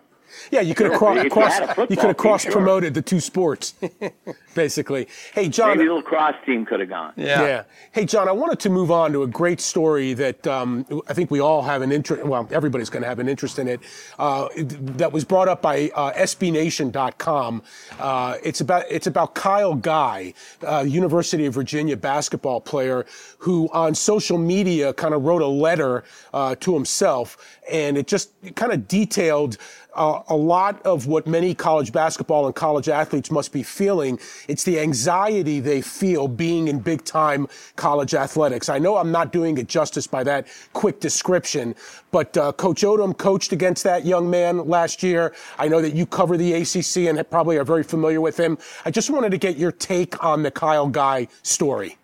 Yeah, 0.51 0.61
you 0.61 0.75
could 0.75 0.91
have 0.91 0.99
cross, 0.99 1.17
If 1.17 1.23
you 1.25 1.29
cross 1.29 1.53
had 1.53 1.63
a 1.63 1.67
football 1.67 1.87
you 1.89 1.95
could 1.95 2.07
have 2.07 2.17
team, 2.17 2.21
cross 2.21 2.43
sure. 2.43 2.51
promoted 2.51 2.93
the 2.93 3.01
two 3.01 3.19
sports, 3.19 3.75
basically. 4.55 5.07
Hey, 5.33 5.49
John. 5.49 5.77
Maybe 5.77 5.87
the 5.87 5.95
lacrosse 5.95 6.35
team 6.45 6.65
could 6.65 6.79
have 6.79 6.89
gone. 6.89 7.13
Yeah. 7.15 7.63
Hey, 7.91 8.05
John, 8.05 8.27
I 8.27 8.31
wanted 8.31 8.59
to 8.61 8.69
move 8.69 8.91
on 8.91 9.11
to 9.13 9.23
a 9.23 9.27
great 9.27 9.59
story 9.61 10.13
that 10.13 10.45
um, 10.47 10.85
I 11.07 11.13
think 11.13 11.31
we 11.31 11.39
all 11.39 11.61
have 11.61 11.81
an 11.81 11.91
interest. 11.91 12.25
Well, 12.25 12.47
everybody's 12.51 12.89
going 12.89 13.03
to 13.03 13.09
have 13.09 13.19
an 13.19 13.27
interest 13.27 13.59
in 13.59 13.67
it. 13.67 13.79
Uh, 14.17 14.49
that 14.55 15.11
was 15.11 15.25
brought 15.25 15.47
up 15.47 15.61
by 15.61 15.89
uh, 15.95 16.13
SBNation.com. 16.13 17.63
Uh, 17.99 18.37
it's 18.43 18.61
about 18.61 18.85
it's 18.89 19.07
about 19.07 19.35
Kyle 19.35 19.75
Guy, 19.75 20.33
uh, 20.65 20.83
University 20.87 21.45
of 21.45 21.53
Virginia 21.53 21.97
basketball 21.97 22.61
player, 22.61 23.05
who 23.39 23.69
on 23.73 23.95
social 23.95 24.37
media 24.37 24.93
kind 24.93 25.13
of 25.13 25.23
wrote 25.23 25.41
a 25.41 25.47
letter 25.47 26.03
uh, 26.33 26.55
to 26.55 26.73
himself, 26.73 27.59
and 27.71 27.97
it 27.97 28.07
just 28.07 28.31
kind 28.55 28.71
of 28.71 28.87
detailed 28.87 29.57
uh, 29.95 30.21
a 30.27 30.35
lot 30.35 30.81
of 30.85 31.07
what 31.07 31.25
many 31.27 31.53
college 31.53 31.91
basketball 31.91 32.45
and 32.45 32.55
college 32.55 32.89
athletes 32.89 33.31
must 33.31 33.51
be 33.51 33.63
feeling. 33.63 34.19
It's 34.47 34.63
the 34.63 34.79
anxiety 34.79 35.59
they 35.59 35.81
feel 35.81 36.27
being 36.27 36.67
in 36.67 36.79
big 36.79 37.03
time 37.03 37.47
college 37.75 38.13
athletics. 38.13 38.69
I 38.69 38.79
know 38.79 38.97
I'm 38.97 39.11
not 39.11 39.31
doing 39.31 39.57
it 39.57 39.67
justice 39.67 40.07
by 40.07 40.23
that 40.23 40.47
quick 40.73 40.99
description, 40.99 41.75
but 42.11 42.35
uh, 42.37 42.51
Coach 42.53 42.81
Odom 42.83 43.17
coached 43.17 43.51
against 43.51 43.83
that 43.83 44.05
young 44.05 44.29
man 44.29 44.67
last 44.67 45.03
year. 45.03 45.33
I 45.57 45.67
know 45.67 45.81
that 45.81 45.95
you 45.95 46.05
cover 46.05 46.37
the 46.37 46.53
ACC 46.53 47.07
and 47.07 47.29
probably 47.29 47.57
are 47.57 47.63
very 47.63 47.83
familiar 47.83 48.21
with 48.21 48.37
him. 48.37 48.57
I 48.85 48.91
just 48.91 49.09
wanted 49.09 49.31
to 49.31 49.37
get 49.37 49.57
your 49.57 49.71
take 49.71 50.23
on 50.23 50.43
the 50.43 50.51
Kyle 50.51 50.87
Guy 50.87 51.27
story. 51.43 51.97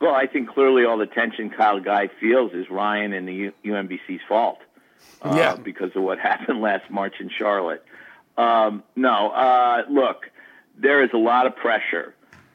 Well, 0.00 0.14
I 0.14 0.26
think 0.26 0.48
clearly 0.48 0.84
all 0.84 0.98
the 0.98 1.06
tension 1.06 1.50
Kyle 1.50 1.78
Guy 1.78 2.08
feels 2.20 2.52
is 2.54 2.68
Ryan 2.70 3.12
and 3.12 3.28
the 3.28 3.34
U- 3.34 3.52
UMBC's 3.64 4.20
fault. 4.28 4.58
Uh, 5.22 5.34
Yeah. 5.36 5.56
Because 5.56 5.90
of 5.94 6.02
what 6.02 6.18
happened 6.30 6.60
last 6.60 6.90
March 6.90 7.14
in 7.20 7.30
Charlotte. 7.30 7.84
Um, 8.36 8.82
no, 8.96 9.30
uh, 9.30 9.82
look, 9.90 10.30
there 10.78 11.02
is 11.02 11.10
a 11.12 11.18
lot 11.18 11.46
of 11.46 11.54
pressure 11.56 12.14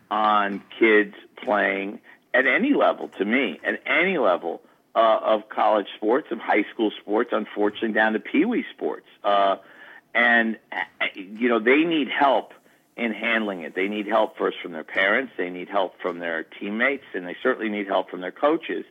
on 0.09 0.61
kids 0.79 1.13
playing 1.43 1.99
at 2.33 2.45
any 2.47 2.73
level, 2.73 3.09
to 3.19 3.25
me, 3.25 3.59
at 3.63 3.81
any 3.85 4.17
level 4.17 4.61
uh, 4.95 5.19
of 5.21 5.49
college 5.49 5.87
sports, 5.95 6.27
of 6.31 6.39
high 6.39 6.63
school 6.73 6.91
sports, 6.99 7.29
unfortunately, 7.31 7.91
down 7.93 8.13
to 8.13 8.19
Pee 8.19 8.45
Wee 8.45 8.65
sports. 8.75 9.07
Uh, 9.23 9.57
and, 10.15 10.57
uh, 10.71 11.05
you 11.13 11.49
know, 11.49 11.59
they 11.59 11.83
need 11.83 12.07
help 12.09 12.53
in 12.95 13.13
handling 13.13 13.61
it. 13.61 13.75
They 13.75 13.87
need 13.87 14.07
help 14.07 14.37
first 14.37 14.57
from 14.61 14.71
their 14.71 14.83
parents, 14.83 15.33
they 15.37 15.51
need 15.51 15.69
help 15.69 16.01
from 16.01 16.17
their 16.19 16.43
teammates, 16.43 17.03
and 17.13 17.27
they 17.27 17.35
certainly 17.43 17.69
need 17.69 17.87
help 17.87 18.09
from 18.09 18.21
their 18.21 18.31
coaches. 18.31 18.85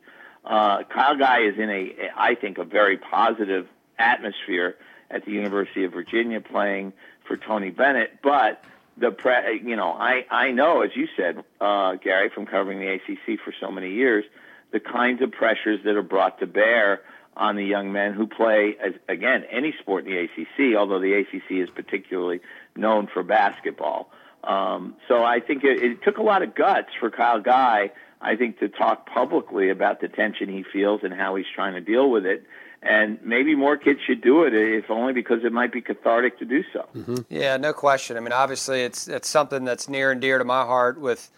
Uh, 0.46 0.84
Kyle 0.84 1.16
Guy 1.16 1.40
is 1.40 1.58
in 1.58 1.68
a, 1.68 2.10
I 2.16 2.36
think, 2.36 2.58
a 2.58 2.64
very 2.64 2.96
positive 2.96 3.66
atmosphere 3.98 4.76
at 5.10 5.24
the 5.24 5.32
University 5.32 5.84
of 5.84 5.92
Virginia 5.92 6.40
playing 6.40 6.92
for 7.26 7.36
Tony 7.36 7.70
Bennett, 7.70 8.18
but 8.22 8.62
the 8.96 9.10
pre, 9.10 9.60
you 9.64 9.76
know, 9.76 9.90
I, 9.92 10.24
I 10.30 10.52
know, 10.52 10.82
as 10.82 10.90
you 10.94 11.08
said, 11.16 11.42
uh, 11.60 11.94
Gary, 11.96 12.30
from 12.30 12.46
covering 12.46 12.80
the 12.80 12.92
ACC 12.94 13.40
for 13.44 13.52
so 13.60 13.70
many 13.70 13.92
years, 13.92 14.24
the 14.72 14.80
kinds 14.80 15.20
of 15.22 15.32
pressures 15.32 15.80
that 15.84 15.96
are 15.96 16.02
brought 16.02 16.38
to 16.40 16.46
bear 16.46 17.02
on 17.36 17.56
the 17.56 17.64
young 17.64 17.92
men 17.92 18.14
who 18.14 18.26
play, 18.26 18.76
as, 18.82 18.94
again, 19.08 19.44
any 19.50 19.74
sport 19.80 20.06
in 20.06 20.12
the 20.12 20.18
ACC, 20.18 20.76
although 20.76 21.00
the 21.00 21.12
ACC 21.12 21.50
is 21.50 21.68
particularly 21.74 22.40
known 22.74 23.08
for 23.12 23.22
basketball. 23.22 24.10
Um, 24.46 24.94
so 25.08 25.24
I 25.24 25.40
think 25.40 25.64
it, 25.64 25.82
it 25.82 26.02
took 26.04 26.18
a 26.18 26.22
lot 26.22 26.42
of 26.42 26.54
guts 26.54 26.88
for 27.00 27.10
Kyle 27.10 27.40
Guy, 27.40 27.90
I 28.20 28.36
think, 28.36 28.58
to 28.60 28.68
talk 28.68 29.06
publicly 29.08 29.70
about 29.70 30.00
the 30.00 30.08
tension 30.08 30.48
he 30.48 30.62
feels 30.62 31.00
and 31.02 31.12
how 31.12 31.34
he's 31.34 31.46
trying 31.54 31.74
to 31.74 31.80
deal 31.80 32.10
with 32.10 32.24
it. 32.24 32.44
And 32.82 33.18
maybe 33.24 33.56
more 33.56 33.76
kids 33.76 34.00
should 34.06 34.20
do 34.20 34.44
it, 34.44 34.54
if 34.54 34.90
only 34.90 35.12
because 35.12 35.44
it 35.44 35.52
might 35.52 35.72
be 35.72 35.80
cathartic 35.80 36.38
to 36.38 36.44
do 36.44 36.62
so. 36.72 36.86
Yeah, 37.28 37.56
no 37.56 37.72
question. 37.72 38.16
I 38.16 38.20
mean, 38.20 38.32
obviously, 38.32 38.82
it's 38.82 39.08
it's 39.08 39.28
something 39.28 39.64
that's 39.64 39.88
near 39.88 40.12
and 40.12 40.20
dear 40.20 40.38
to 40.38 40.44
my 40.44 40.64
heart 40.64 41.00
with, 41.00 41.28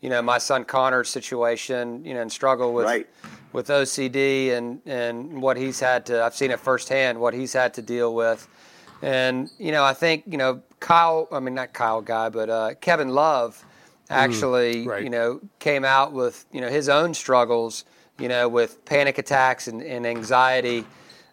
you 0.00 0.10
know, 0.10 0.20
my 0.22 0.38
son 0.38 0.64
Connor's 0.64 1.08
situation, 1.08 2.04
you 2.04 2.14
know, 2.14 2.22
and 2.22 2.32
struggle 2.32 2.72
with 2.74 2.86
Right. 2.86 3.06
with 3.52 3.68
OCD 3.68 4.50
and 4.56 4.80
and 4.86 5.40
what 5.40 5.56
he's 5.56 5.78
had 5.78 6.06
to. 6.06 6.24
I've 6.24 6.34
seen 6.34 6.50
it 6.50 6.58
firsthand 6.58 7.20
what 7.20 7.34
he's 7.34 7.52
had 7.52 7.74
to 7.74 7.82
deal 7.82 8.12
with, 8.12 8.48
and 9.00 9.48
you 9.58 9.70
know, 9.70 9.84
I 9.84 9.92
think 9.92 10.24
you 10.26 10.38
know 10.38 10.62
Kyle. 10.86 11.28
I 11.32 11.40
mean, 11.40 11.54
not 11.54 11.72
Kyle 11.72 12.00
guy, 12.00 12.28
but 12.28 12.48
uh, 12.48 12.74
Kevin 12.80 13.08
Love 13.08 13.64
actually, 14.08 14.86
right. 14.86 15.02
you 15.02 15.10
know, 15.10 15.40
came 15.58 15.84
out 15.84 16.12
with 16.12 16.44
you 16.52 16.60
know 16.60 16.68
his 16.68 16.88
own 16.88 17.14
struggles, 17.14 17.84
you 18.18 18.28
know, 18.28 18.48
with 18.48 18.84
panic 18.84 19.18
attacks 19.18 19.66
and, 19.66 19.82
and 19.82 20.06
anxiety 20.06 20.84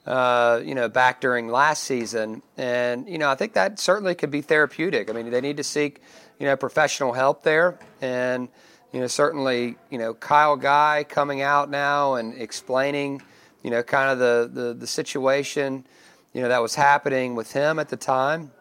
uh, 0.05 0.59
you 0.63 0.75
know, 0.75 0.89
back 0.89 1.21
during 1.21 1.47
last 1.47 1.83
season. 1.83 2.41
And, 2.57 3.07
you 3.07 3.17
know, 3.17 3.29
I 3.29 3.35
think 3.35 3.53
that 3.53 3.79
certainly 3.79 4.15
could 4.15 4.31
be 4.31 4.41
therapeutic. 4.41 5.09
I 5.09 5.13
mean, 5.13 5.29
they 5.31 5.41
need 5.41 5.57
to 5.57 5.63
seek, 5.63 6.01
you 6.39 6.45
know, 6.45 6.57
professional 6.57 7.13
help 7.13 7.43
there. 7.43 7.79
And, 8.01 8.49
you 8.91 8.99
know, 8.99 9.07
certainly, 9.07 9.75
you 9.89 9.97
know, 9.97 10.13
Kyle 10.13 10.57
Guy 10.57 11.05
coming 11.07 11.41
out 11.41 11.69
now 11.69 12.15
and 12.15 12.33
explaining, 12.39 13.21
you 13.63 13.71
know, 13.71 13.81
kind 13.81 14.11
of 14.11 14.19
the, 14.19 14.49
the, 14.61 14.73
the 14.73 14.87
situation, 14.87 15.85
you 16.33 16.41
know, 16.41 16.49
that 16.49 16.61
was 16.61 16.75
happening 16.75 17.35
with 17.35 17.53
him 17.53 17.79
at 17.79 17.89
the 17.89 17.97
time, 17.97 18.51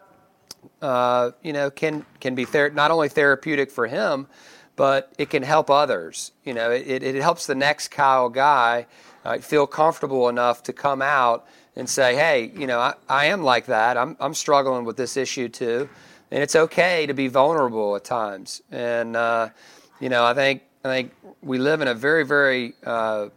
uh, 0.81 1.31
you 1.41 1.53
know, 1.53 1.69
can, 1.69 2.05
can 2.19 2.35
be 2.35 2.45
ther- 2.45 2.69
not 2.69 2.91
only 2.91 3.09
therapeutic 3.09 3.71
for 3.71 3.87
him, 3.87 4.27
but 4.75 5.13
it 5.17 5.29
can 5.29 5.43
help 5.43 5.69
others. 5.69 6.31
You 6.43 6.53
know, 6.53 6.71
it, 6.71 7.03
it 7.03 7.15
helps 7.15 7.45
the 7.45 7.55
next 7.55 7.89
Kyle 7.89 8.29
Guy 8.29 8.87
uh, 9.23 9.37
feel 9.37 9.67
comfortable 9.67 10.29
enough 10.29 10.63
to 10.63 10.73
come 10.73 11.01
out 11.01 11.45
and 11.75 11.89
say, 11.89 12.15
hey, 12.15 12.51
you 12.55 12.67
know, 12.67 12.79
I, 12.79 12.93
I 13.07 13.25
am 13.25 13.43
like 13.43 13.67
that. 13.67 13.97
I'm, 13.97 14.17
I'm 14.19 14.33
struggling 14.33 14.85
with 14.85 14.97
this 14.97 15.17
issue 15.17 15.49
too. 15.49 15.89
And 16.31 16.41
it's 16.41 16.55
okay 16.55 17.05
to 17.05 17.13
be 17.13 17.27
vulnerable 17.27 17.95
at 17.95 18.03
times. 18.03 18.61
And, 18.71 19.15
uh, 19.15 19.49
you 19.99 20.09
know, 20.09 20.25
I 20.25 20.33
think, 20.33 20.63
I 20.83 20.89
think 20.89 21.13
we 21.41 21.59
live 21.59 21.81
in 21.81 21.87
a 21.87 21.93
very, 21.93 22.25
very 22.25 22.73
uh, 22.83 23.29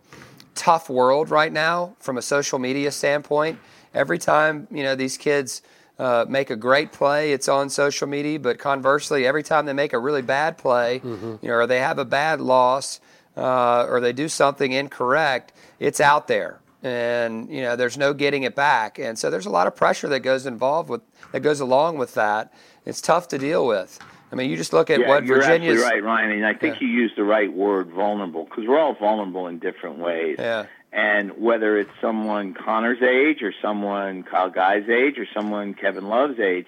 tough 0.55 0.89
world 0.89 1.31
right 1.31 1.53
now 1.53 1.95
from 1.99 2.17
a 2.17 2.23
social 2.23 2.59
media 2.59 2.91
standpoint. 2.91 3.59
Every 3.95 4.19
time, 4.19 4.67
you 4.71 4.83
know, 4.83 4.95
these 4.95 5.17
kids 5.17 5.63
uh, 5.99 6.27
make 6.29 6.51
a 6.51 6.57
great 6.57 6.93
play, 6.93 7.33
it's 7.33 7.49
on 7.49 7.71
social 7.71 8.07
media. 8.07 8.39
But 8.39 8.59
conversely, 8.59 9.27
every 9.27 9.43
time 9.43 9.67
they 9.67 9.73
make 9.73 9.93
a 9.93 9.99
really 9.99 10.23
bad 10.23 10.59
play, 10.59 11.01
you 11.03 11.39
know, 11.43 11.55
or 11.55 11.67
they 11.67 11.81
have 11.81 11.99
a 11.99 12.05
bad 12.05 12.41
loss, 12.41 13.01
uh, 13.37 13.87
or 13.89 14.01
they 14.01 14.13
do 14.13 14.29
something 14.29 14.73
incorrect, 14.73 15.53
it's 15.79 16.01
out 16.01 16.29
there, 16.29 16.61
and 16.83 17.51
you 17.51 17.63
know, 17.63 17.77
there's 17.77 17.99
no 17.99 18.15
getting 18.15 18.43
it 18.45 18.55
back. 18.55 18.99
And 18.99 19.19
so 19.19 19.31
there's 19.31 19.47
a 19.47 19.51
lot 19.51 19.67
of 19.67 19.77
pressure 19.77 20.09
that 20.09 20.21
goes 20.21 20.47
involved 20.47 20.89
with 20.89 21.03
that 21.33 21.41
goes 21.41 21.61
along 21.61 21.99
with 21.99 22.15
that. 22.15 22.53
It's 22.85 23.01
tough 23.01 23.29
to 23.29 23.39
deal 23.39 23.67
with. 23.67 23.99
I 24.31 24.35
mean, 24.35 24.51
you 24.51 24.57
just 24.57 24.73
look 24.73 24.91
at 24.91 25.01
yeah, 25.01 25.09
what 25.09 25.25
you're 25.25 25.41
Virginia's 25.41 25.77
absolutely 25.77 26.01
right, 26.01 26.05
Ryan. 26.05 26.31
And 26.33 26.47
I 26.47 26.55
think 26.55 26.81
you 26.81 26.89
used 26.89 27.17
the 27.17 27.25
right 27.25 27.53
word, 27.53 27.91
vulnerable, 27.91 28.45
because 28.45 28.65
we're 28.67 28.79
all 28.79 28.95
vulnerable 28.95 29.47
in 29.47 29.59
different 29.61 29.99
ways. 29.99 30.37
Yeah. 30.39 30.67
And 30.93 31.39
whether 31.39 31.79
it's 31.79 31.91
someone 32.01 32.55
Connor's 32.55 33.03
age 33.03 33.43
or 33.43 33.53
someone 33.61 34.23
Kyle 34.23 34.51
Guy's 34.51 34.89
age 34.89 35.19
or 35.19 35.27
someone 35.35 35.75
Kevin 35.75 36.09
Love's 36.09 36.41
age, 36.41 36.67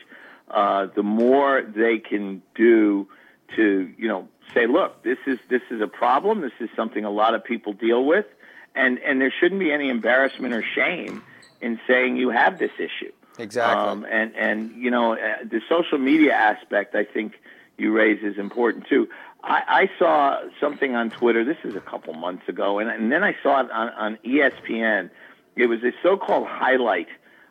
uh, 0.50 0.86
the 0.94 1.02
more 1.02 1.62
they 1.62 1.98
can 1.98 2.42
do 2.54 3.08
to, 3.56 3.90
you 3.96 4.08
know, 4.08 4.28
say, 4.54 4.66
look, 4.66 5.02
this 5.02 5.18
is 5.26 5.38
this 5.48 5.62
is 5.70 5.80
a 5.80 5.86
problem. 5.86 6.40
This 6.40 6.52
is 6.60 6.68
something 6.76 7.04
a 7.04 7.10
lot 7.10 7.34
of 7.34 7.44
people 7.44 7.72
deal 7.72 8.04
with, 8.04 8.26
and 8.74 8.98
and 8.98 9.20
there 9.20 9.32
shouldn't 9.40 9.60
be 9.60 9.72
any 9.72 9.88
embarrassment 9.88 10.54
or 10.54 10.62
shame 10.74 11.22
in 11.60 11.80
saying 11.86 12.16
you 12.16 12.30
have 12.30 12.58
this 12.58 12.72
issue. 12.78 13.12
Exactly. 13.38 13.88
Um, 13.88 14.06
and 14.10 14.34
and 14.36 14.82
you 14.82 14.90
know 14.90 15.14
uh, 15.14 15.44
the 15.44 15.60
social 15.68 15.98
media 15.98 16.34
aspect, 16.34 16.94
I 16.94 17.04
think 17.04 17.34
you 17.76 17.92
raise 17.92 18.22
is 18.22 18.38
important 18.38 18.86
too. 18.88 19.08
I, 19.42 19.62
I 19.68 19.90
saw 19.98 20.40
something 20.60 20.94
on 20.94 21.10
Twitter. 21.10 21.44
This 21.44 21.58
is 21.64 21.76
a 21.76 21.80
couple 21.80 22.14
months 22.14 22.48
ago, 22.48 22.78
and, 22.78 22.90
and 22.90 23.10
then 23.10 23.22
I 23.22 23.36
saw 23.42 23.60
it 23.60 23.70
on, 23.70 23.88
on 23.90 24.18
ESPN. 24.24 25.10
It 25.56 25.66
was 25.66 25.82
a 25.82 25.92
so-called 26.02 26.46
highlight 26.46 27.08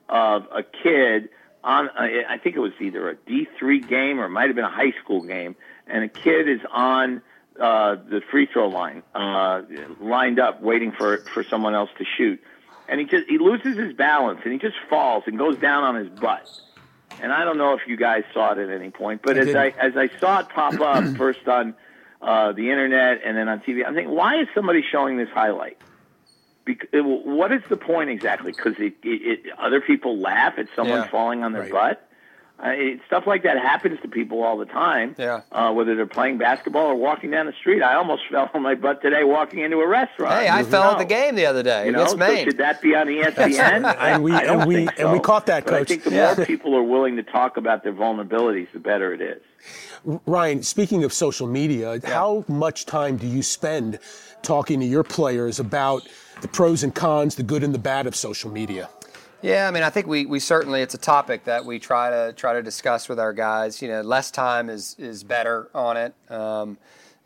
of 0.10 0.48
a 0.52 0.64
kid 0.64 1.30
on. 1.64 1.90
uh, 1.90 2.08
I 2.30 2.38
think 2.38 2.56
it 2.56 2.60
was 2.60 2.74
either 2.80 3.10
a 3.10 3.16
D 3.16 3.48
three 3.58 3.80
game 3.80 4.20
or 4.20 4.26
it 4.26 4.30
might 4.30 4.48
have 4.48 4.56
been 4.56 4.66
a 4.66 4.70
high 4.70 4.94
school 5.04 5.22
game, 5.22 5.56
and 5.88 6.04
a 6.04 6.10
kid 6.10 6.48
is 6.50 6.62
on 6.72 7.22
uh, 7.60 7.96
the 7.96 8.22
free 8.32 8.48
throw 8.52 8.68
line, 8.68 9.04
uh, 9.16 9.62
lined 10.00 10.40
up, 10.40 10.62
waiting 10.62 10.92
for 10.92 11.18
for 11.34 11.44
someone 11.44 11.74
else 11.74 11.90
to 11.98 12.06
shoot 12.18 12.42
and 12.88 13.00
he 13.00 13.06
just 13.06 13.28
he 13.28 13.38
loses 13.38 13.78
his 13.78 13.94
balance 13.94 14.40
and 14.44 14.54
he 14.54 14.60
just 14.60 14.78
falls 14.90 15.24
and 15.28 15.38
goes 15.38 15.58
down 15.58 15.84
on 15.84 15.96
his 15.96 16.10
butt. 16.20 16.48
And 17.22 17.32
I 17.34 17.44
don't 17.46 17.58
know 17.58 17.74
if 17.74 17.82
you 17.88 17.98
guys 17.98 18.24
saw 18.34 18.52
it 18.54 18.58
at 18.60 18.70
any 18.70 18.90
point, 18.92 19.22
but 19.24 19.38
I 19.38 19.42
as 19.42 19.56
I 19.56 19.70
didn't. 19.70 19.80
as 19.80 19.98
I 19.98 20.20
saw 20.20 20.40
it 20.40 20.50
pop 20.50 20.80
up 20.80 21.04
first 21.18 21.48
on 21.48 21.74
uh, 22.22 22.52
the 22.52 22.70
internet 22.70 23.22
and 23.26 23.36
then 23.38 23.48
on 23.50 23.60
TV, 23.62 23.86
I'm 23.86 23.94
thinking, 23.96 24.14
why 24.14 24.40
is 24.42 24.48
somebody 24.54 24.84
showing 24.92 25.18
this 25.18 25.30
highlight? 25.30 25.78
Bec- 26.66 26.90
it- 26.92 27.02
what 27.06 27.52
is 27.52 27.62
the 27.70 27.78
point 27.78 28.10
exactly? 28.10 28.52
Because 28.52 28.74
it, 28.78 28.96
it, 29.04 29.46
it, 29.46 29.46
other 29.58 29.82
people 29.82 30.18
laugh 30.18 30.56
at 30.58 30.68
someone 30.76 31.00
Yeah. 31.00 31.08
falling 31.10 31.44
on 31.44 31.54
their 31.54 31.64
Right. 31.64 31.72
butt. 31.72 32.07
Uh, 32.60 32.70
it, 32.70 33.00
stuff 33.06 33.28
like 33.28 33.44
that 33.44 33.58
happens 33.58 34.00
to 34.02 34.08
people 34.08 34.42
all 34.44 34.58
the 34.58 34.66
time. 34.66 35.16
Yeah. 35.20 35.42
Uh, 35.52 35.72
whether 35.74 35.96
they're 35.96 36.08
playing 36.08 36.40
basketball 36.40 36.88
or 36.88 36.96
walking 36.96 37.30
down 37.30 37.46
the 37.46 37.54
street. 37.54 37.84
I 37.84 37.94
almost 37.96 38.24
fell 38.32 38.50
on 38.54 38.64
my 38.64 38.74
butt 38.74 39.02
today 39.04 39.24
walking 39.24 39.60
into 39.60 39.78
a 39.78 39.88
restaurant. 39.88 40.34
Hey, 40.34 40.48
I 40.48 40.62
You 40.62 40.66
fell 40.66 40.92
at 40.94 40.98
the 40.98 41.06
game 41.06 41.36
the 41.36 41.46
other 41.46 41.62
day 41.62 41.86
You 41.86 41.92
know, 41.92 42.02
against 42.06 42.18
so 42.20 42.44
should 42.46 42.58
that 42.58 42.82
be 42.82 42.96
on 42.96 43.08
ESPN? 43.08 43.96
And 44.00 44.24
we- 44.24 44.32
I 44.32 44.44
don't 44.44 44.62
and 44.62 44.68
we- 44.68 44.76
think 44.76 44.94
and 45.00 45.12
we 45.12 45.20
caught 45.20 45.46
that, 45.46 45.66
But 45.66 45.76
I 45.76 45.84
think 45.84 46.04
the 46.04 46.12
Yeah. 46.12 46.34
more 46.36 46.46
people 46.48 46.76
are 46.76 46.82
willing 46.84 47.16
to 47.18 47.24
talk 47.24 47.58
about 47.58 47.84
their 47.84 47.94
vulnerabilities, 47.94 48.72
the 48.74 48.80
better 48.80 49.14
it 49.14 49.22
is. 49.22 49.42
Ryan, 50.26 50.64
speaking 50.64 51.04
of 51.04 51.14
social 51.14 51.46
media, 51.48 52.00
how 52.06 52.44
much 52.48 52.86
time 52.86 53.18
do 53.18 53.28
you 53.28 53.44
spend 53.44 54.00
talking 54.42 54.80
to 54.80 54.86
your 54.86 55.04
players 55.04 55.60
about 55.60 56.08
the 56.42 56.48
pros 56.48 56.82
and 56.84 56.94
cons, 56.96 57.36
the 57.36 57.44
good 57.44 57.64
and 57.64 57.74
the 57.74 57.80
bad 57.80 58.08
of 58.08 58.16
social 58.16 58.50
media? 58.50 58.90
Yeah, 59.42 59.68
I 59.68 59.72
mean, 59.72 59.84
I 59.84 59.90
think 59.92 60.08
we, 60.08 60.26
we 60.26 60.40
certainly 60.40 60.82
it's 60.82 60.96
a 60.96 61.00
topic 61.00 61.44
that 61.44 61.64
we 61.64 61.78
try 61.78 62.10
to 62.10 62.34
try 62.34 62.54
to 62.54 62.64
discuss 62.64 63.08
with 63.08 63.20
our 63.20 63.34
guys. 63.34 63.82
You 63.82 63.88
know, 63.88 64.02
less 64.02 64.32
time 64.32 64.70
is 64.70 64.96
is 64.98 65.24
better 65.24 65.70
on 65.76 65.96
it. 65.98 66.16
Um, 66.30 66.78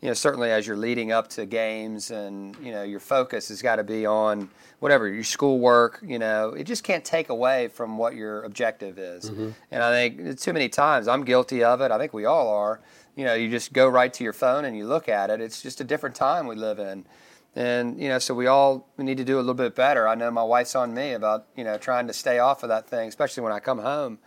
you 0.01 0.07
know, 0.07 0.13
certainly 0.13 0.51
as 0.51 0.65
you're 0.67 0.77
leading 0.77 1.11
up 1.11 1.29
to 1.29 1.45
games, 1.45 2.11
and 2.11 2.55
you 2.61 2.71
know, 2.71 2.83
your 2.83 2.99
focus 2.99 3.47
has 3.49 3.61
got 3.61 3.77
to 3.77 3.83
be 3.83 4.05
on 4.05 4.49
whatever 4.79 5.07
your 5.07 5.23
schoolwork. 5.23 5.99
You 6.05 6.19
know, 6.19 6.49
it 6.49 6.63
just 6.65 6.83
can't 6.83 7.05
take 7.05 7.29
away 7.29 7.69
from 7.69 7.97
what 7.97 8.15
your 8.15 8.43
objective 8.43 8.97
is. 8.97 9.29
And 9.71 9.83
I 9.83 9.91
think 9.91 10.39
too 10.39 10.53
many 10.53 10.67
times 10.69 11.07
I'm 11.07 11.23
guilty 11.23 11.63
of 11.63 11.79
it. 11.81 11.91
I 11.91 11.97
think 11.97 12.13
we 12.13 12.25
all 12.25 12.49
are. 12.49 12.81
You 13.15 13.25
know, 13.25 13.35
you 13.35 13.49
just 13.49 13.73
go 13.73 13.87
right 13.87 14.11
to 14.13 14.23
your 14.23 14.33
phone 14.33 14.65
and 14.65 14.75
you 14.75 14.85
look 14.85 15.07
at 15.07 15.29
it. 15.29 15.39
It's 15.39 15.61
just 15.61 15.79
a 15.81 15.83
different 15.83 16.15
time 16.15 16.47
we 16.47 16.55
live 16.55 16.79
in. 16.79 17.05
And 17.55 17.99
you 17.99 18.07
know, 18.07 18.19
so 18.19 18.33
we 18.33 18.47
all 18.47 18.87
need 18.97 19.17
to 19.17 19.25
do 19.25 19.35
a 19.35 19.41
little 19.41 19.53
bit 19.53 19.75
better. 19.75 20.07
I 20.07 20.15
know 20.15 20.31
my 20.31 20.43
wife's 20.43 20.75
on 20.75 20.93
me 20.93 21.13
about 21.13 21.47
you 21.55 21.63
know 21.63 21.77
trying 21.77 22.07
to 22.07 22.13
stay 22.13 22.39
off 22.39 22.63
of 22.63 22.69
that 22.69 22.87
thing, 22.87 23.09
especially 23.09 23.43
when 23.43 23.51
I 23.51 23.59
come 23.59 23.79
home, 23.79 24.19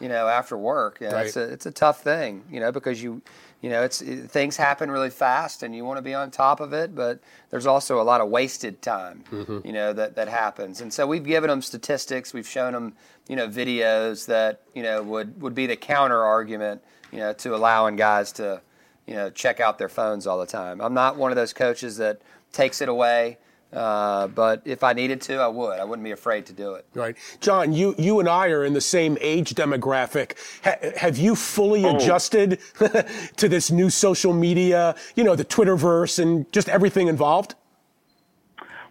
you 0.00 0.08
know, 0.08 0.28
after 0.28 0.56
work. 0.56 0.98
You 1.00 1.08
know, 1.08 1.16
It's 1.26 1.36
a 1.36 1.52
it's 1.52 1.66
a 1.66 1.70
tough 1.70 2.02
thing, 2.02 2.44
you 2.50 2.58
know, 2.58 2.72
because 2.72 3.02
you 3.02 3.20
you 3.60 3.68
know 3.68 3.82
it's 3.82 4.00
it, 4.00 4.30
things 4.30 4.56
happen 4.56 4.90
really 4.90 5.10
fast 5.10 5.62
and 5.62 5.76
you 5.76 5.84
want 5.84 5.98
to 5.98 6.02
be 6.02 6.14
on 6.14 6.30
top 6.30 6.58
of 6.60 6.72
it, 6.72 6.94
but 6.94 7.20
there's 7.50 7.66
also 7.66 8.00
a 8.00 8.02
lot 8.04 8.22
of 8.22 8.30
wasted 8.30 8.80
time, 8.80 9.24
you 9.62 9.72
know, 9.74 9.92
that 9.92 10.16
that 10.16 10.28
happens. 10.28 10.80
And 10.80 10.90
so 10.90 11.06
we've 11.06 11.24
given 11.24 11.50
them 11.50 11.60
statistics, 11.60 12.32
we've 12.32 12.48
shown 12.48 12.72
them 12.72 12.94
you 13.28 13.36
know 13.36 13.46
videos 13.46 14.24
that 14.26 14.62
you 14.74 14.82
know 14.82 15.02
would 15.02 15.42
would 15.42 15.54
be 15.54 15.66
the 15.66 15.76
counter 15.76 16.22
argument, 16.24 16.82
you 17.12 17.18
know, 17.18 17.34
to 17.34 17.54
allowing 17.54 17.96
guys 17.96 18.32
to 18.32 18.62
you 19.06 19.16
know, 19.16 19.28
check 19.28 19.58
out 19.58 19.76
their 19.76 19.88
phones 19.88 20.24
all 20.24 20.38
the 20.38 20.46
time. 20.46 20.80
I'm 20.80 20.94
not 20.94 21.16
one 21.16 21.32
of 21.32 21.36
those 21.36 21.52
coaches 21.52 21.96
that 21.96 22.20
takes 22.52 22.80
it 22.80 22.88
away, 22.88 23.38
uh, 23.72 24.26
but 24.28 24.62
if 24.64 24.82
I 24.82 24.92
needed 24.92 25.20
to, 25.22 25.36
I 25.36 25.46
would. 25.46 25.78
I 25.78 25.84
wouldn't 25.84 26.04
be 26.04 26.10
afraid 26.10 26.46
to 26.46 26.52
do 26.52 26.74
it. 26.74 26.86
Right, 26.94 27.16
John. 27.40 27.72
You 27.72 27.94
you 27.98 28.18
and 28.20 28.28
I 28.28 28.48
are 28.48 28.64
in 28.64 28.72
the 28.72 28.80
same 28.80 29.16
age 29.20 29.54
demographic. 29.54 30.32
Ha- 30.64 30.90
have 30.96 31.18
you 31.18 31.36
fully 31.36 31.84
adjusted 31.84 32.58
to 33.36 33.48
this 33.48 33.70
new 33.70 33.88
social 33.90 34.32
media? 34.32 34.96
You 35.14 35.24
know, 35.24 35.36
the 35.36 35.44
Twitterverse 35.44 36.18
and 36.18 36.50
just 36.52 36.68
everything 36.68 37.06
involved. 37.06 37.54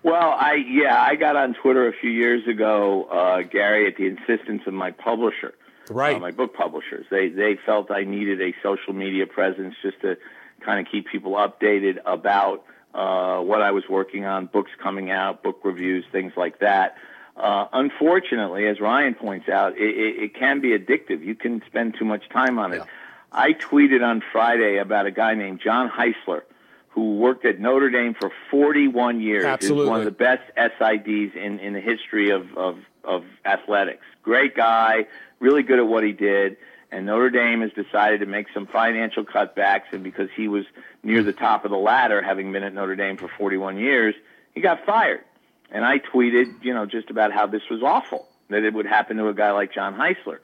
Well, 0.01 0.29
I 0.31 0.53
yeah, 0.65 1.01
I 1.01 1.15
got 1.15 1.35
on 1.35 1.53
Twitter 1.55 1.87
a 1.89 1.93
few 1.93 2.09
years 2.11 2.47
ago, 2.47 3.03
uh, 3.05 3.41
Gary, 3.41 3.85
at 3.85 3.97
the 3.97 4.05
insistence 4.07 4.61
of 4.65 4.73
my 4.73 4.91
publisher, 4.91 5.53
Right. 5.89 6.15
uh, 6.15 6.19
my 6.19 6.31
book 6.31 6.53
publishers. 6.53 7.05
They 7.11 7.27
they 7.27 7.57
felt 7.65 7.91
I 7.91 8.05
needed 8.05 8.39
a 8.41 8.53
social 8.63 8.93
media 8.93 9.27
presence 9.27 9.75
just 9.81 9.99
to 10.01 10.17
kind 10.65 10.79
of 10.85 10.89
keep 10.89 11.07
people 11.09 11.33
updated 11.33 11.97
about 12.05 12.63
uh, 12.93 13.39
what 13.39 13.61
I 13.61 13.71
was 13.71 13.83
working 13.89 14.25
on, 14.25 14.47
books 14.47 14.71
coming 14.81 15.11
out, 15.11 15.43
book 15.43 15.59
reviews, 15.63 16.05
things 16.11 16.33
like 16.35 16.59
that. 16.59 16.95
Uh, 17.35 17.67
unfortunately, 17.71 18.67
as 18.67 18.79
Ryan 18.81 19.15
points 19.15 19.47
out, 19.47 19.77
it, 19.77 19.97
it, 19.97 20.23
it 20.23 20.35
can 20.35 20.59
be 20.59 20.77
addictive. 20.77 21.23
You 21.23 21.35
can 21.35 21.61
spend 21.67 21.95
too 21.97 22.05
much 22.05 22.27
time 22.29 22.59
on 22.59 22.73
it. 22.73 22.77
Yeah. 22.77 22.85
I 23.31 23.53
tweeted 23.53 24.03
on 24.03 24.21
Friday 24.31 24.77
about 24.77 25.05
a 25.05 25.11
guy 25.11 25.35
named 25.35 25.61
John 25.63 25.89
Heisler 25.89 26.41
who 26.89 27.17
worked 27.17 27.45
at 27.45 27.59
Notre 27.59 27.89
Dame 27.89 28.15
for 28.19 28.31
41 28.51 29.21
years. 29.21 29.45
Absolutely. 29.45 29.83
Is 29.85 29.89
one 29.89 29.99
of 29.99 30.05
the 30.05 30.11
best 30.11 30.41
SIDs 30.57 31.35
in, 31.35 31.59
in 31.59 31.73
the 31.73 31.79
history 31.79 32.31
of, 32.31 32.57
of, 32.57 32.79
of 33.03 33.23
athletics. 33.45 34.03
Great 34.23 34.55
guy, 34.55 35.05
really 35.39 35.63
good 35.63 35.79
at 35.79 35.87
what 35.87 36.03
he 36.03 36.11
did. 36.11 36.57
And 36.91 37.05
Notre 37.05 37.29
Dame 37.29 37.61
has 37.61 37.71
decided 37.73 38.21
to 38.21 38.25
make 38.25 38.47
some 38.53 38.65
financial 38.65 39.23
cutbacks. 39.23 39.91
And 39.91 40.03
because 40.03 40.29
he 40.35 40.47
was 40.47 40.65
near 41.03 41.23
the 41.23 41.33
top 41.33 41.65
of 41.65 41.71
the 41.71 41.77
ladder, 41.77 42.21
having 42.21 42.51
been 42.51 42.63
at 42.63 42.73
Notre 42.73 42.95
Dame 42.95 43.17
for 43.17 43.29
41 43.37 43.77
years, 43.77 44.15
he 44.55 44.61
got 44.61 44.85
fired. 44.85 45.23
And 45.71 45.85
I 45.85 45.99
tweeted, 45.99 46.63
you 46.63 46.73
know, 46.73 46.85
just 46.85 47.09
about 47.09 47.31
how 47.31 47.45
this 47.45 47.61
was 47.69 47.83
awful 47.83 48.27
that 48.49 48.63
it 48.63 48.73
would 48.73 48.87
happen 48.87 49.17
to 49.17 49.27
a 49.27 49.33
guy 49.33 49.51
like 49.51 49.73
John 49.73 49.93
Heisler. 49.93 50.39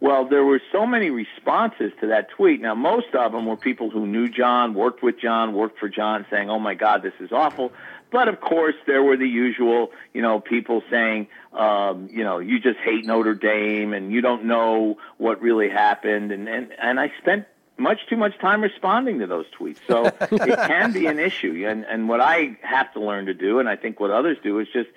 Well, 0.00 0.28
there 0.28 0.44
were 0.44 0.60
so 0.72 0.86
many 0.86 1.10
responses 1.10 1.92
to 2.00 2.08
that 2.08 2.28
tweet. 2.30 2.60
Now, 2.60 2.74
most 2.74 3.14
of 3.14 3.32
them 3.32 3.46
were 3.46 3.56
people 3.56 3.90
who 3.90 4.06
knew 4.06 4.28
John, 4.28 4.74
worked 4.74 5.02
with 5.02 5.18
John, 5.20 5.54
worked 5.54 5.78
for 5.78 5.88
John, 5.88 6.26
saying, 6.30 6.50
"Oh 6.50 6.58
my 6.58 6.74
God, 6.74 7.02
this 7.02 7.14
is 7.20 7.32
awful." 7.32 7.72
But 8.14 8.28
of 8.28 8.40
course, 8.40 8.76
there 8.86 9.02
were 9.02 9.16
the 9.16 9.26
usual, 9.26 9.90
you 10.12 10.22
know, 10.22 10.38
people 10.38 10.84
saying, 10.88 11.26
um, 11.52 12.08
you 12.12 12.22
know, 12.22 12.38
you 12.38 12.60
just 12.60 12.78
hate 12.78 13.04
Notre 13.04 13.34
Dame 13.34 13.92
and 13.92 14.12
you 14.12 14.20
don't 14.20 14.44
know 14.44 14.98
what 15.18 15.42
really 15.42 15.68
happened. 15.68 16.30
And 16.30 16.48
and 16.48 16.72
and 16.80 17.00
I 17.00 17.12
spent 17.20 17.46
much 17.76 18.06
too 18.08 18.16
much 18.16 18.38
time 18.38 18.62
responding 18.62 19.18
to 19.18 19.26
those 19.26 19.46
tweets. 19.58 19.78
So 19.88 20.04
it 20.20 20.56
can 20.56 20.92
be 20.92 21.06
an 21.06 21.18
issue. 21.18 21.64
And 21.66 21.84
and 21.86 22.08
what 22.08 22.20
I 22.20 22.56
have 22.62 22.92
to 22.92 23.00
learn 23.00 23.26
to 23.26 23.34
do, 23.34 23.58
and 23.58 23.68
I 23.68 23.74
think 23.74 23.98
what 23.98 24.12
others 24.12 24.38
do, 24.44 24.60
is 24.60 24.68
just 24.72 24.90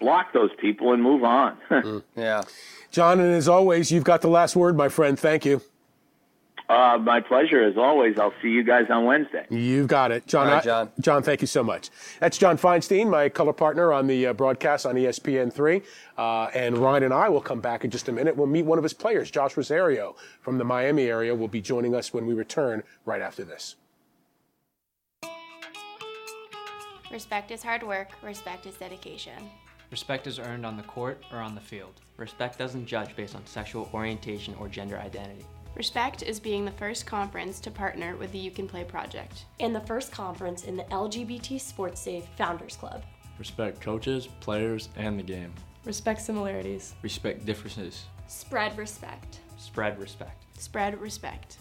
block 0.00 0.32
those 0.32 0.50
people 0.58 0.92
and 0.92 1.00
move 1.00 1.22
on. 1.22 1.56
Yeah. 2.16 2.42
John, 2.90 3.20
and 3.20 3.34
as 3.34 3.48
always, 3.48 3.92
you've 3.92 4.02
got 4.02 4.20
the 4.20 4.28
last 4.28 4.56
word, 4.56 4.76
my 4.76 4.88
friend. 4.88 5.16
Thank 5.16 5.44
you. 5.44 5.62
Uh, 6.68 6.98
my 6.98 7.18
pleasure, 7.20 7.62
as 7.64 7.78
always. 7.78 8.18
I'll 8.18 8.34
see 8.42 8.48
you 8.48 8.62
guys 8.62 8.84
on 8.90 9.06
Wednesday. 9.06 9.46
You've 9.48 9.86
got 9.86 10.12
it, 10.12 10.26
John. 10.26 10.46
All 10.46 10.52
right, 10.52 10.62
I- 10.62 10.64
John. 10.64 10.90
John, 11.00 11.22
thank 11.22 11.40
you 11.40 11.46
so 11.46 11.62
much. 11.62 11.88
That's 12.20 12.36
John 12.36 12.58
Feinstein, 12.58 13.08
my 13.08 13.30
color 13.30 13.54
partner 13.54 13.90
on 13.92 14.06
the 14.06 14.26
uh, 14.26 14.32
broadcast 14.34 14.84
on 14.84 14.94
ESPN3. 14.96 15.82
Uh, 16.18 16.50
and 16.54 16.76
Ryan 16.76 17.04
and 17.04 17.14
I 17.14 17.30
will 17.30 17.40
come 17.40 17.60
back 17.60 17.84
in 17.84 17.90
just 17.90 18.08
a 18.08 18.12
minute. 18.12 18.36
We'll 18.36 18.46
meet 18.46 18.66
one 18.66 18.76
of 18.76 18.84
his 18.84 18.92
players, 18.92 19.30
Josh 19.30 19.56
Rosario 19.56 20.14
from 20.42 20.58
the 20.58 20.64
Miami 20.64 21.04
area, 21.04 21.34
will 21.34 21.48
be 21.48 21.62
joining 21.62 21.94
us 21.94 22.12
when 22.12 22.26
we 22.26 22.34
return 22.34 22.82
right 23.06 23.22
after 23.22 23.44
this. 23.44 23.76
Respect 27.10 27.50
is 27.50 27.62
hard 27.62 27.82
work, 27.82 28.08
respect 28.22 28.66
is 28.66 28.74
dedication. 28.74 29.32
Respect 29.90 30.26
is 30.26 30.38
earned 30.38 30.66
on 30.66 30.76
the 30.76 30.82
court 30.82 31.22
or 31.32 31.38
on 31.38 31.54
the 31.54 31.60
field. 31.62 31.94
Respect 32.18 32.58
doesn't 32.58 32.84
judge 32.84 33.16
based 33.16 33.34
on 33.34 33.46
sexual 33.46 33.88
orientation 33.94 34.54
or 34.60 34.68
gender 34.68 34.98
identity. 34.98 35.46
Respect 35.78 36.24
is 36.24 36.40
being 36.40 36.64
the 36.64 36.72
first 36.72 37.06
conference 37.06 37.60
to 37.60 37.70
partner 37.70 38.16
with 38.16 38.32
the 38.32 38.38
You 38.38 38.50
Can 38.50 38.66
Play 38.66 38.82
project. 38.82 39.44
and 39.60 39.72
the 39.72 39.80
first 39.82 40.10
conference 40.10 40.64
in 40.64 40.76
the 40.76 40.82
LGBT 40.82 41.60
Sports 41.60 42.00
Safe 42.00 42.24
Founders 42.36 42.74
Club. 42.74 43.04
Respect 43.38 43.80
coaches, 43.80 44.26
players, 44.40 44.88
and 44.96 45.16
the 45.16 45.22
game. 45.22 45.52
Respect 45.84 46.20
similarities. 46.20 46.94
Respect 47.02 47.46
differences. 47.46 48.06
Spread 48.26 48.76
respect. 48.76 49.38
Spread 49.56 50.00
respect. 50.00 50.42
Spread 50.58 51.00
respect. 51.00 51.58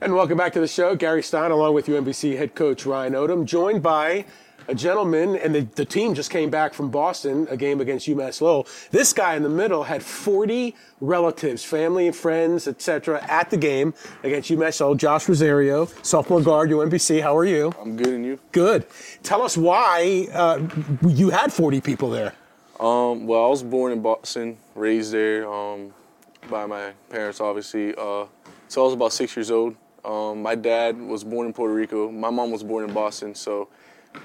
And 0.00 0.12
welcome 0.16 0.36
back 0.36 0.52
to 0.54 0.60
the 0.60 0.66
show. 0.66 0.96
Gary 0.96 1.22
Stein, 1.22 1.52
along 1.52 1.74
with 1.74 1.86
UMBC 1.86 2.36
head 2.36 2.56
coach 2.56 2.84
Ryan 2.84 3.12
Odom, 3.12 3.44
joined 3.44 3.80
by 3.84 4.24
a 4.68 4.74
gentleman, 4.74 5.36
and 5.36 5.54
the, 5.54 5.60
the 5.60 5.84
team 5.84 6.14
just 6.14 6.30
came 6.30 6.50
back 6.50 6.74
from 6.74 6.90
Boston, 6.90 7.46
a 7.50 7.56
game 7.56 7.80
against 7.80 8.06
UMass 8.06 8.40
Lowell. 8.40 8.66
This 8.90 9.12
guy 9.12 9.34
in 9.34 9.42
the 9.42 9.48
middle 9.48 9.84
had 9.84 10.02
40 10.02 10.74
relatives, 11.00 11.64
family 11.64 12.06
and 12.06 12.16
friends, 12.16 12.68
etc., 12.68 13.24
at 13.28 13.50
the 13.50 13.56
game 13.56 13.94
against 14.22 14.50
UMass 14.50 14.80
Lowell. 14.80 14.94
Josh 14.94 15.28
Rosario, 15.28 15.86
sophomore 16.02 16.42
guard, 16.42 16.70
UMBC. 16.70 17.22
How 17.22 17.36
are 17.36 17.44
you? 17.44 17.72
I'm 17.80 17.96
good, 17.96 18.08
and 18.08 18.24
you? 18.24 18.38
Good. 18.52 18.86
Tell 19.22 19.42
us 19.42 19.56
why 19.56 20.28
uh, 20.32 20.66
you 21.06 21.30
had 21.30 21.52
40 21.52 21.80
people 21.80 22.10
there. 22.10 22.34
Um, 22.80 23.26
well, 23.26 23.44
I 23.44 23.48
was 23.48 23.62
born 23.62 23.92
in 23.92 24.02
Boston, 24.02 24.56
raised 24.74 25.12
there 25.12 25.50
um, 25.50 25.92
by 26.50 26.66
my 26.66 26.92
parents, 27.10 27.40
obviously. 27.40 27.94
Uh, 27.94 28.26
so 28.68 28.82
I 28.82 28.84
was 28.84 28.94
about 28.94 29.12
six 29.12 29.36
years 29.36 29.50
old. 29.50 29.76
Um, 30.04 30.42
my 30.42 30.54
dad 30.54 31.00
was 31.00 31.22
born 31.22 31.46
in 31.46 31.52
Puerto 31.52 31.72
Rico. 31.72 32.10
My 32.10 32.30
mom 32.30 32.50
was 32.50 32.62
born 32.62 32.88
in 32.88 32.92
Boston. 32.92 33.34
So 33.34 33.68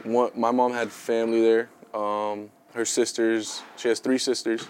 one, 0.04 0.32
my 0.36 0.52
mom 0.52 0.74
had 0.74 0.92
family 0.92 1.42
there. 1.42 1.70
Um, 1.94 2.50
her 2.74 2.86
sisters, 2.86 3.62
she 3.78 3.88
has 3.90 4.00
three 4.00 4.18
sisters. 4.18 4.68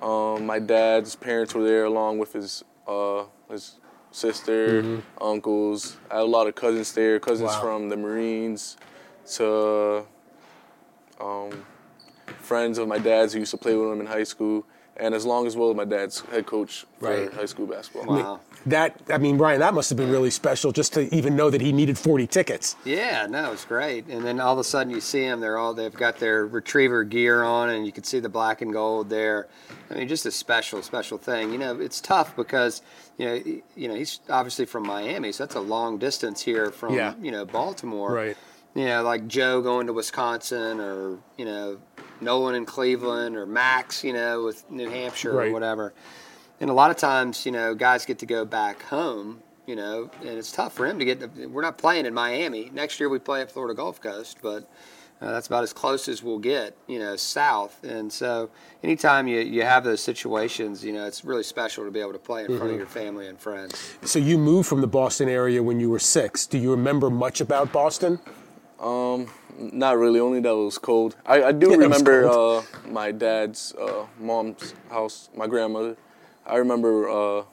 Um, 0.00 0.46
my 0.46 0.58
dad's 0.58 1.14
parents 1.16 1.54
were 1.54 1.64
there 1.64 1.84
along 1.84 2.18
with 2.18 2.32
his 2.32 2.64
uh, 2.86 3.24
his 3.50 3.76
sister, 4.10 5.00
uncles. 5.20 5.96
I 6.10 6.16
had 6.16 6.22
a 6.22 6.26
lot 6.26 6.46
of 6.46 6.54
cousins 6.54 6.92
there, 6.92 7.18
cousins 7.20 7.50
Wow. 7.52 7.60
from 7.60 7.88
the 7.88 7.96
Marines 7.96 8.76
to 9.36 10.04
um, 11.20 11.50
friends 12.38 12.78
of 12.78 12.88
my 12.88 12.98
dad's 12.98 13.32
who 13.32 13.40
used 13.40 13.52
to 13.52 13.56
play 13.56 13.76
with 13.76 13.92
him 13.92 14.00
in 14.00 14.06
high 14.06 14.24
school. 14.24 14.66
And 14.96 15.14
as 15.14 15.24
long 15.24 15.46
as 15.46 15.56
well, 15.56 15.72
my 15.74 15.84
dad's 15.84 16.20
head 16.20 16.46
coach 16.46 16.84
for 16.98 17.08
Right. 17.08 17.32
high 17.32 17.46
school 17.46 17.66
basketball. 17.66 18.14
Wow. 18.16 18.40
That 18.66 19.00
I 19.10 19.18
mean, 19.18 19.38
Ryan, 19.38 19.60
that 19.60 19.74
must 19.74 19.90
have 19.90 19.96
been 19.96 20.10
really 20.10 20.30
special 20.30 20.70
just 20.70 20.92
to 20.92 21.12
even 21.14 21.34
know 21.34 21.50
that 21.50 21.60
he 21.60 21.72
needed 21.72 21.98
40 21.98 22.26
tickets. 22.28 22.76
Yeah, 22.84 23.26
no, 23.26 23.52
it's 23.52 23.64
great. 23.64 24.06
And 24.06 24.24
then 24.24 24.38
all 24.38 24.52
of 24.52 24.58
a 24.58 24.64
sudden 24.64 24.92
you 24.92 25.00
see 25.00 25.22
them, 25.22 25.40
they're 25.40 25.58
all 25.58 25.74
they've 25.74 25.92
got 25.92 26.18
their 26.18 26.46
retriever 26.46 27.02
gear 27.02 27.42
on 27.42 27.70
and 27.70 27.84
you 27.86 27.90
can 27.92 28.04
see 28.04 28.20
the 28.20 28.28
black 28.28 28.62
and 28.62 28.72
gold 28.72 29.08
there. 29.10 29.48
I 29.90 29.94
mean, 29.94 30.06
just 30.08 30.26
a 30.26 30.30
special, 30.30 30.80
special 30.82 31.18
thing. 31.18 31.50
You 31.52 31.58
know, 31.58 31.80
it's 31.80 32.00
tough 32.00 32.36
because, 32.36 32.82
you 33.18 33.26
know, 33.26 33.34
you 33.74 33.88
know, 33.88 33.94
he's 33.94 34.20
obviously 34.30 34.66
from 34.66 34.86
Miami, 34.86 35.32
so 35.32 35.44
that's 35.44 35.56
a 35.56 35.60
long 35.60 35.98
distance 35.98 36.40
here 36.42 36.70
from, 36.70 36.94
Yeah. 36.94 37.14
you 37.20 37.32
know, 37.32 37.44
Baltimore. 37.44 38.12
Right. 38.12 38.36
You 38.74 38.86
know, 38.86 39.02
like 39.02 39.26
Joe 39.26 39.60
going 39.60 39.86
to 39.88 39.92
Wisconsin 39.92 40.80
or, 40.80 41.18
you 41.36 41.44
know, 41.44 41.78
Nolan 42.22 42.54
in 42.54 42.64
Cleveland 42.64 43.36
or 43.36 43.46
Max, 43.46 44.02
you 44.04 44.12
know, 44.12 44.44
with 44.44 44.68
New 44.70 44.88
Hampshire 44.88 45.32
Right. 45.34 45.48
or 45.48 45.52
whatever. 45.52 45.92
And 46.60 46.70
a 46.70 46.74
lot 46.74 46.90
of 46.90 46.96
times, 46.96 47.44
you 47.44 47.52
know, 47.52 47.74
guys 47.74 48.06
get 48.06 48.18
to 48.20 48.26
go 48.26 48.44
back 48.44 48.82
home, 48.84 49.42
you 49.66 49.74
know, 49.76 50.10
and 50.20 50.30
it's 50.30 50.52
tough 50.52 50.72
for 50.74 50.86
him 50.86 50.98
to 50.98 51.04
get. 51.04 51.20
To, 51.20 51.46
we're 51.48 51.62
not 51.62 51.76
playing 51.78 52.06
in 52.06 52.14
Miami 52.14 52.70
next 52.72 53.00
year. 53.00 53.08
We 53.08 53.18
play 53.18 53.40
at 53.42 53.50
Florida 53.50 53.74
Gulf 53.74 54.00
Coast, 54.00 54.38
but 54.42 54.68
uh, 55.20 55.32
that's 55.32 55.48
about 55.48 55.64
as 55.64 55.72
close 55.72 56.06
as 56.08 56.22
we'll 56.22 56.38
get, 56.38 56.76
you 56.86 56.98
know, 57.00 57.16
south. 57.16 57.82
And 57.82 58.12
so, 58.12 58.50
anytime 58.84 59.26
you, 59.26 59.40
you 59.40 59.62
have 59.62 59.82
those 59.82 60.00
situations, 60.00 60.84
you 60.84 60.92
know, 60.92 61.04
it's 61.06 61.24
really 61.24 61.42
special 61.42 61.84
to 61.84 61.90
be 61.90 62.00
able 62.00 62.12
to 62.12 62.18
play 62.18 62.44
in 62.44 62.56
front 62.56 62.70
of 62.72 62.76
your 62.76 62.86
family 62.86 63.26
and 63.26 63.38
friends. 63.40 63.96
So 64.04 64.18
you 64.20 64.38
moved 64.38 64.68
from 64.68 64.80
the 64.82 64.86
Boston 64.88 65.28
area 65.28 65.62
when 65.62 65.80
you 65.80 65.90
were 65.90 65.98
six. 66.00 66.46
Do 66.46 66.58
you 66.58 66.70
remember 66.70 67.10
much 67.10 67.40
about 67.40 67.72
Boston? 67.72 68.20
Not 69.72 69.96
really, 69.98 70.18
only 70.20 70.40
that 70.40 70.50
it 70.50 70.64
was 70.64 70.78
cold. 70.78 71.16
I, 71.24 71.42
I 71.44 71.52
do 71.52 71.70
Yeah, 71.70 71.76
remember 71.76 72.28
uh, 72.28 72.62
my 72.88 73.12
dad's 73.12 73.72
uh, 73.74 74.06
mom's 74.18 74.74
house, 74.90 75.30
my 75.36 75.46
grandmother. 75.46 75.96
I 76.44 76.56
remember 76.56 77.08
uh, 77.08 77.44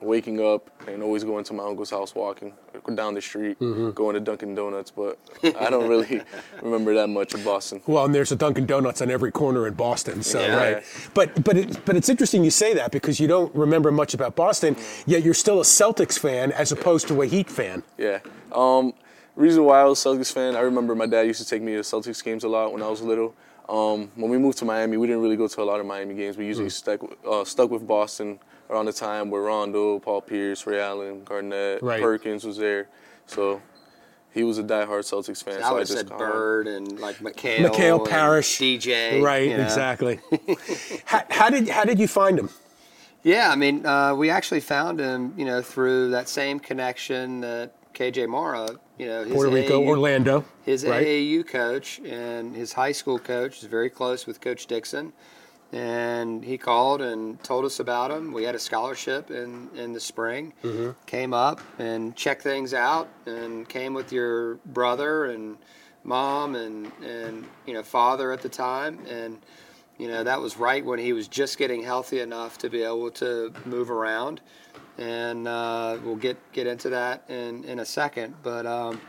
waking 0.00 0.40
up 0.40 0.70
and 0.86 1.02
always 1.02 1.24
going 1.24 1.42
to 1.44 1.52
my 1.54 1.64
uncle's 1.64 1.90
house, 1.90 2.14
walking 2.14 2.52
down 2.94 3.14
the 3.14 3.20
street, 3.20 3.58
Mm-hmm. 3.58 3.90
going 3.90 4.14
to 4.14 4.20
Dunkin' 4.20 4.54
Donuts. 4.54 4.92
But 4.92 5.18
I 5.58 5.68
don't 5.70 5.88
really 5.88 6.22
remember 6.62 6.94
that 6.94 7.08
much 7.08 7.34
of 7.34 7.42
Boston. 7.44 7.80
Well, 7.86 8.04
and 8.04 8.14
there's 8.14 8.30
a 8.30 8.36
Dunkin' 8.36 8.66
Donuts 8.66 9.02
on 9.02 9.10
every 9.10 9.32
corner 9.32 9.66
in 9.66 9.74
Boston, 9.74 10.22
so 10.22 10.40
Yeah. 10.40 10.56
right. 10.56 10.84
But 11.14 11.42
but 11.42 11.56
it, 11.56 11.84
but 11.84 11.96
it's 11.96 12.08
interesting 12.08 12.44
you 12.44 12.52
say 12.52 12.74
that 12.74 12.92
because 12.92 13.18
you 13.18 13.26
don't 13.26 13.52
remember 13.56 13.90
much 13.90 14.14
about 14.14 14.36
Boston, 14.36 14.76
yet 15.06 15.24
you're 15.24 15.34
still 15.34 15.58
a 15.58 15.64
Celtics 15.64 16.16
fan 16.18 16.52
as 16.52 16.70
opposed 16.70 17.08
to 17.08 17.22
a 17.22 17.26
Heat 17.26 17.50
fan. 17.50 17.82
Yeah. 17.98 18.20
Um, 18.52 18.92
reason 19.36 19.64
why 19.64 19.80
I 19.80 19.84
was 19.84 20.04
a 20.04 20.08
Celtics 20.08 20.32
fan, 20.32 20.56
I 20.56 20.60
remember 20.60 20.94
my 20.94 21.06
dad 21.06 21.22
used 21.26 21.40
to 21.42 21.48
take 21.48 21.62
me 21.62 21.74
to 21.74 21.80
Celtics 21.80 22.22
games 22.24 22.44
a 22.44 22.48
lot 22.48 22.72
when 22.72 22.82
I 22.82 22.88
was 22.88 23.00
little. 23.02 23.34
Um, 23.68 24.10
when 24.14 24.30
we 24.30 24.38
moved 24.38 24.58
to 24.58 24.64
Miami, 24.64 24.96
we 24.96 25.06
didn't 25.06 25.22
really 25.22 25.36
go 25.36 25.48
to 25.48 25.60
a 25.62 25.64
lot 25.64 25.80
of 25.80 25.86
Miami 25.86 26.14
games. 26.14 26.36
We 26.36 26.46
usually 26.46 26.70
stuck 26.70 27.00
uh, 27.28 27.44
stuck 27.44 27.70
with 27.70 27.86
Boston 27.86 28.38
around 28.70 28.86
the 28.86 28.92
time 28.92 29.30
where 29.30 29.42
Rondo, 29.42 29.98
Paul 29.98 30.20
Pierce, 30.22 30.66
Ray 30.66 30.80
Allen, 30.80 31.22
Garnett, 31.24 31.82
Right. 31.82 32.00
Perkins 32.02 32.44
was 32.44 32.56
there. 32.56 32.88
So 33.26 33.60
he 34.32 34.44
was 34.44 34.58
a 34.58 34.62
diehard 34.62 35.00
Celtics 35.00 35.42
fan. 35.42 35.58
I 35.62 35.68
so 35.68 35.72
would 35.74 35.78
I 35.78 35.82
just 35.82 35.92
said 35.94 36.08
kinda- 36.08 36.24
Bird 36.24 36.66
and 36.68 36.98
like 37.00 37.16
McHale, 37.18 37.62
Mikhail 37.62 38.00
and 38.00 38.08
Parrish, 38.08 38.58
DJ, 38.58 39.20
right? 39.22 39.48
you 39.50 39.56
know. 39.56 39.64
Exactly. 39.64 40.20
how, 41.04 41.22
how 41.30 41.50
did 41.50 41.68
how 41.68 41.84
did 41.84 41.98
you 41.98 42.08
find 42.08 42.38
him? 42.38 42.50
Yeah, 43.24 43.50
I 43.50 43.56
mean, 43.56 43.84
uh, 43.84 44.14
we 44.14 44.30
actually 44.30 44.60
found 44.60 45.00
him, 45.00 45.34
you 45.36 45.44
know, 45.44 45.60
through 45.60 46.10
that 46.10 46.28
same 46.28 46.60
connection 46.60 47.40
that 47.40 47.72
KJ 47.96 48.28
Mara, 48.28 48.68
you 48.98 49.06
know, 49.06 49.24
his 49.24 49.32
Puerto 49.32 49.50
Rico, 49.50 49.80
AAU 49.80 49.86
Orlando. 49.88 50.44
his 50.64 50.84
right? 50.84 51.06
AAU 51.06 51.46
coach 51.48 51.98
and 52.04 52.54
his 52.54 52.74
high 52.74 52.92
school 52.92 53.18
coach 53.18 53.62
is 53.62 53.64
very 53.64 53.88
close 53.88 54.26
with 54.26 54.38
Coach 54.40 54.66
Dixon, 54.66 55.14
and 55.72 56.44
he 56.44 56.58
called 56.58 57.00
and 57.00 57.42
told 57.42 57.64
us 57.64 57.80
about 57.80 58.10
him. 58.10 58.32
We 58.32 58.44
had 58.44 58.54
a 58.54 58.58
scholarship 58.58 59.30
in 59.30 59.70
in 59.74 59.92
the 59.94 60.00
spring, 60.00 60.52
Mm-hmm. 60.62 60.90
came 61.06 61.32
up 61.32 61.60
and 61.78 62.14
checked 62.14 62.42
things 62.42 62.74
out, 62.74 63.08
and 63.24 63.66
came 63.68 63.94
with 63.94 64.12
your 64.12 64.56
brother 64.66 65.24
and 65.26 65.56
mom 66.04 66.54
and 66.54 66.92
and 67.02 67.46
you 67.66 67.72
know 67.72 67.82
father 67.82 68.30
at 68.30 68.42
the 68.42 68.50
time, 68.50 69.00
and 69.08 69.38
you 69.98 70.06
know 70.08 70.22
that 70.22 70.38
was 70.40 70.58
right 70.58 70.84
when 70.84 70.98
he 70.98 71.14
was 71.14 71.28
just 71.28 71.56
getting 71.56 71.82
healthy 71.82 72.20
enough 72.20 72.58
to 72.58 72.68
be 72.68 72.82
able 72.82 73.10
to 73.12 73.52
move 73.64 73.90
around 73.90 74.42
and 74.98 75.46
uh, 75.46 75.98
we'll 76.04 76.16
get 76.16 76.36
get 76.52 76.66
into 76.66 76.88
that 76.90 77.24
in 77.28 77.64
in 77.64 77.80
a 77.80 77.84
second. 77.84 78.34
But 78.42 78.66
um, 78.66 79.00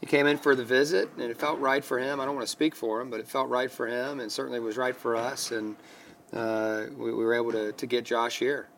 he 0.00 0.06
came 0.06 0.26
in 0.26 0.36
for 0.36 0.54
the 0.54 0.64
visit, 0.64 1.08
and 1.16 1.30
it 1.30 1.38
felt 1.38 1.58
right 1.60 1.84
for 1.84 1.98
him. 1.98 2.20
I 2.20 2.24
don't 2.24 2.34
want 2.34 2.46
to 2.46 2.50
speak 2.50 2.74
for 2.74 3.00
him, 3.00 3.10
but 3.10 3.20
it 3.20 3.28
felt 3.28 3.48
right 3.48 3.70
for 3.70 3.86
him, 3.86 4.20
and 4.20 4.30
certainly 4.30 4.60
was 4.60 4.76
right 4.76 4.96
for 4.96 5.14
us. 5.14 5.52
And 5.52 5.76
uh, 6.32 6.86
we, 6.96 7.12
we 7.12 7.24
were 7.24 7.34
able 7.34 7.52
to, 7.52 7.72
to 7.72 7.86
get 7.86 8.04
Josh 8.04 8.38
here. 8.38 8.68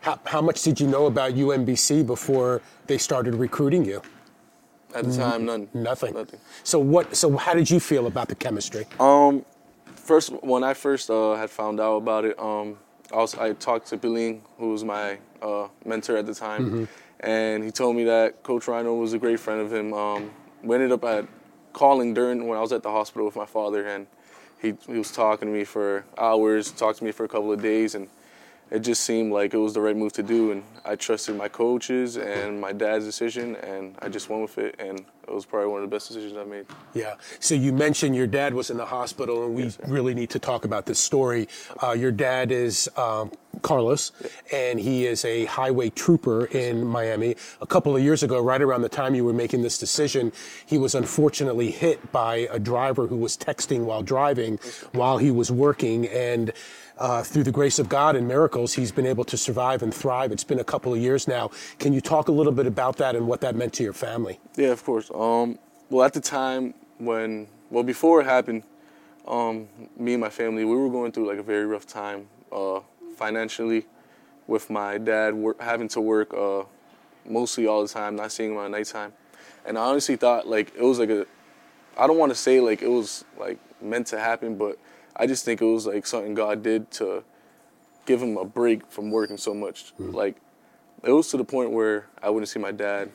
How, 0.00 0.18
how 0.26 0.42
much 0.42 0.62
did 0.62 0.80
you 0.80 0.86
know 0.86 1.06
about 1.06 1.32
UMBC 1.34 2.06
before 2.06 2.60
they 2.86 2.98
started 2.98 3.34
recruiting 3.34 3.84
you? 3.84 4.02
At 4.94 5.04
the 5.04 5.16
time, 5.16 5.44
none. 5.44 5.68
Nothing. 5.74 6.14
Nothing. 6.14 6.38
So 6.62 6.78
what? 6.78 7.16
So 7.16 7.36
how 7.36 7.54
did 7.54 7.68
you 7.68 7.80
feel 7.80 8.06
about 8.06 8.28
the 8.28 8.34
chemistry? 8.36 8.86
Um, 9.00 9.44
first 9.96 10.30
when 10.44 10.62
I 10.62 10.74
first 10.74 11.10
uh, 11.10 11.34
had 11.34 11.50
found 11.50 11.80
out 11.80 11.96
about 11.96 12.24
it, 12.24 12.38
um, 12.38 12.78
I 13.12 13.16
was 13.16 13.34
I 13.34 13.52
talked 13.54 13.88
to 13.88 13.96
Billing, 13.96 14.42
who 14.58 14.70
was 14.70 14.84
my 14.84 15.18
uh, 15.44 15.68
mentor 15.84 16.16
at 16.16 16.26
the 16.26 16.34
time, 16.34 16.88
and 17.20 17.62
he 17.62 17.70
told 17.70 17.96
me 17.96 18.04
that 18.04 18.42
Coach 18.42 18.66
Rhino 18.66 18.94
was 18.94 19.12
a 19.12 19.18
great 19.18 19.38
friend 19.40 19.60
of 19.60 19.72
him. 19.72 19.92
Um, 19.92 20.30
we 20.62 20.74
ended 20.76 20.92
up 20.92 21.04
at 21.04 21.26
calling 21.72 22.14
during 22.14 22.46
when 22.48 22.56
I 22.56 22.60
was 22.60 22.72
at 22.72 22.82
the 22.82 22.90
hospital 22.90 23.26
with 23.26 23.36
my 23.36 23.46
father, 23.46 23.86
and 23.86 24.06
he 24.60 24.74
he 24.86 24.98
was 24.98 25.12
talking 25.12 25.48
to 25.48 25.54
me 25.54 25.64
for 25.64 26.04
hours, 26.16 26.72
talked 26.72 26.98
to 26.98 27.04
me 27.04 27.12
for 27.12 27.24
a 27.24 27.28
couple 27.28 27.52
of 27.52 27.60
days, 27.62 27.94
and 27.94 28.08
it 28.70 28.80
just 28.80 29.04
seemed 29.04 29.32
like 29.32 29.54
it 29.54 29.58
was 29.58 29.74
the 29.74 29.80
right 29.80 29.96
move 29.96 30.12
to 30.14 30.22
do. 30.22 30.52
And 30.52 30.62
I 30.84 30.96
trusted 30.96 31.36
my 31.36 31.48
coaches 31.48 32.16
and 32.16 32.60
my 32.60 32.72
dad's 32.72 33.04
decision, 33.04 33.56
and 33.56 33.96
I 34.00 34.08
just 34.08 34.28
went 34.28 34.42
with 34.42 34.58
it, 34.58 34.76
and 34.78 35.00
it 35.00 35.32
was 35.32 35.46
probably 35.46 35.68
one 35.68 35.82
of 35.82 35.90
the 35.90 35.94
best 35.94 36.08
decisions 36.08 36.36
I 36.36 36.44
made. 36.44 36.66
Yeah. 36.92 37.14
So 37.40 37.54
you 37.54 37.72
mentioned 37.72 38.14
your 38.14 38.26
dad 38.26 38.52
was 38.54 38.70
in 38.70 38.76
the 38.76 38.86
hospital, 38.86 39.46
and 39.46 39.54
we 39.54 39.72
really 39.86 40.14
need 40.14 40.30
to 40.30 40.38
talk 40.38 40.64
about 40.64 40.86
this 40.86 40.98
story. 40.98 41.48
Uh, 41.82 41.92
your 41.92 42.12
dad 42.12 42.52
is 42.52 42.88
um, 42.96 43.32
Carlos, 43.62 44.12
and 44.52 44.78
he 44.78 45.06
is 45.06 45.24
a 45.24 45.46
highway 45.46 45.88
trooper 45.90 46.46
in 46.46 46.84
Miami. 46.84 47.36
A 47.60 47.66
couple 47.66 47.96
of 47.96 48.02
years 48.02 48.22
ago, 48.22 48.42
right 48.42 48.60
around 48.60 48.82
the 48.82 48.88
time 48.88 49.14
you 49.14 49.24
were 49.24 49.32
making 49.32 49.62
this 49.62 49.78
decision, 49.78 50.32
he 50.66 50.76
was 50.76 50.94
unfortunately 50.94 51.70
hit 51.70 52.12
by 52.12 52.48
a 52.50 52.58
driver 52.58 53.06
who 53.06 53.16
was 53.16 53.36
texting 53.36 53.84
while 53.84 54.02
driving 54.02 54.58
while 54.92 55.18
he 55.18 55.30
was 55.30 55.50
working, 55.50 56.06
and 56.08 56.52
uh, 56.98 57.22
through 57.22 57.44
the 57.44 57.52
grace 57.52 57.78
of 57.78 57.88
God 57.88 58.16
and 58.16 58.26
miracles, 58.28 58.74
he's 58.74 58.92
been 58.92 59.06
able 59.06 59.24
to 59.24 59.36
survive 59.36 59.82
and 59.82 59.92
thrive. 59.92 60.32
It's 60.32 60.44
been 60.44 60.60
a 60.60 60.64
couple 60.64 60.92
of 60.92 61.00
years 61.00 61.26
now. 61.26 61.50
Can 61.78 61.92
you 61.92 62.00
talk 62.00 62.28
a 62.28 62.32
little 62.32 62.52
bit 62.52 62.66
about 62.66 62.96
that 62.98 63.16
and 63.16 63.26
what 63.26 63.40
that 63.40 63.56
meant 63.56 63.72
to 63.74 63.82
your 63.82 63.92
family? 63.92 64.38
Yeah, 64.56 64.68
of 64.68 64.84
course. 64.84 65.10
Um, 65.14 65.58
well, 65.90 66.04
at 66.04 66.12
the 66.12 66.20
time 66.20 66.74
when, 66.98 67.48
well, 67.70 67.84
before 67.84 68.20
it 68.20 68.24
happened, 68.24 68.62
um, 69.26 69.68
me 69.96 70.14
and 70.14 70.20
my 70.20 70.30
family, 70.30 70.64
we 70.64 70.76
were 70.76 70.90
going 70.90 71.10
through 71.12 71.26
like 71.26 71.38
a 71.38 71.42
very 71.42 71.66
rough 71.66 71.86
time 71.86 72.28
uh, 72.52 72.80
financially, 73.16 73.86
with 74.46 74.70
my 74.70 74.98
dad 74.98 75.34
having 75.60 75.88
to 75.88 76.00
work 76.00 76.34
uh, 76.34 76.62
mostly 77.24 77.66
all 77.66 77.82
the 77.82 77.88
time, 77.88 78.16
not 78.16 78.30
seeing 78.32 78.52
him 78.52 78.58
at 78.58 78.70
nighttime, 78.70 79.12
and 79.64 79.78
I 79.78 79.84
honestly 79.84 80.16
thought 80.16 80.46
like 80.46 80.72
it 80.76 80.82
was 80.82 80.98
like 80.98 81.10
a, 81.10 81.26
I 81.96 82.06
don't 82.06 82.18
want 82.18 82.30
to 82.30 82.36
say 82.36 82.60
like 82.60 82.82
it 82.82 82.90
was 82.90 83.24
like 83.38 83.58
meant 83.80 84.06
to 84.08 84.20
happen, 84.20 84.56
but 84.56 84.78
I 85.16 85.26
just 85.26 85.44
think 85.44 85.60
it 85.60 85.66
was 85.66 85.86
like 85.86 86.06
something 86.06 86.34
God 86.34 86.62
did 86.62 86.90
to 86.92 87.24
give 88.06 88.20
him 88.20 88.36
a 88.36 88.44
break 88.44 88.90
from 88.90 89.10
working 89.10 89.36
so 89.36 89.54
much. 89.54 89.94
Mm-hmm. 89.94 90.10
Like 90.10 90.36
it 91.02 91.12
was 91.12 91.28
to 91.30 91.36
the 91.36 91.44
point 91.44 91.70
where 91.70 92.06
I 92.22 92.30
wouldn't 92.30 92.48
see 92.48 92.58
my 92.58 92.72
dad 92.72 93.10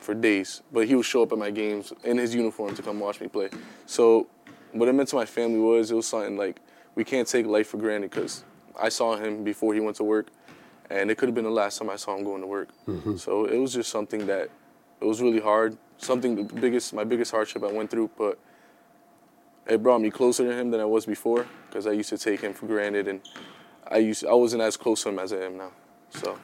for 0.00 0.14
days, 0.14 0.62
but 0.72 0.86
he 0.86 0.94
would 0.94 1.04
show 1.04 1.22
up 1.22 1.32
at 1.32 1.38
my 1.38 1.50
games 1.50 1.92
in 2.04 2.18
his 2.18 2.34
uniform 2.34 2.74
to 2.74 2.82
come 2.82 3.00
watch 3.00 3.20
me 3.20 3.28
play. 3.28 3.50
So, 3.86 4.28
what 4.72 4.88
it 4.88 4.92
meant 4.92 5.08
to 5.10 5.16
my 5.16 5.24
family 5.24 5.58
was 5.58 5.90
it 5.90 5.94
was 5.94 6.06
something 6.06 6.36
like 6.36 6.60
we 6.94 7.04
can't 7.04 7.26
take 7.26 7.46
life 7.46 7.68
for 7.68 7.78
granted 7.78 8.10
because 8.10 8.44
I 8.78 8.88
saw 8.88 9.16
him 9.16 9.44
before 9.44 9.74
he 9.74 9.80
went 9.80 9.96
to 9.96 10.04
work, 10.04 10.28
and 10.90 11.10
it 11.10 11.16
could 11.16 11.28
have 11.28 11.34
been 11.34 11.44
the 11.44 11.50
last 11.50 11.78
time 11.78 11.88
I 11.88 11.96
saw 11.96 12.16
him 12.16 12.24
going 12.24 12.42
to 12.42 12.46
work. 12.46 12.68
Mm-hmm. 12.86 13.16
So 13.16 13.46
it 13.46 13.56
was 13.56 13.72
just 13.72 13.90
something 13.90 14.26
that 14.26 14.50
it 15.00 15.04
was 15.04 15.22
really 15.22 15.40
hard. 15.40 15.78
Something 15.96 16.36
the 16.36 16.54
biggest, 16.54 16.92
my 16.92 17.04
biggest 17.04 17.30
hardship 17.30 17.64
I 17.64 17.72
went 17.72 17.90
through, 17.90 18.10
but 18.18 18.38
it 19.68 19.82
brought 19.82 20.00
me 20.00 20.10
closer 20.10 20.44
to 20.44 20.52
him 20.52 20.70
than 20.70 20.80
I 20.80 20.84
was 20.84 21.06
before 21.06 21.46
because 21.68 21.86
I 21.86 21.92
used 21.92 22.08
to 22.10 22.18
take 22.18 22.40
him 22.40 22.54
for 22.54 22.66
granted, 22.66 23.06
and 23.08 23.20
I 23.86 23.98
used 23.98 24.24
I 24.24 24.34
wasn't 24.34 24.62
as 24.62 24.76
close 24.76 25.02
to 25.02 25.10
him 25.10 25.18
as 25.18 25.32
I 25.32 25.38
am 25.38 25.56
now. 25.58 25.72
So. 26.10 26.38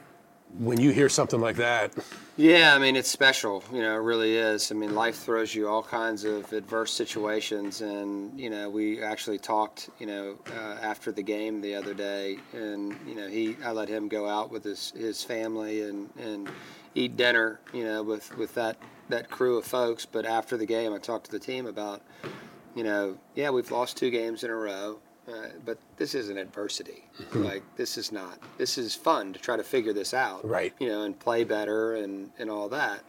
When 0.56 0.78
you 0.78 0.92
hear 0.92 1.08
something 1.08 1.40
like 1.40 1.56
that, 1.56 1.94
Yeah, 2.36 2.76
I 2.76 2.78
mean 2.78 2.94
it's 2.94 3.08
special. 3.10 3.64
You 3.72 3.80
know, 3.80 3.94
it 3.96 4.02
really 4.02 4.36
is. 4.36 4.70
I 4.70 4.76
mean, 4.76 4.94
life 4.94 5.16
throws 5.16 5.52
you 5.52 5.68
all 5.68 5.82
kinds 5.82 6.22
of 6.22 6.52
adverse 6.52 6.92
situations, 6.92 7.80
and 7.80 8.38
you 8.38 8.50
know, 8.50 8.70
we 8.70 9.02
actually 9.02 9.38
talked. 9.38 9.90
You 9.98 10.06
know, 10.06 10.38
uh, 10.56 10.76
after 10.80 11.10
the 11.10 11.22
game 11.22 11.60
the 11.60 11.74
other 11.74 11.92
day, 11.92 12.38
and 12.52 12.94
you 13.04 13.16
know, 13.16 13.26
he 13.26 13.56
I 13.64 13.72
let 13.72 13.88
him 13.88 14.06
go 14.06 14.28
out 14.28 14.52
with 14.52 14.62
his 14.62 14.92
his 14.96 15.24
family 15.24 15.82
and 15.82 16.08
and 16.20 16.48
eat 16.94 17.16
dinner. 17.16 17.58
You 17.72 17.82
know, 17.82 18.04
with 18.04 18.36
with 18.36 18.54
that 18.54 18.76
that 19.08 19.30
crew 19.30 19.58
of 19.58 19.64
folks. 19.64 20.06
But 20.06 20.24
after 20.24 20.56
the 20.56 20.66
game, 20.66 20.92
I 20.92 20.98
talked 20.98 21.26
to 21.26 21.32
the 21.32 21.40
team 21.40 21.66
about. 21.66 22.00
You 22.74 22.84
know, 22.84 23.16
yeah, 23.34 23.50
we've 23.50 23.70
lost 23.70 23.96
two 23.96 24.10
games 24.10 24.44
in 24.44 24.50
a 24.50 24.54
row. 24.54 24.98
uh, 25.28 25.48
but 25.64 25.78
this 25.96 26.14
isn't 26.14 26.36
adversity. 26.36 27.04
Like 27.34 27.62
this 27.76 27.96
is 27.96 28.12
not. 28.12 28.38
This 28.58 28.76
is 28.76 28.94
fun 28.94 29.32
to 29.32 29.38
try 29.38 29.56
to 29.56 29.64
figure 29.64 29.92
this 29.92 30.12
out. 30.12 30.46
Right. 30.46 30.74
You 30.78 30.88
know, 30.88 31.02
and 31.02 31.18
play 31.18 31.44
better 31.44 31.94
and 31.96 32.30
and 32.38 32.50
all 32.50 32.68
that. 32.70 33.02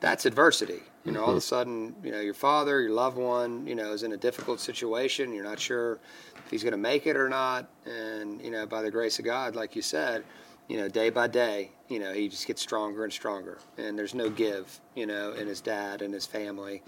That's 0.00 0.26
adversity. 0.26 0.80
You 1.04 1.12
know, 1.12 1.22
all 1.24 1.30
of 1.30 1.36
a 1.36 1.40
sudden, 1.40 1.94
you 2.04 2.12
know, 2.12 2.20
your 2.20 2.34
father, 2.34 2.80
your 2.80 2.92
loved 2.92 3.16
one, 3.16 3.66
you 3.66 3.74
know, 3.74 3.92
is 3.92 4.02
in 4.04 4.12
a 4.12 4.16
difficult 4.16 4.60
situation. 4.60 5.32
You're 5.34 5.44
not 5.44 5.58
sure 5.58 5.98
if 6.44 6.50
he's 6.50 6.62
going 6.62 6.72
to 6.72 6.78
make 6.78 7.06
it 7.08 7.16
or 7.16 7.28
not. 7.28 7.68
And 7.86 8.40
you 8.42 8.50
know, 8.50 8.66
by 8.66 8.82
the 8.82 8.90
grace 8.90 9.18
of 9.18 9.24
God, 9.24 9.56
like 9.56 9.74
you 9.74 9.82
said, 9.82 10.24
you 10.68 10.76
know, 10.76 10.88
day 10.88 11.10
by 11.10 11.26
day, 11.26 11.70
you 11.88 11.98
know, 11.98 12.12
he 12.12 12.28
just 12.28 12.46
gets 12.46 12.62
stronger 12.62 13.02
and 13.04 13.12
stronger. 13.12 13.58
And 13.78 13.98
there's 13.98 14.14
no 14.14 14.28
give, 14.30 14.80
you 14.94 15.06
know, 15.06 15.32
in 15.32 15.46
his 15.48 15.60
dad 15.60 16.02
and 16.02 16.12
his 16.14 16.26
family. 16.26 16.82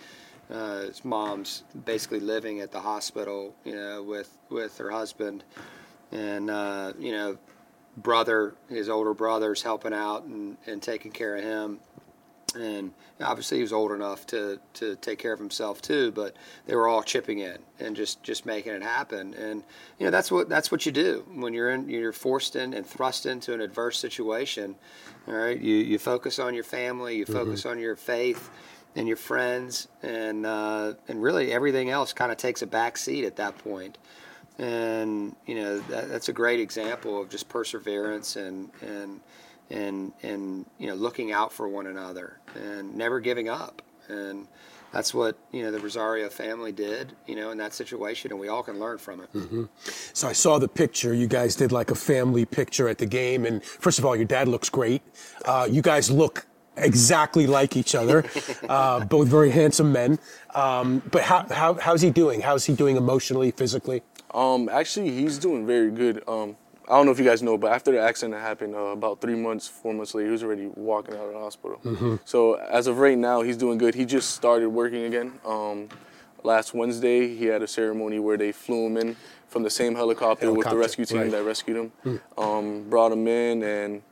Uh, 0.51 0.83
his 0.83 1.05
mom's 1.05 1.65
basically 1.85 2.21
living 2.21 2.61
at 2.61 2.71
the 2.71 2.81
hospital, 2.81 3.55
you 3.65 3.75
know, 3.75 4.03
with 4.03 4.37
with 4.51 4.77
her 4.79 4.91
husband, 4.91 5.43
and 6.13 6.51
uh, 6.51 6.93
you 6.99 7.13
know, 7.13 7.39
brother, 7.97 8.55
his 8.69 8.89
older 8.89 9.15
brother's 9.15 9.63
helping 9.63 9.95
out 9.95 10.25
and, 10.25 10.57
and 10.67 10.83
taking 10.83 11.13
care 11.13 11.37
of 11.37 11.45
him. 11.45 11.81
And 12.55 12.93
obviously, 13.21 13.57
he 13.57 13.63
was 13.63 13.73
old 13.73 13.91
enough 13.91 14.29
to, 14.29 14.61
to 14.75 14.95
take 14.97 15.19
care 15.19 15.33
of 15.33 15.41
himself 15.41 15.83
too. 15.83 16.13
But 16.13 16.37
they 16.67 16.77
were 16.77 16.87
all 16.87 17.03
chipping 17.03 17.41
in 17.41 17.59
and 17.81 17.97
just, 17.97 18.23
just 18.23 18.47
making 18.47 18.75
it 18.75 18.83
happen. 18.83 19.35
And 19.35 19.65
you 19.99 20.05
know, 20.05 20.11
that's 20.13 20.31
what 20.31 20.49
that's 20.49 20.71
what 20.71 20.87
you 20.87 20.93
do 20.93 21.25
when 21.35 21.53
you're 21.53 21.71
in 21.71 21.89
you're 21.89 22.13
forced 22.13 22.55
in 22.55 22.75
and 22.75 22.87
thrust 22.87 23.27
into 23.27 23.55
an 23.55 23.61
adverse 23.61 23.99
situation. 23.99 24.77
All 25.27 25.35
right, 25.35 25.59
you 25.59 25.75
you 25.77 25.99
focus 25.99 26.39
on 26.39 26.55
your 26.55 26.65
family, 26.65 27.17
you 27.17 27.27
focus 27.27 27.67
on 27.67 27.81
your 27.81 27.97
faith 27.97 28.51
and 28.97 29.09
your 29.09 29.17
friends, 29.17 29.89
and 30.03 30.47
uh, 30.47 30.95
and 31.09 31.23
really 31.23 31.53
everything 31.53 31.91
else 31.91 32.13
kind 32.13 32.31
of 32.31 32.39
takes 32.39 32.63
a 32.63 32.67
back 32.67 32.97
seat 32.97 33.25
at 33.25 33.37
that 33.37 33.59
point. 33.59 33.99
And 34.59 35.35
you 35.47 35.57
know 35.57 35.81
that, 35.81 36.09
that's 36.09 36.29
a 36.29 36.33
great 36.33 36.61
example 36.61 37.21
of 37.21 37.29
just 37.29 37.49
perseverance 37.49 38.37
and 38.37 38.71
and 38.83 39.21
and 39.71 40.13
and 40.23 40.67
you 40.79 40.87
know 40.87 40.95
looking 40.95 41.33
out 41.33 41.53
for 41.53 41.69
one 41.69 41.87
another 41.87 42.39
and 42.55 42.95
never 42.95 43.21
giving 43.21 43.49
up. 43.49 43.83
And 44.09 44.47
that's 44.93 45.13
what 45.13 45.37
you 45.51 45.63
know 45.65 45.73
the 45.73 45.81
Rosario 45.81 46.29
family 46.29 46.71
did, 46.71 47.15
you 47.27 47.35
know, 47.35 47.51
in 47.51 47.59
that 47.59 47.75
situation, 47.75 48.31
and 48.31 48.39
we 48.39 48.47
all 48.47 48.63
can 48.63 48.79
learn 48.79 48.99
from 48.99 49.23
it. 49.23 49.29
So 50.13 50.29
I 50.29 50.33
saw 50.33 50.59
the 50.61 50.69
picture. 50.69 51.13
You 51.13 51.27
guys 51.27 51.57
did 51.57 51.73
like 51.73 51.91
a 51.91 51.97
family 51.97 52.45
picture 52.45 52.89
at 52.89 52.99
the 52.99 53.07
game, 53.07 53.45
and 53.45 53.65
first 53.65 53.99
of 53.99 54.05
all, 54.05 54.15
your 54.15 54.25
dad 54.27 54.47
looks 54.47 54.69
great. 54.71 55.03
Uh, 55.47 55.67
you 55.69 55.83
guys 55.83 56.13
look 56.13 56.47
exactly 56.77 57.47
like 57.47 57.77
each 57.77 57.95
other, 57.95 58.25
uh, 58.69 59.05
both 59.05 59.29
very 59.29 59.51
handsome 59.51 59.93
men. 59.93 60.19
Um, 60.55 61.03
but 61.11 61.23
how, 61.23 61.47
how 61.51 61.75
how's 61.75 62.01
he 62.01 62.11
doing? 62.11 62.41
How's 62.41 62.65
he 62.65 62.75
doing 62.75 62.97
emotionally, 62.97 63.51
physically? 63.51 64.03
Um, 64.33 64.69
actually, 64.69 65.11
he's 65.11 65.39
doing 65.39 65.67
very 65.67 65.91
good. 65.91 66.23
Um, 66.29 66.57
I 66.87 66.97
don't 66.97 67.07
know 67.07 67.13
if 67.13 67.19
you 67.19 67.25
guys 67.25 67.43
know, 67.43 67.57
but 67.57 67.73
after 67.73 67.93
the 67.93 68.01
accident 68.01 68.41
happened, 68.41 68.75
uh, 68.75 68.79
about 68.79 69.21
three 69.21 69.35
months, 69.37 69.67
four 69.67 69.95
months 69.95 70.15
later, 70.15 70.27
he 70.27 70.33
was 70.33 70.43
already 70.43 70.67
walking 70.67 71.15
out 71.15 71.27
of 71.27 71.33
the 71.33 71.39
hospital. 71.39 72.19
So 72.25 72.55
as 72.55 72.87
of 72.87 72.99
right 72.99 73.17
now, 73.17 73.41
he's 73.41 73.57
doing 73.57 73.79
good. 73.79 73.95
He 73.95 74.05
just 74.05 74.33
started 74.33 74.69
working 74.69 75.05
again. 75.05 75.33
Um, 75.47 75.89
last 76.43 76.75
Wednesday, 76.75 77.35
he 77.35 77.47
had 77.47 77.63
a 77.63 77.67
ceremony 77.67 78.19
where 78.19 78.37
they 78.37 78.53
flew 78.53 78.87
him 78.87 78.99
in 78.99 79.17
from 79.49 79.63
the 79.63 79.71
same 79.71 79.95
helicopter, 79.95 80.53
with 80.53 80.69
the 80.69 80.77
rescue 80.77 81.07
team 81.07 81.19
right. 81.19 81.31
that 81.31 81.43
rescued 81.45 81.77
him. 81.77 82.21
Um, 82.37 82.91
brought 82.91 83.13
him 83.13 83.27
in, 83.29 83.63
and 83.63 84.03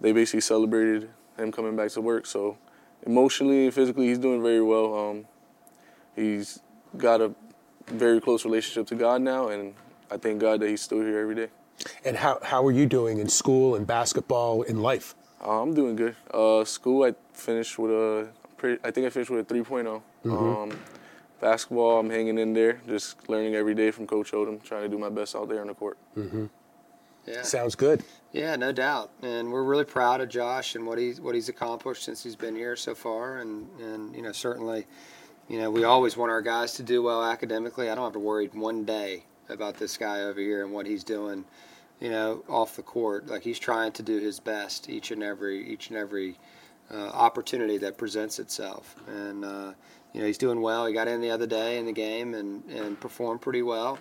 they 0.00 0.12
basically 0.12 0.40
celebrated 0.40 1.10
him 1.40 1.52
coming 1.52 1.76
back 1.76 1.90
to 1.92 2.00
work. 2.00 2.26
So 2.26 2.58
emotionally 3.04 3.64
and 3.64 3.74
physically, 3.74 4.08
he's 4.08 4.18
doing 4.18 4.42
very 4.42 4.62
well. 4.62 4.94
Um, 4.94 5.26
he's 6.14 6.60
got 6.96 7.20
a 7.20 7.32
very 7.86 8.20
close 8.20 8.44
relationship 8.44 8.86
to 8.88 8.94
God 8.94 9.22
now, 9.22 9.48
and 9.48 9.74
I 10.10 10.16
thank 10.16 10.40
God 10.40 10.60
that 10.60 10.68
he's 10.68 10.82
still 10.82 11.00
here 11.00 11.18
every 11.18 11.34
day. 11.34 11.48
And 12.04 12.16
how 12.16 12.38
how 12.42 12.64
are 12.66 12.72
you 12.72 12.86
doing 12.86 13.18
in 13.18 13.28
school 13.28 13.74
and 13.74 13.86
basketball 13.86 14.62
in 14.62 14.82
life? 14.82 15.14
Uh, 15.42 15.62
I'm 15.62 15.72
doing 15.72 15.96
good. 15.96 16.16
Uh, 16.32 16.64
school, 16.64 17.04
I 17.04 17.14
finished 17.32 17.78
with 17.78 17.90
a 17.90 18.28
pretty. 18.58 18.80
I 18.84 18.90
think 18.90 19.06
I 19.06 19.10
finished 19.10 19.30
with 19.30 19.50
a 19.50 19.54
3.0. 19.54 20.02
Um, 20.26 20.78
basketball, 21.40 21.98
I'm 21.98 22.10
hanging 22.10 22.36
in 22.38 22.52
there, 22.52 22.82
just 22.86 23.28
learning 23.30 23.54
every 23.54 23.74
day 23.74 23.90
from 23.90 24.06
Coach 24.06 24.32
Odom, 24.32 24.62
trying 24.62 24.82
to 24.82 24.88
do 24.88 24.98
my 24.98 25.08
best 25.08 25.34
out 25.34 25.48
there 25.48 25.62
on 25.62 25.68
the 25.68 25.74
court. 25.74 25.96
Yeah. 27.30 27.42
Sounds 27.42 27.74
good. 27.74 28.02
Yeah, 28.32 28.56
no 28.56 28.70
doubt, 28.72 29.10
and 29.22 29.52
we're 29.52 29.64
really 29.64 29.84
proud 29.84 30.20
of 30.20 30.28
Josh 30.28 30.76
and 30.76 30.86
what 30.86 30.98
he's 30.98 31.20
what 31.20 31.34
he's 31.34 31.48
accomplished 31.48 32.04
since 32.04 32.22
he's 32.22 32.36
been 32.36 32.54
here 32.54 32.76
so 32.76 32.94
far, 32.94 33.38
and 33.38 33.68
and 33.80 34.14
you 34.14 34.22
know 34.22 34.30
certainly, 34.32 34.86
you 35.48 35.58
know 35.58 35.70
we 35.70 35.82
always 35.82 36.16
want 36.16 36.30
our 36.30 36.42
guys 36.42 36.74
to 36.74 36.84
do 36.84 37.02
well 37.02 37.24
academically. 37.24 37.90
I 37.90 37.94
don't 37.94 38.04
have 38.04 38.12
to 38.12 38.20
worry 38.20 38.48
one 38.52 38.84
day 38.84 39.24
about 39.48 39.78
this 39.78 39.96
guy 39.96 40.20
over 40.20 40.40
here 40.40 40.64
and 40.64 40.72
what 40.72 40.86
he's 40.86 41.02
doing, 41.02 41.44
you 41.98 42.10
know, 42.10 42.44
off 42.48 42.76
the 42.76 42.82
court. 42.82 43.26
Like 43.26 43.42
he's 43.42 43.58
trying 43.58 43.90
to 43.92 44.02
do 44.02 44.20
his 44.20 44.38
best 44.38 44.88
each 44.88 45.10
and 45.10 45.22
every 45.24 45.68
each 45.68 45.88
and 45.88 45.98
every 45.98 46.38
uh, 46.92 47.08
opportunity 47.08 47.78
that 47.78 47.98
presents 47.98 48.38
itself, 48.38 48.94
and 49.08 49.44
uh, 49.44 49.72
you 50.12 50.20
know 50.20 50.26
he's 50.28 50.38
doing 50.38 50.60
well. 50.60 50.86
He 50.86 50.94
got 50.94 51.08
in 51.08 51.20
the 51.20 51.32
other 51.32 51.48
day 51.48 51.78
in 51.78 51.86
the 51.86 51.92
game 51.92 52.34
and 52.34 52.64
and 52.66 53.00
performed 53.00 53.40
pretty 53.40 53.62
well 53.62 53.98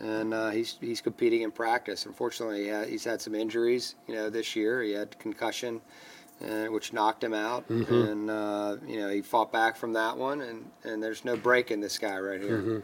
and 0.00 0.32
uh, 0.34 0.50
he's 0.50 0.76
he's 0.80 1.00
competing 1.00 1.42
in 1.42 1.50
practice. 1.50 2.06
Unfortunately, 2.06 2.64
he 2.64 2.70
ha- 2.70 2.84
he's 2.84 3.04
had 3.04 3.20
some 3.20 3.34
injuries. 3.34 3.94
You 4.06 4.14
know, 4.14 4.30
this 4.30 4.54
year 4.54 4.82
he 4.82 4.92
had 4.92 5.18
concussion, 5.18 5.80
uh, 6.44 6.66
which 6.66 6.92
knocked 6.92 7.22
him 7.24 7.34
out, 7.34 7.68
and 7.68 8.30
uh, 8.30 8.76
you 8.86 9.00
know 9.00 9.08
he 9.08 9.22
fought 9.22 9.52
back 9.52 9.76
from 9.76 9.92
that 9.94 10.16
one. 10.16 10.40
And, 10.42 10.70
and 10.84 11.02
there's 11.02 11.24
no 11.24 11.36
break 11.36 11.70
in 11.70 11.80
this 11.80 11.98
guy 11.98 12.18
right 12.18 12.40
here. 12.40 12.82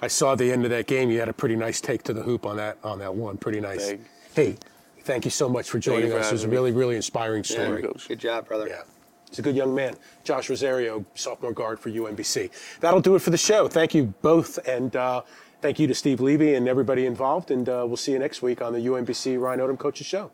I 0.00 0.06
saw 0.08 0.34
the 0.34 0.52
end 0.52 0.64
of 0.64 0.70
that 0.70 0.86
game. 0.86 1.10
You 1.10 1.18
had 1.18 1.28
a 1.28 1.32
pretty 1.32 1.56
nice 1.56 1.80
take 1.80 2.02
to 2.04 2.12
the 2.12 2.22
hoop 2.22 2.46
on 2.46 2.56
that 2.56 2.78
on 2.84 2.98
that 3.00 3.14
one. 3.14 3.36
Pretty 3.38 3.60
nice. 3.60 3.88
Thank. 3.88 4.00
Hey, 4.34 4.56
thank 5.00 5.24
you 5.24 5.30
so 5.30 5.48
much 5.48 5.68
for 5.68 5.78
joining 5.78 6.10
for 6.10 6.18
us. 6.18 6.28
It 6.28 6.32
was 6.32 6.44
a 6.44 6.48
really 6.48 6.72
really 6.72 6.96
inspiring 6.96 7.44
story. 7.44 7.82
Coach. 7.82 8.08
good 8.08 8.18
job, 8.20 8.46
brother. 8.48 8.68
Yeah. 8.68 8.82
He's 9.28 9.38
a 9.38 9.42
good 9.42 9.56
young 9.56 9.74
man. 9.74 9.94
Josh 10.24 10.50
Rosario, 10.50 11.06
sophomore 11.14 11.52
guard 11.54 11.80
for 11.80 11.88
UMBC. 11.88 12.50
That'll 12.80 13.00
do 13.00 13.14
it 13.14 13.20
for 13.20 13.30
the 13.30 13.38
show. 13.38 13.66
Thank 13.66 13.94
you 13.94 14.12
both, 14.20 14.58
and 14.68 14.94
uh, 14.94 15.22
thank 15.62 15.78
you 15.78 15.86
to 15.86 15.94
Steve 15.94 16.20
Levy 16.20 16.54
and 16.54 16.68
everybody 16.68 17.06
involved. 17.06 17.50
And 17.50 17.68
uh, 17.68 17.84
we'll 17.86 17.96
see 17.96 18.12
you 18.12 18.18
next 18.18 18.42
week 18.42 18.60
on 18.60 18.72
the 18.72 18.80
UMBC 18.80 19.40
Ryan 19.40 19.60
Odom 19.60 19.78
Coaches 19.78 20.06
Show. 20.06 20.32